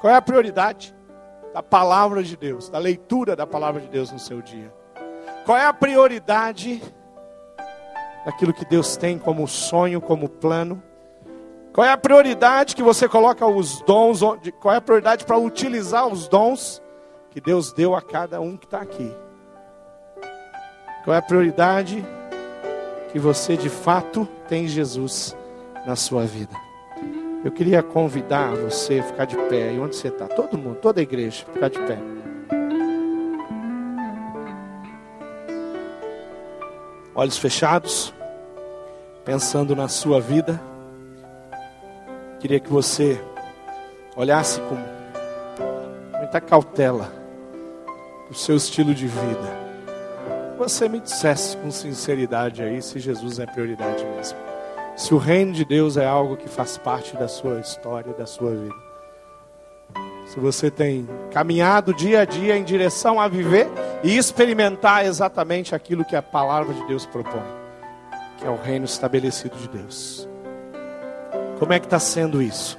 Qual 0.00 0.12
é 0.12 0.16
a 0.16 0.22
prioridade 0.22 0.94
da 1.52 1.62
palavra 1.62 2.22
de 2.22 2.36
Deus, 2.36 2.68
da 2.68 2.78
leitura 2.78 3.36
da 3.36 3.46
palavra 3.46 3.80
de 3.80 3.88
Deus 3.88 4.10
no 4.10 4.18
seu 4.18 4.42
dia? 4.42 4.72
Qual 5.48 5.56
é 5.56 5.64
a 5.64 5.72
prioridade 5.72 6.82
daquilo 8.26 8.52
que 8.52 8.66
Deus 8.66 8.98
tem 8.98 9.18
como 9.18 9.48
sonho, 9.48 9.98
como 9.98 10.28
plano? 10.28 10.82
Qual 11.72 11.86
é 11.86 11.90
a 11.90 11.96
prioridade 11.96 12.76
que 12.76 12.82
você 12.82 13.08
coloca 13.08 13.46
os 13.46 13.80
dons? 13.80 14.20
Qual 14.60 14.74
é 14.74 14.76
a 14.76 14.80
prioridade 14.82 15.24
para 15.24 15.38
utilizar 15.38 16.06
os 16.06 16.28
dons 16.28 16.82
que 17.30 17.40
Deus 17.40 17.72
deu 17.72 17.96
a 17.96 18.02
cada 18.02 18.42
um 18.42 18.58
que 18.58 18.66
está 18.66 18.82
aqui? 18.82 19.10
Qual 21.02 21.14
é 21.14 21.18
a 21.18 21.22
prioridade 21.22 22.04
que 23.10 23.18
você 23.18 23.56
de 23.56 23.70
fato 23.70 24.28
tem 24.50 24.66
em 24.66 24.68
Jesus 24.68 25.34
na 25.86 25.96
sua 25.96 26.26
vida? 26.26 26.54
Eu 27.42 27.50
queria 27.50 27.82
convidar 27.82 28.54
você 28.54 28.98
a 28.98 29.02
ficar 29.02 29.24
de 29.24 29.38
pé. 29.48 29.72
E 29.72 29.80
onde 29.80 29.96
você 29.96 30.08
está? 30.08 30.26
Todo 30.26 30.58
mundo, 30.58 30.76
toda 30.76 31.00
a 31.00 31.02
igreja, 31.02 31.46
ficar 31.54 31.70
de 31.70 31.78
pé. 31.78 31.98
Olhos 37.18 37.36
fechados, 37.36 38.14
pensando 39.24 39.74
na 39.74 39.88
sua 39.88 40.20
vida. 40.20 40.60
Queria 42.38 42.60
que 42.60 42.70
você 42.70 43.20
olhasse 44.14 44.60
com 44.60 44.76
muita 46.16 46.40
cautela 46.40 47.12
o 48.30 48.34
seu 48.34 48.54
estilo 48.54 48.94
de 48.94 49.08
vida. 49.08 49.58
Você 50.58 50.88
me 50.88 51.00
dissesse 51.00 51.56
com 51.56 51.72
sinceridade 51.72 52.62
aí 52.62 52.80
se 52.80 53.00
Jesus 53.00 53.40
é 53.40 53.46
prioridade 53.46 54.04
mesmo. 54.04 54.38
Se 54.96 55.12
o 55.12 55.18
reino 55.18 55.52
de 55.52 55.64
Deus 55.64 55.96
é 55.96 56.06
algo 56.06 56.36
que 56.36 56.48
faz 56.48 56.78
parte 56.78 57.16
da 57.16 57.26
sua 57.26 57.58
história, 57.58 58.12
da 58.12 58.26
sua 58.26 58.54
vida 58.54 58.87
se 60.28 60.38
você 60.38 60.70
tem 60.70 61.08
caminhado 61.30 61.94
dia 61.94 62.20
a 62.20 62.24
dia 62.26 62.54
em 62.54 62.62
direção 62.62 63.18
a 63.18 63.26
viver 63.26 63.66
e 64.04 64.14
experimentar 64.14 65.06
exatamente 65.06 65.74
aquilo 65.74 66.04
que 66.04 66.14
a 66.14 66.20
palavra 66.20 66.74
de 66.74 66.86
Deus 66.86 67.06
propõe, 67.06 67.42
que 68.36 68.46
é 68.46 68.50
o 68.50 68.56
reino 68.56 68.84
estabelecido 68.84 69.56
de 69.56 69.68
Deus. 69.68 70.28
Como 71.58 71.72
é 71.72 71.80
que 71.80 71.86
está 71.86 71.98
sendo 71.98 72.42
isso? 72.42 72.78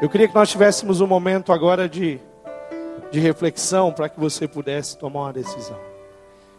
Eu 0.00 0.08
queria 0.08 0.26
que 0.26 0.34
nós 0.34 0.50
tivéssemos 0.50 1.02
um 1.02 1.06
momento 1.06 1.52
agora 1.52 1.86
de, 1.86 2.18
de 3.10 3.20
reflexão 3.20 3.92
para 3.92 4.08
que 4.08 4.18
você 4.18 4.48
pudesse 4.48 4.96
tomar 4.96 5.20
uma 5.24 5.32
decisão. 5.34 5.78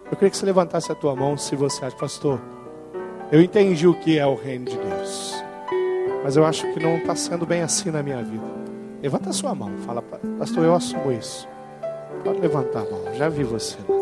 Eu 0.06 0.12
queria 0.12 0.30
que 0.30 0.38
você 0.38 0.46
levantasse 0.46 0.92
a 0.92 0.96
tua 0.96 1.16
mão 1.16 1.36
se 1.36 1.56
você 1.56 1.84
acha, 1.84 1.96
pastor, 1.96 2.40
eu 3.32 3.42
entendi 3.42 3.88
o 3.88 3.96
que 3.96 4.20
é 4.20 4.26
o 4.28 4.36
reino 4.36 4.66
de 4.66 4.78
Deus, 4.78 5.44
mas 6.24 6.38
eu 6.38 6.46
acho 6.46 6.72
que 6.74 6.80
não 6.80 6.98
está 6.98 7.16
sendo 7.16 7.44
bem 7.44 7.64
assim 7.64 7.90
na 7.90 8.04
minha 8.04 8.22
vida. 8.22 8.61
Levanta 9.02 9.30
a 9.30 9.34
sua 9.34 9.56
mão. 9.56 9.72
Fala, 9.86 10.04
pastor, 10.38 10.64
eu 10.64 10.76
assumo 10.76 11.12
isso. 11.12 11.48
Pode 12.24 12.40
levantar 12.40 12.82
a 12.82 12.84
mão. 12.84 13.16
Já 13.16 13.30
vi 13.30 13.44
você 13.44 13.78
lá. 13.88 13.96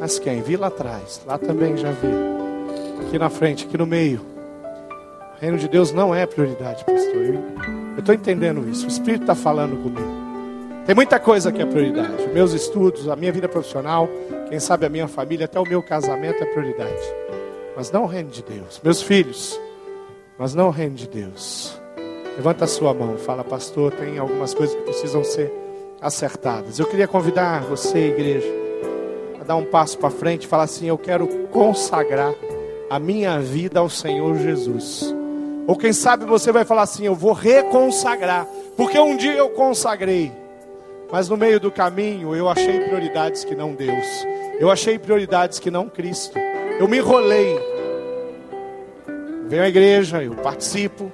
Mas 0.00 0.18
quem? 0.18 0.40
Vi 0.40 0.56
lá 0.56 0.68
atrás. 0.68 1.20
Lá 1.26 1.36
também 1.36 1.76
já 1.76 1.90
vi. 1.90 2.08
Aqui 3.06 3.18
na 3.18 3.28
frente, 3.28 3.66
aqui 3.66 3.76
no 3.76 3.86
meio. 3.86 4.20
O 5.36 5.40
reino 5.40 5.58
de 5.58 5.68
Deus 5.68 5.92
não 5.92 6.14
é 6.14 6.24
prioridade, 6.26 6.84
pastor. 6.84 7.22
Eu 7.22 7.98
estou 7.98 8.14
entendendo 8.14 8.66
isso. 8.68 8.86
O 8.86 8.88
Espírito 8.88 9.22
está 9.22 9.34
falando 9.34 9.76
comigo. 9.82 10.20
Tem 10.86 10.94
muita 10.94 11.20
coisa 11.20 11.52
que 11.52 11.60
é 11.60 11.66
prioridade. 11.66 12.26
Meus 12.32 12.52
estudos, 12.52 13.08
a 13.08 13.16
minha 13.16 13.30
vida 13.30 13.48
profissional, 13.48 14.08
quem 14.48 14.58
sabe 14.58 14.86
a 14.86 14.88
minha 14.88 15.06
família, 15.06 15.44
até 15.44 15.60
o 15.60 15.66
meu 15.66 15.82
casamento 15.82 16.42
é 16.42 16.46
prioridade. 16.46 17.14
Mas 17.76 17.90
não 17.90 18.04
o 18.04 18.06
reino 18.06 18.30
de 18.30 18.42
Deus. 18.42 18.80
Meus 18.82 19.02
filhos, 19.02 19.60
mas 20.38 20.54
não 20.54 20.68
o 20.68 20.70
reino 20.70 20.94
de 20.94 21.06
Deus. 21.06 21.79
Levanta 22.36 22.64
a 22.64 22.68
sua 22.68 22.94
mão, 22.94 23.16
fala, 23.18 23.44
pastor, 23.44 23.92
tem 23.92 24.18
algumas 24.18 24.54
coisas 24.54 24.74
que 24.74 24.82
precisam 24.82 25.22
ser 25.22 25.52
acertadas. 26.00 26.78
Eu 26.78 26.86
queria 26.86 27.06
convidar 27.06 27.62
você, 27.64 28.08
igreja, 28.08 28.48
a 29.40 29.44
dar 29.44 29.56
um 29.56 29.64
passo 29.64 29.98
para 29.98 30.10
frente 30.10 30.44
e 30.44 30.46
falar 30.46 30.64
assim: 30.64 30.86
Eu 30.86 30.96
quero 30.96 31.26
consagrar 31.48 32.34
a 32.88 32.98
minha 32.98 33.38
vida 33.40 33.80
ao 33.80 33.90
Senhor 33.90 34.36
Jesus. 34.38 35.14
Ou 35.66 35.76
quem 35.76 35.92
sabe 35.92 36.24
você 36.24 36.50
vai 36.50 36.64
falar 36.64 36.82
assim: 36.82 37.04
Eu 37.04 37.14
vou 37.14 37.32
reconsagrar, 37.32 38.46
porque 38.76 38.98
um 38.98 39.16
dia 39.16 39.34
eu 39.34 39.50
consagrei, 39.50 40.32
mas 41.12 41.28
no 41.28 41.36
meio 41.36 41.60
do 41.60 41.70
caminho 41.70 42.34
eu 42.34 42.48
achei 42.48 42.80
prioridades 42.80 43.44
que 43.44 43.54
não 43.54 43.74
Deus, 43.74 44.06
eu 44.58 44.70
achei 44.70 44.98
prioridades 44.98 45.58
que 45.58 45.70
não 45.70 45.88
Cristo, 45.88 46.38
eu 46.78 46.88
me 46.88 46.98
enrolei. 46.98 47.58
Venho 49.46 49.64
à 49.64 49.68
igreja, 49.68 50.22
eu 50.22 50.34
participo, 50.36 51.10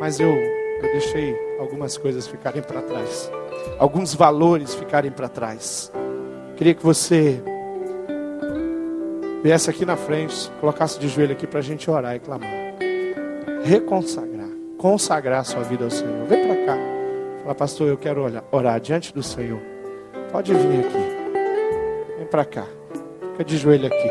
mas 0.00 0.20
eu, 0.20 0.30
eu 0.30 0.92
deixei 0.92 1.36
algumas 1.58 1.96
coisas 1.96 2.26
ficarem 2.26 2.62
para 2.62 2.82
trás, 2.82 3.30
alguns 3.78 4.14
valores 4.14 4.74
ficarem 4.74 5.10
para 5.10 5.28
trás. 5.28 5.92
Queria 6.56 6.74
que 6.74 6.84
você 6.84 7.40
viesse 9.42 9.70
aqui 9.70 9.84
na 9.84 9.96
frente, 9.96 10.50
colocasse 10.60 10.98
de 10.98 11.08
joelho 11.08 11.32
aqui 11.32 11.46
para 11.46 11.60
a 11.60 11.62
gente 11.62 11.90
orar 11.90 12.16
e 12.16 12.20
clamar. 12.20 12.50
Reconsagrar, 13.64 14.48
consagrar 14.76 15.44
sua 15.44 15.62
vida 15.62 15.84
ao 15.84 15.90
Senhor. 15.90 16.26
Vem 16.26 16.46
para 16.46 16.66
cá. 16.66 16.78
Fala, 17.42 17.54
pastor, 17.54 17.88
eu 17.88 17.96
quero 17.96 18.22
orar, 18.22 18.44
orar 18.50 18.80
diante 18.80 19.12
do 19.12 19.22
Senhor. 19.22 19.60
Pode 20.32 20.52
vir 20.52 20.80
aqui. 20.80 22.16
Vem 22.18 22.26
para 22.26 22.44
cá. 22.44 22.66
Fica 23.32 23.44
de 23.44 23.56
joelho 23.56 23.86
aqui. 23.86 24.10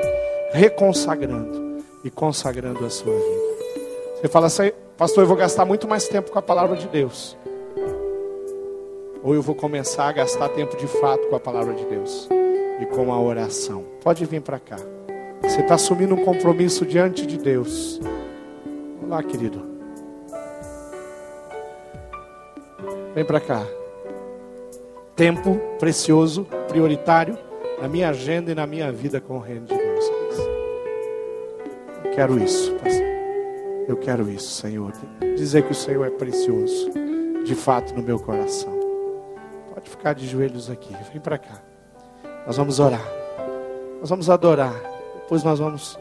Reconsagrando 0.54 1.84
e 2.04 2.10
consagrando 2.10 2.86
a 2.86 2.90
sua 2.90 3.14
vida. 3.14 3.48
Você 4.16 4.28
fala 4.28 4.48
assim, 4.48 4.72
Pastor, 4.98 5.24
eu 5.24 5.28
vou 5.28 5.38
gastar 5.38 5.64
muito 5.64 5.88
mais 5.88 6.08
tempo 6.08 6.32
com 6.32 6.40
a 6.40 6.42
palavra 6.42 6.76
de 6.76 6.88
Deus. 6.88 7.38
Ou 9.22 9.36
eu 9.36 9.44
vou 9.44 9.54
começar 9.54 10.08
a 10.08 10.12
gastar 10.12 10.50
tempo 10.50 10.76
de 10.76 10.88
fato 10.88 11.28
com 11.28 11.36
a 11.36 11.40
palavra 11.40 11.76
de 11.76 11.86
Deus 11.86 12.28
e 12.82 12.86
com 12.88 13.14
a 13.14 13.22
oração. 13.22 13.86
Pode 14.02 14.26
vir 14.26 14.42
para 14.42 14.60
cá. 14.60 14.78
Você 15.44 15.62
está 15.62 15.76
assumindo 15.76 16.16
um 16.16 16.26
compromisso 16.26 16.84
diante 16.84 17.28
de 17.28 17.38
Deus. 17.38 18.02
Olá, 19.04 19.22
querido. 19.22 19.64
Vem 23.14 23.24
para 23.24 23.40
cá. 23.40 23.64
Tempo 25.16 25.60
precioso, 25.78 26.48
prioritário 26.68 27.38
na 27.80 27.88
minha 27.88 28.10
agenda 28.10 28.52
e 28.52 28.56
na 28.56 28.66
minha 28.66 28.92
vida 28.92 29.22
com 29.22 29.36
o 29.36 29.40
reino 29.40 29.68
de 29.68 29.78
Deus. 29.78 30.06
Eu 32.04 32.12
quero 32.16 32.40
isso, 32.40 32.74
pastor. 32.74 33.07
Eu 33.88 33.96
quero 33.98 34.30
isso, 34.30 34.50
Senhor. 34.50 34.92
Dizer 35.36 35.64
que 35.64 35.72
o 35.72 35.76
Senhor 35.76 36.06
é 36.06 36.10
precioso, 36.10 36.92
de 37.46 37.56
fato, 37.56 37.94
no 37.94 38.04
meu 38.04 38.20
coração. 38.20 38.78
Pode 39.74 39.90
ficar 39.90 40.14
de 40.14 40.28
joelhos 40.28 40.70
aqui. 40.70 40.94
Vem 41.12 41.22
para 41.22 41.38
cá. 41.38 41.62
Nós 42.46 42.58
vamos 42.58 42.80
orar. 42.80 43.06
Nós 44.00 44.10
vamos 44.10 44.30
adorar. 44.30 44.76
Depois 45.22 45.44
nós 45.44 45.60
vamos 45.60 45.98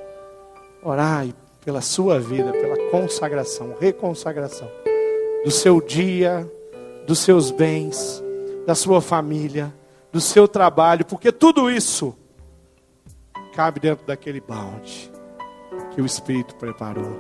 orar 0.83 1.27
pela 1.65 1.81
sua 1.81 2.21
vida, 2.21 2.53
pela 2.53 2.91
consagração, 2.91 3.75
reconsagração 3.81 4.71
do 5.45 5.51
seu 5.51 5.81
dia, 5.81 6.49
dos 7.07 7.19
seus 7.21 7.51
bens, 7.51 8.23
da 8.67 8.75
sua 8.75 9.01
família, 9.01 9.73
do 10.13 10.21
seu 10.21 10.49
trabalho, 10.49 11.05
porque 11.05 11.31
tudo 11.31 11.71
isso 11.71 12.17
cabe 13.55 13.81
dentro 13.81 14.07
daquele 14.07 14.41
balde 14.41 15.11
que 15.95 16.01
o 16.01 16.07
Espírito 16.07 16.55
preparou, 16.57 17.19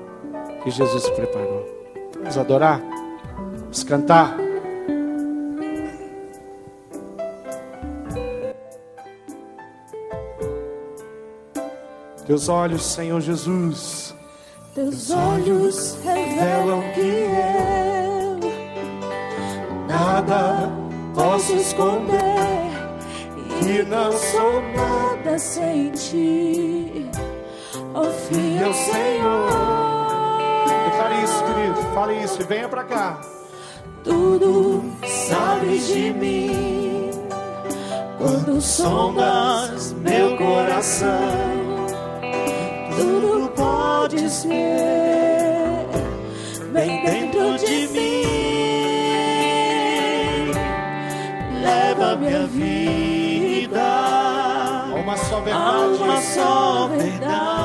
que 0.66 0.72
Jesus 0.72 1.08
preparou. 1.10 1.64
Vamos 2.16 2.36
adorar? 2.36 2.82
Vamos 3.60 3.84
cantar? 3.84 4.36
Teus 12.26 12.48
olhos, 12.48 12.84
Senhor 12.84 13.20
Jesus. 13.20 14.12
Teus 14.74 15.10
olhos 15.12 15.96
revelam 16.02 16.82
que 16.94 17.26
eu 17.30 18.40
nada 19.86 20.68
posso 21.14 21.54
esconder 21.54 22.16
e 23.62 23.84
não 23.84 24.10
sou 24.10 24.60
nada 24.74 25.38
sem 25.38 25.92
ti. 25.92 27.08
Oh, 27.94 28.10
fiel 28.10 28.74
Senhor. 28.74 29.75
Declare 30.96 31.22
isso, 31.24 31.44
querido. 31.44 31.82
Fale 31.94 32.24
isso 32.24 32.40
e 32.40 32.44
venha 32.44 32.68
para 32.70 32.84
cá. 32.84 33.20
Tudo 34.02 34.82
sabes 35.04 35.88
de 35.88 36.10
mim 36.10 37.10
quando 38.16 38.60
sondas 38.62 39.92
meu 39.92 40.38
coração 40.38 41.86
tudo 42.96 43.48
podes 43.50 44.44
ver 44.44 45.86
bem 46.72 47.04
dentro 47.04 47.58
de 47.58 47.88
mim. 47.88 48.22
Leva 51.62 52.16
minha 52.16 52.46
vida 52.46 53.82
a 53.82 54.94
uma 54.94 55.16
só 55.18 55.40
verdade. 55.40 55.62
A 55.62 56.04
uma 56.04 56.20
só 56.22 56.88
verdade 56.88 57.55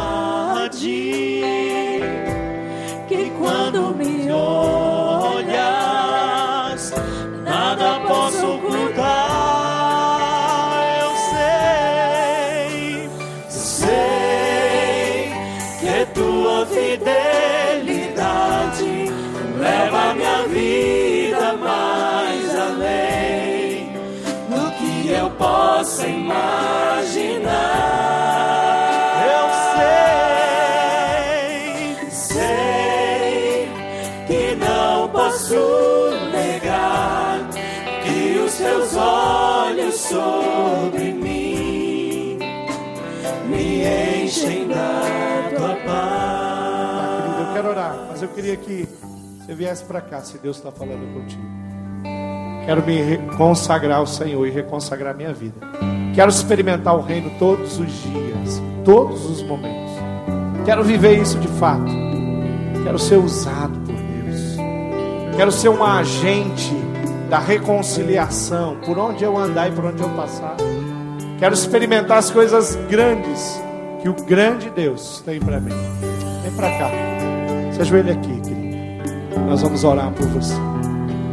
me 43.82 44.24
enchem 44.26 44.68
da 44.68 45.02
tua 45.58 45.78
Ah, 45.88 47.18
querido, 47.18 47.40
eu 47.40 47.46
paz. 47.46 47.54
quero 47.56 47.70
orar, 47.70 47.96
mas 48.10 48.22
eu 48.22 48.30
queria 48.30 48.56
que 48.56 48.88
você 49.40 49.56
viesse 49.56 49.84
para 49.84 50.02
cá, 50.02 50.22
se 50.22 50.38
Deus 50.38 50.58
está 50.58 50.72
falando 50.72 51.14
contigo. 51.14 51.42
Quero 52.66 52.86
me 52.86 53.18
consagrar 53.38 53.98
ao 53.98 54.08
Senhor 54.08 54.46
e 54.46 54.52
reconsagrar 54.52 55.16
minha 55.16 55.34
vida. 55.34 55.56
Quero 56.14 56.30
experimentar 56.30 56.96
o 56.96 57.02
reino 57.02 57.32
todos 57.40 57.80
os 57.80 57.92
dias, 58.04 58.62
todos 58.86 59.26
os 59.26 59.42
momentos. 59.42 59.92
Quero 60.64 60.84
viver 60.84 61.20
isso 61.20 61.40
de 61.40 61.48
fato. 61.48 61.92
Quero 62.84 63.00
ser 63.00 63.18
usado 63.18 63.74
por 63.80 63.96
Deus. 63.96 64.58
Quero 65.36 65.52
ser 65.52 65.70
um 65.70 65.84
agente 65.84 66.72
da 67.30 67.40
reconciliação 67.40 68.78
por 68.86 69.00
onde 69.00 69.24
eu 69.24 69.38
andar 69.38 69.70
e 69.70 69.72
por 69.72 69.86
onde 69.86 70.02
eu 70.04 70.10
passar. 70.10 70.56
Quero 71.40 71.54
experimentar 71.56 72.20
as 72.20 72.30
coisas 72.30 72.76
grandes 72.90 73.60
que 74.02 74.10
o 74.10 74.14
grande 74.14 74.70
Deus 74.70 75.22
tem 75.24 75.40
para 75.40 75.60
mim. 75.60 75.72
Vem 76.42 76.52
para 76.54 76.70
cá. 76.78 76.90
Se 77.72 77.82
ajoelhe 77.82 78.12
aqui, 78.12 78.42
querido. 78.42 79.40
Nós 79.48 79.62
vamos 79.62 79.84
orar 79.84 80.12
por 80.12 80.26
você. 80.28 80.56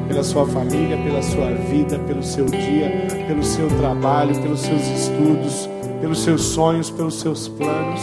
Pela 0.07 0.23
sua 0.23 0.47
família, 0.47 0.97
pela 0.99 1.23
sua 1.23 1.51
vida, 1.51 1.99
pelo 2.01 2.23
seu 2.23 2.45
dia, 2.45 3.07
pelo 3.27 3.43
seu 3.43 3.69
trabalho, 3.79 4.35
pelos 4.41 4.61
seus 4.61 4.87
estudos, 4.87 5.69
pelos 6.01 6.23
seus 6.23 6.43
sonhos, 6.43 6.91
pelos 6.91 7.21
seus 7.21 7.49
planos. 7.49 8.01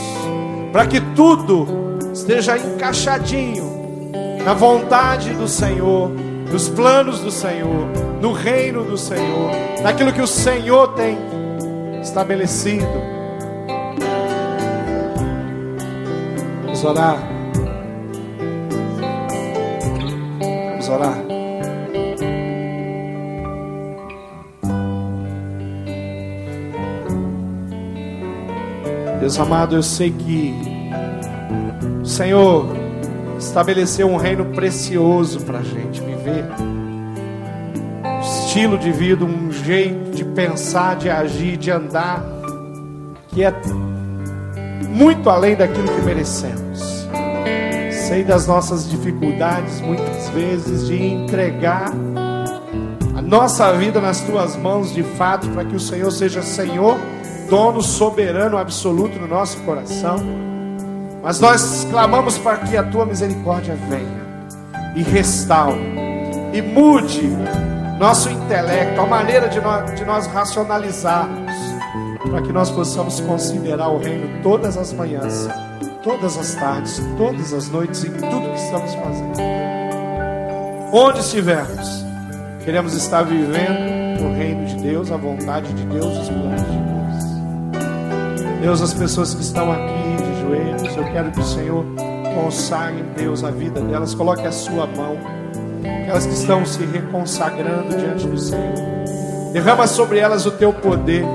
Para 0.72 0.88
que 0.88 1.00
tudo 1.16 1.68
esteja 2.14 2.58
encaixadinho 2.58 4.12
na 4.44 4.54
vontade 4.54 5.32
do 5.34 5.48
Senhor, 5.48 6.10
nos 6.52 6.70
planos 6.70 7.20
do 7.20 7.32
Senhor, 7.32 7.88
no 8.22 8.32
reino 8.32 8.84
do 8.84 8.98
Senhor, 8.98 9.52
naquilo 9.82 10.14
que 10.14 10.22
o 10.22 10.28
Senhor 10.28 10.94
tem 10.94 11.18
estabelecido. 12.02 13.16
Vamos 16.76 16.84
orar. 16.84 17.18
Vamos 20.72 20.90
orar. 20.90 21.18
Deus 29.22 29.40
amado, 29.40 29.76
eu 29.78 29.82
sei 29.82 30.12
que 30.12 30.54
o 32.02 32.06
Senhor 32.06 32.68
estabeleceu 33.40 34.10
um 34.10 34.18
reino 34.18 34.44
precioso 34.48 35.40
para 35.46 35.60
a 35.60 35.64
gente 35.64 36.02
viver. 36.02 36.44
Um 38.04 38.20
estilo 38.20 38.78
de 38.78 38.92
vida, 38.92 39.24
um 39.24 39.50
jeito 39.50 40.12
de 40.12 40.26
pensar, 40.26 40.98
de 40.98 41.10
agir, 41.10 41.56
de 41.56 41.72
andar, 41.72 42.22
que 43.30 43.46
é 43.46 43.54
muito 44.90 45.30
além 45.30 45.56
daquilo 45.56 45.88
que 45.88 46.02
merecemos. 46.02 46.65
Sei 48.08 48.24
das 48.24 48.46
nossas 48.46 48.88
dificuldades, 48.88 49.82
muitas 49.82 50.30
vezes, 50.30 50.86
de 50.86 51.04
entregar 51.04 51.92
a 53.16 53.22
nossa 53.22 53.74
vida 53.74 54.00
nas 54.00 54.22
tuas 54.22 54.56
mãos 54.56 54.94
de 54.94 55.02
fato, 55.02 55.50
para 55.50 55.66
que 55.66 55.76
o 55.76 55.80
Senhor 55.80 56.12
seja 56.12 56.44
Senhor, 56.44 57.00
dono 57.50 57.82
soberano 57.82 58.60
absoluto 58.60 59.18
no 59.20 59.28
nosso 59.28 59.58
coração. 59.62 60.18
Mas 61.24 61.40
nós 61.40 61.88
clamamos 61.90 62.38
para 62.38 62.58
que 62.58 62.78
a 62.78 62.84
tua 62.84 63.08
misericórdia 63.08 63.76
venha 63.90 64.24
e 64.96 65.02
restaure 65.02 65.82
e 66.54 66.62
mude 66.62 67.28
nosso 68.00 68.30
intelecto, 68.30 69.02
a 69.02 69.08
maneira 69.08 69.50
de 69.50 69.60
nós, 69.60 69.96
de 69.96 70.06
nós 70.06 70.28
racionalizarmos, 70.28 71.52
para 72.30 72.44
que 72.44 72.54
nós 72.54 72.70
possamos 72.70 73.20
considerar 73.22 73.90
o 73.90 73.98
reino 73.98 74.44
todas 74.44 74.78
as 74.78 74.94
manhãs, 74.94 75.48
todas 76.06 76.38
as 76.38 76.54
tardes, 76.54 77.02
todas 77.18 77.52
as 77.52 77.68
noites, 77.68 78.04
em 78.04 78.12
tudo 78.12 78.48
que 78.52 78.60
estamos 78.60 78.94
fazendo. 78.94 79.40
Onde 80.94 81.20
estivermos, 81.20 82.06
queremos 82.64 82.94
estar 82.94 83.24
vivendo 83.24 84.24
o 84.24 84.38
reino 84.38 84.68
de 84.68 84.76
Deus, 84.76 85.12
a 85.12 85.18
vontade 85.18 85.74
de 85.74 85.84
Deus, 85.86 86.16
os 86.20 86.30
planos 86.30 86.62
de 86.62 86.78
Deus. 86.78 88.62
Deus, 88.62 88.82
as 88.84 88.94
pessoas 88.94 89.34
que 89.34 89.42
estão 89.42 89.72
aqui 89.72 90.24
de 90.24 90.42
joelhos, 90.42 90.96
eu 90.96 91.04
quero 91.12 91.32
que 91.32 91.40
o 91.40 91.44
Senhor 91.44 91.84
consagre, 92.36 93.04
Deus, 93.18 93.44
a 93.44 93.50
vida 93.50 93.82
delas, 93.82 94.14
coloque 94.14 94.46
a 94.46 94.52
sua 94.52 94.86
mão, 94.86 95.18
aquelas 96.04 96.28
que 96.28 96.34
estão 96.34 96.64
se 96.68 96.86
reconsagrando 96.86 97.98
diante 97.98 98.28
do 98.28 98.38
Senhor. 98.38 98.76
Derrama 99.52 99.88
sobre 99.88 100.20
elas 100.20 100.46
o 100.46 100.52
teu 100.52 100.72
poder, 100.72 101.26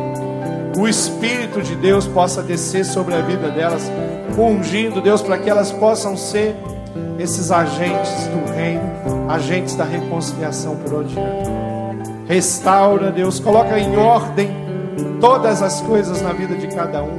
o 0.77 0.89
Espírito 0.89 1.63
de 1.63 1.75
Deus 1.77 2.07
possa 2.07 2.43
descer 2.43 2.85
sobre 2.85 3.15
a 3.15 3.21
vida 3.21 3.51
delas, 3.51 3.91
ungindo, 4.39 5.01
Deus, 5.01 5.23
para 5.23 5.39
que 5.39 5.51
elas 5.51 5.73
possam 5.73 6.17
ser 6.17 6.57
esses 7.19 7.51
agentes 7.51 8.27
do 8.29 8.53
reino, 8.53 8.83
agentes 9.29 9.75
da 9.75 9.85
reconciliação 9.85 10.77
por 10.77 10.95
onde. 10.95 11.15
Restaura, 12.27 13.11
Deus, 13.11 13.41
coloca 13.41 13.79
em 13.79 13.97
ordem 13.97 14.51
todas 15.21 15.63
as 15.63 15.81
coisas 15.81 16.23
na 16.23 16.33
vida 16.33 16.55
de 16.55 16.69
cada 16.69 17.03
um. 17.03 17.19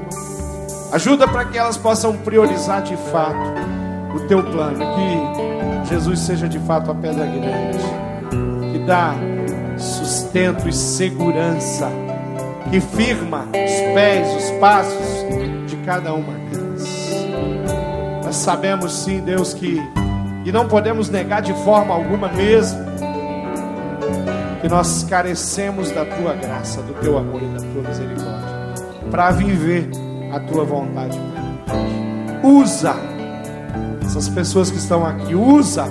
Ajuda 0.91 1.27
para 1.27 1.45
que 1.45 1.57
elas 1.57 1.77
possam 1.77 2.17
priorizar 2.17 2.81
de 2.81 2.95
fato 2.97 3.37
o 4.15 4.27
teu 4.27 4.43
plano, 4.43 4.79
que 4.79 5.89
Jesus 5.89 6.19
seja 6.19 6.47
de 6.49 6.59
fato 6.59 6.91
a 6.91 6.95
pedra 6.95 7.25
grande, 7.25 7.77
que 8.71 8.79
dá 8.79 9.13
sustento 9.77 10.67
e 10.67 10.73
segurança, 10.73 11.89
que 12.71 12.79
firma 12.79 13.47
os 13.47 13.93
pés, 13.93 14.27
os 14.43 14.51
passos 14.59 15.25
de 15.67 15.75
cada 15.85 16.13
uma 16.13 16.33
delas. 16.49 16.87
Nós 18.23 18.37
sabemos 18.37 18.93
sim, 18.93 19.19
Deus, 19.19 19.53
que 19.53 19.77
e 20.45 20.51
não 20.51 20.67
podemos 20.67 21.09
negar 21.09 21.41
de 21.41 21.53
forma 21.65 21.93
alguma 21.93 22.29
mesmo 22.29 22.79
que 24.61 24.69
nós 24.69 25.03
carecemos 25.03 25.91
da 25.91 26.05
tua 26.05 26.33
graça, 26.33 26.81
do 26.81 26.93
teu 26.95 27.17
amor 27.17 27.41
e 27.43 27.47
da 27.47 27.59
tua 27.59 27.89
misericórdia 27.89 28.51
para 29.11 29.31
viver 29.31 29.89
a 30.31 30.39
tua 30.39 30.63
vontade. 30.63 31.19
Usa 32.41 32.95
essas 34.03 34.29
pessoas 34.29 34.71
que 34.71 34.77
estão 34.77 35.05
aqui, 35.05 35.35
usa 35.35 35.85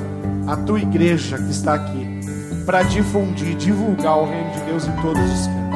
a 0.46 0.56
tua 0.56 0.80
igreja 0.80 1.36
que 1.36 1.50
está 1.50 1.74
aqui 1.74 2.20
para 2.64 2.82
difundir, 2.82 3.54
divulgar 3.56 4.18
o 4.18 4.24
reino 4.24 4.50
de 4.52 4.60
Deus 4.60 4.86
em 4.86 4.92
todos 5.02 5.22
os 5.22 5.46
cantos. 5.46 5.69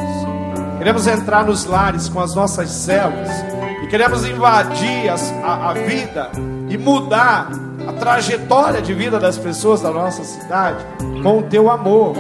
Queremos 0.79 1.07
entrar 1.07 1.45
nos 1.45 1.65
lares 1.65 2.09
com 2.09 2.21
as 2.21 2.35
nossas 2.35 2.71
células 2.71 3.31
e 3.83 3.87
queremos 3.87 4.25
invadir 4.25 5.09
as, 5.09 5.33
a, 5.43 5.71
a 5.71 5.73
vida 5.75 6.31
e 6.69 6.77
mudar 6.77 7.51
a 7.87 7.93
trajetória 7.93 8.83
de 8.83 8.93
vida 8.93 9.19
das 9.19 9.39
pessoas 9.39 9.81
da 9.81 9.91
nossa 9.91 10.25
cidade 10.25 10.85
com 11.23 11.39
o 11.39 11.43
teu 11.43 11.71
amor. 11.71 12.15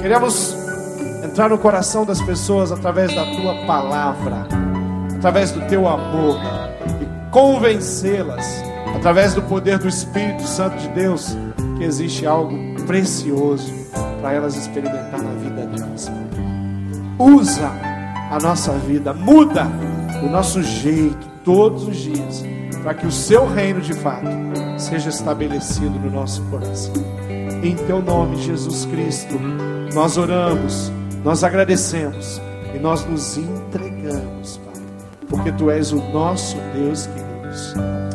Queremos 0.00 0.56
entrar 1.22 1.48
no 1.48 1.58
coração 1.58 2.04
das 2.04 2.20
pessoas 2.22 2.72
através 2.72 3.14
da 3.14 3.24
tua 3.24 3.66
palavra, 3.66 4.46
através 5.16 5.52
do 5.52 5.60
teu 5.68 5.88
amor 5.88 6.38
e 7.00 7.30
convencê-las 7.30 8.62
através 8.94 9.34
do 9.34 9.42
poder 9.42 9.78
do 9.78 9.88
Espírito 9.88 10.42
Santo 10.42 10.76
de 10.76 10.88
Deus 10.88 11.36
que 11.78 11.84
existe 11.84 12.26
algo 12.26 12.54
precioso 12.86 13.72
para 14.20 14.32
elas 14.32 14.56
experimentar 14.56 15.22
na. 15.22 15.39
Usa 17.20 17.70
a 18.30 18.38
nossa 18.40 18.72
vida, 18.72 19.12
muda 19.12 19.66
o 20.22 20.30
nosso 20.30 20.62
jeito 20.62 21.28
todos 21.44 21.86
os 21.86 21.96
dias 21.96 22.42
para 22.82 22.94
que 22.94 23.06
o 23.06 23.12
seu 23.12 23.46
reino 23.46 23.80
de 23.82 23.92
fato 23.92 24.26
seja 24.78 25.10
estabelecido 25.10 25.98
no 25.98 26.10
nosso 26.10 26.42
coração. 26.44 26.94
Em 27.62 27.76
teu 27.76 28.00
nome, 28.00 28.36
Jesus 28.36 28.86
Cristo, 28.86 29.38
nós 29.92 30.16
oramos, 30.16 30.90
nós 31.22 31.44
agradecemos 31.44 32.40
e 32.74 32.78
nós 32.78 33.04
nos 33.04 33.36
entregamos, 33.36 34.56
Pai, 34.56 34.82
porque 35.28 35.52
tu 35.52 35.70
és 35.70 35.92
o 35.92 35.96
nosso 36.12 36.56
Deus 36.74 37.06
querido. 37.06 38.09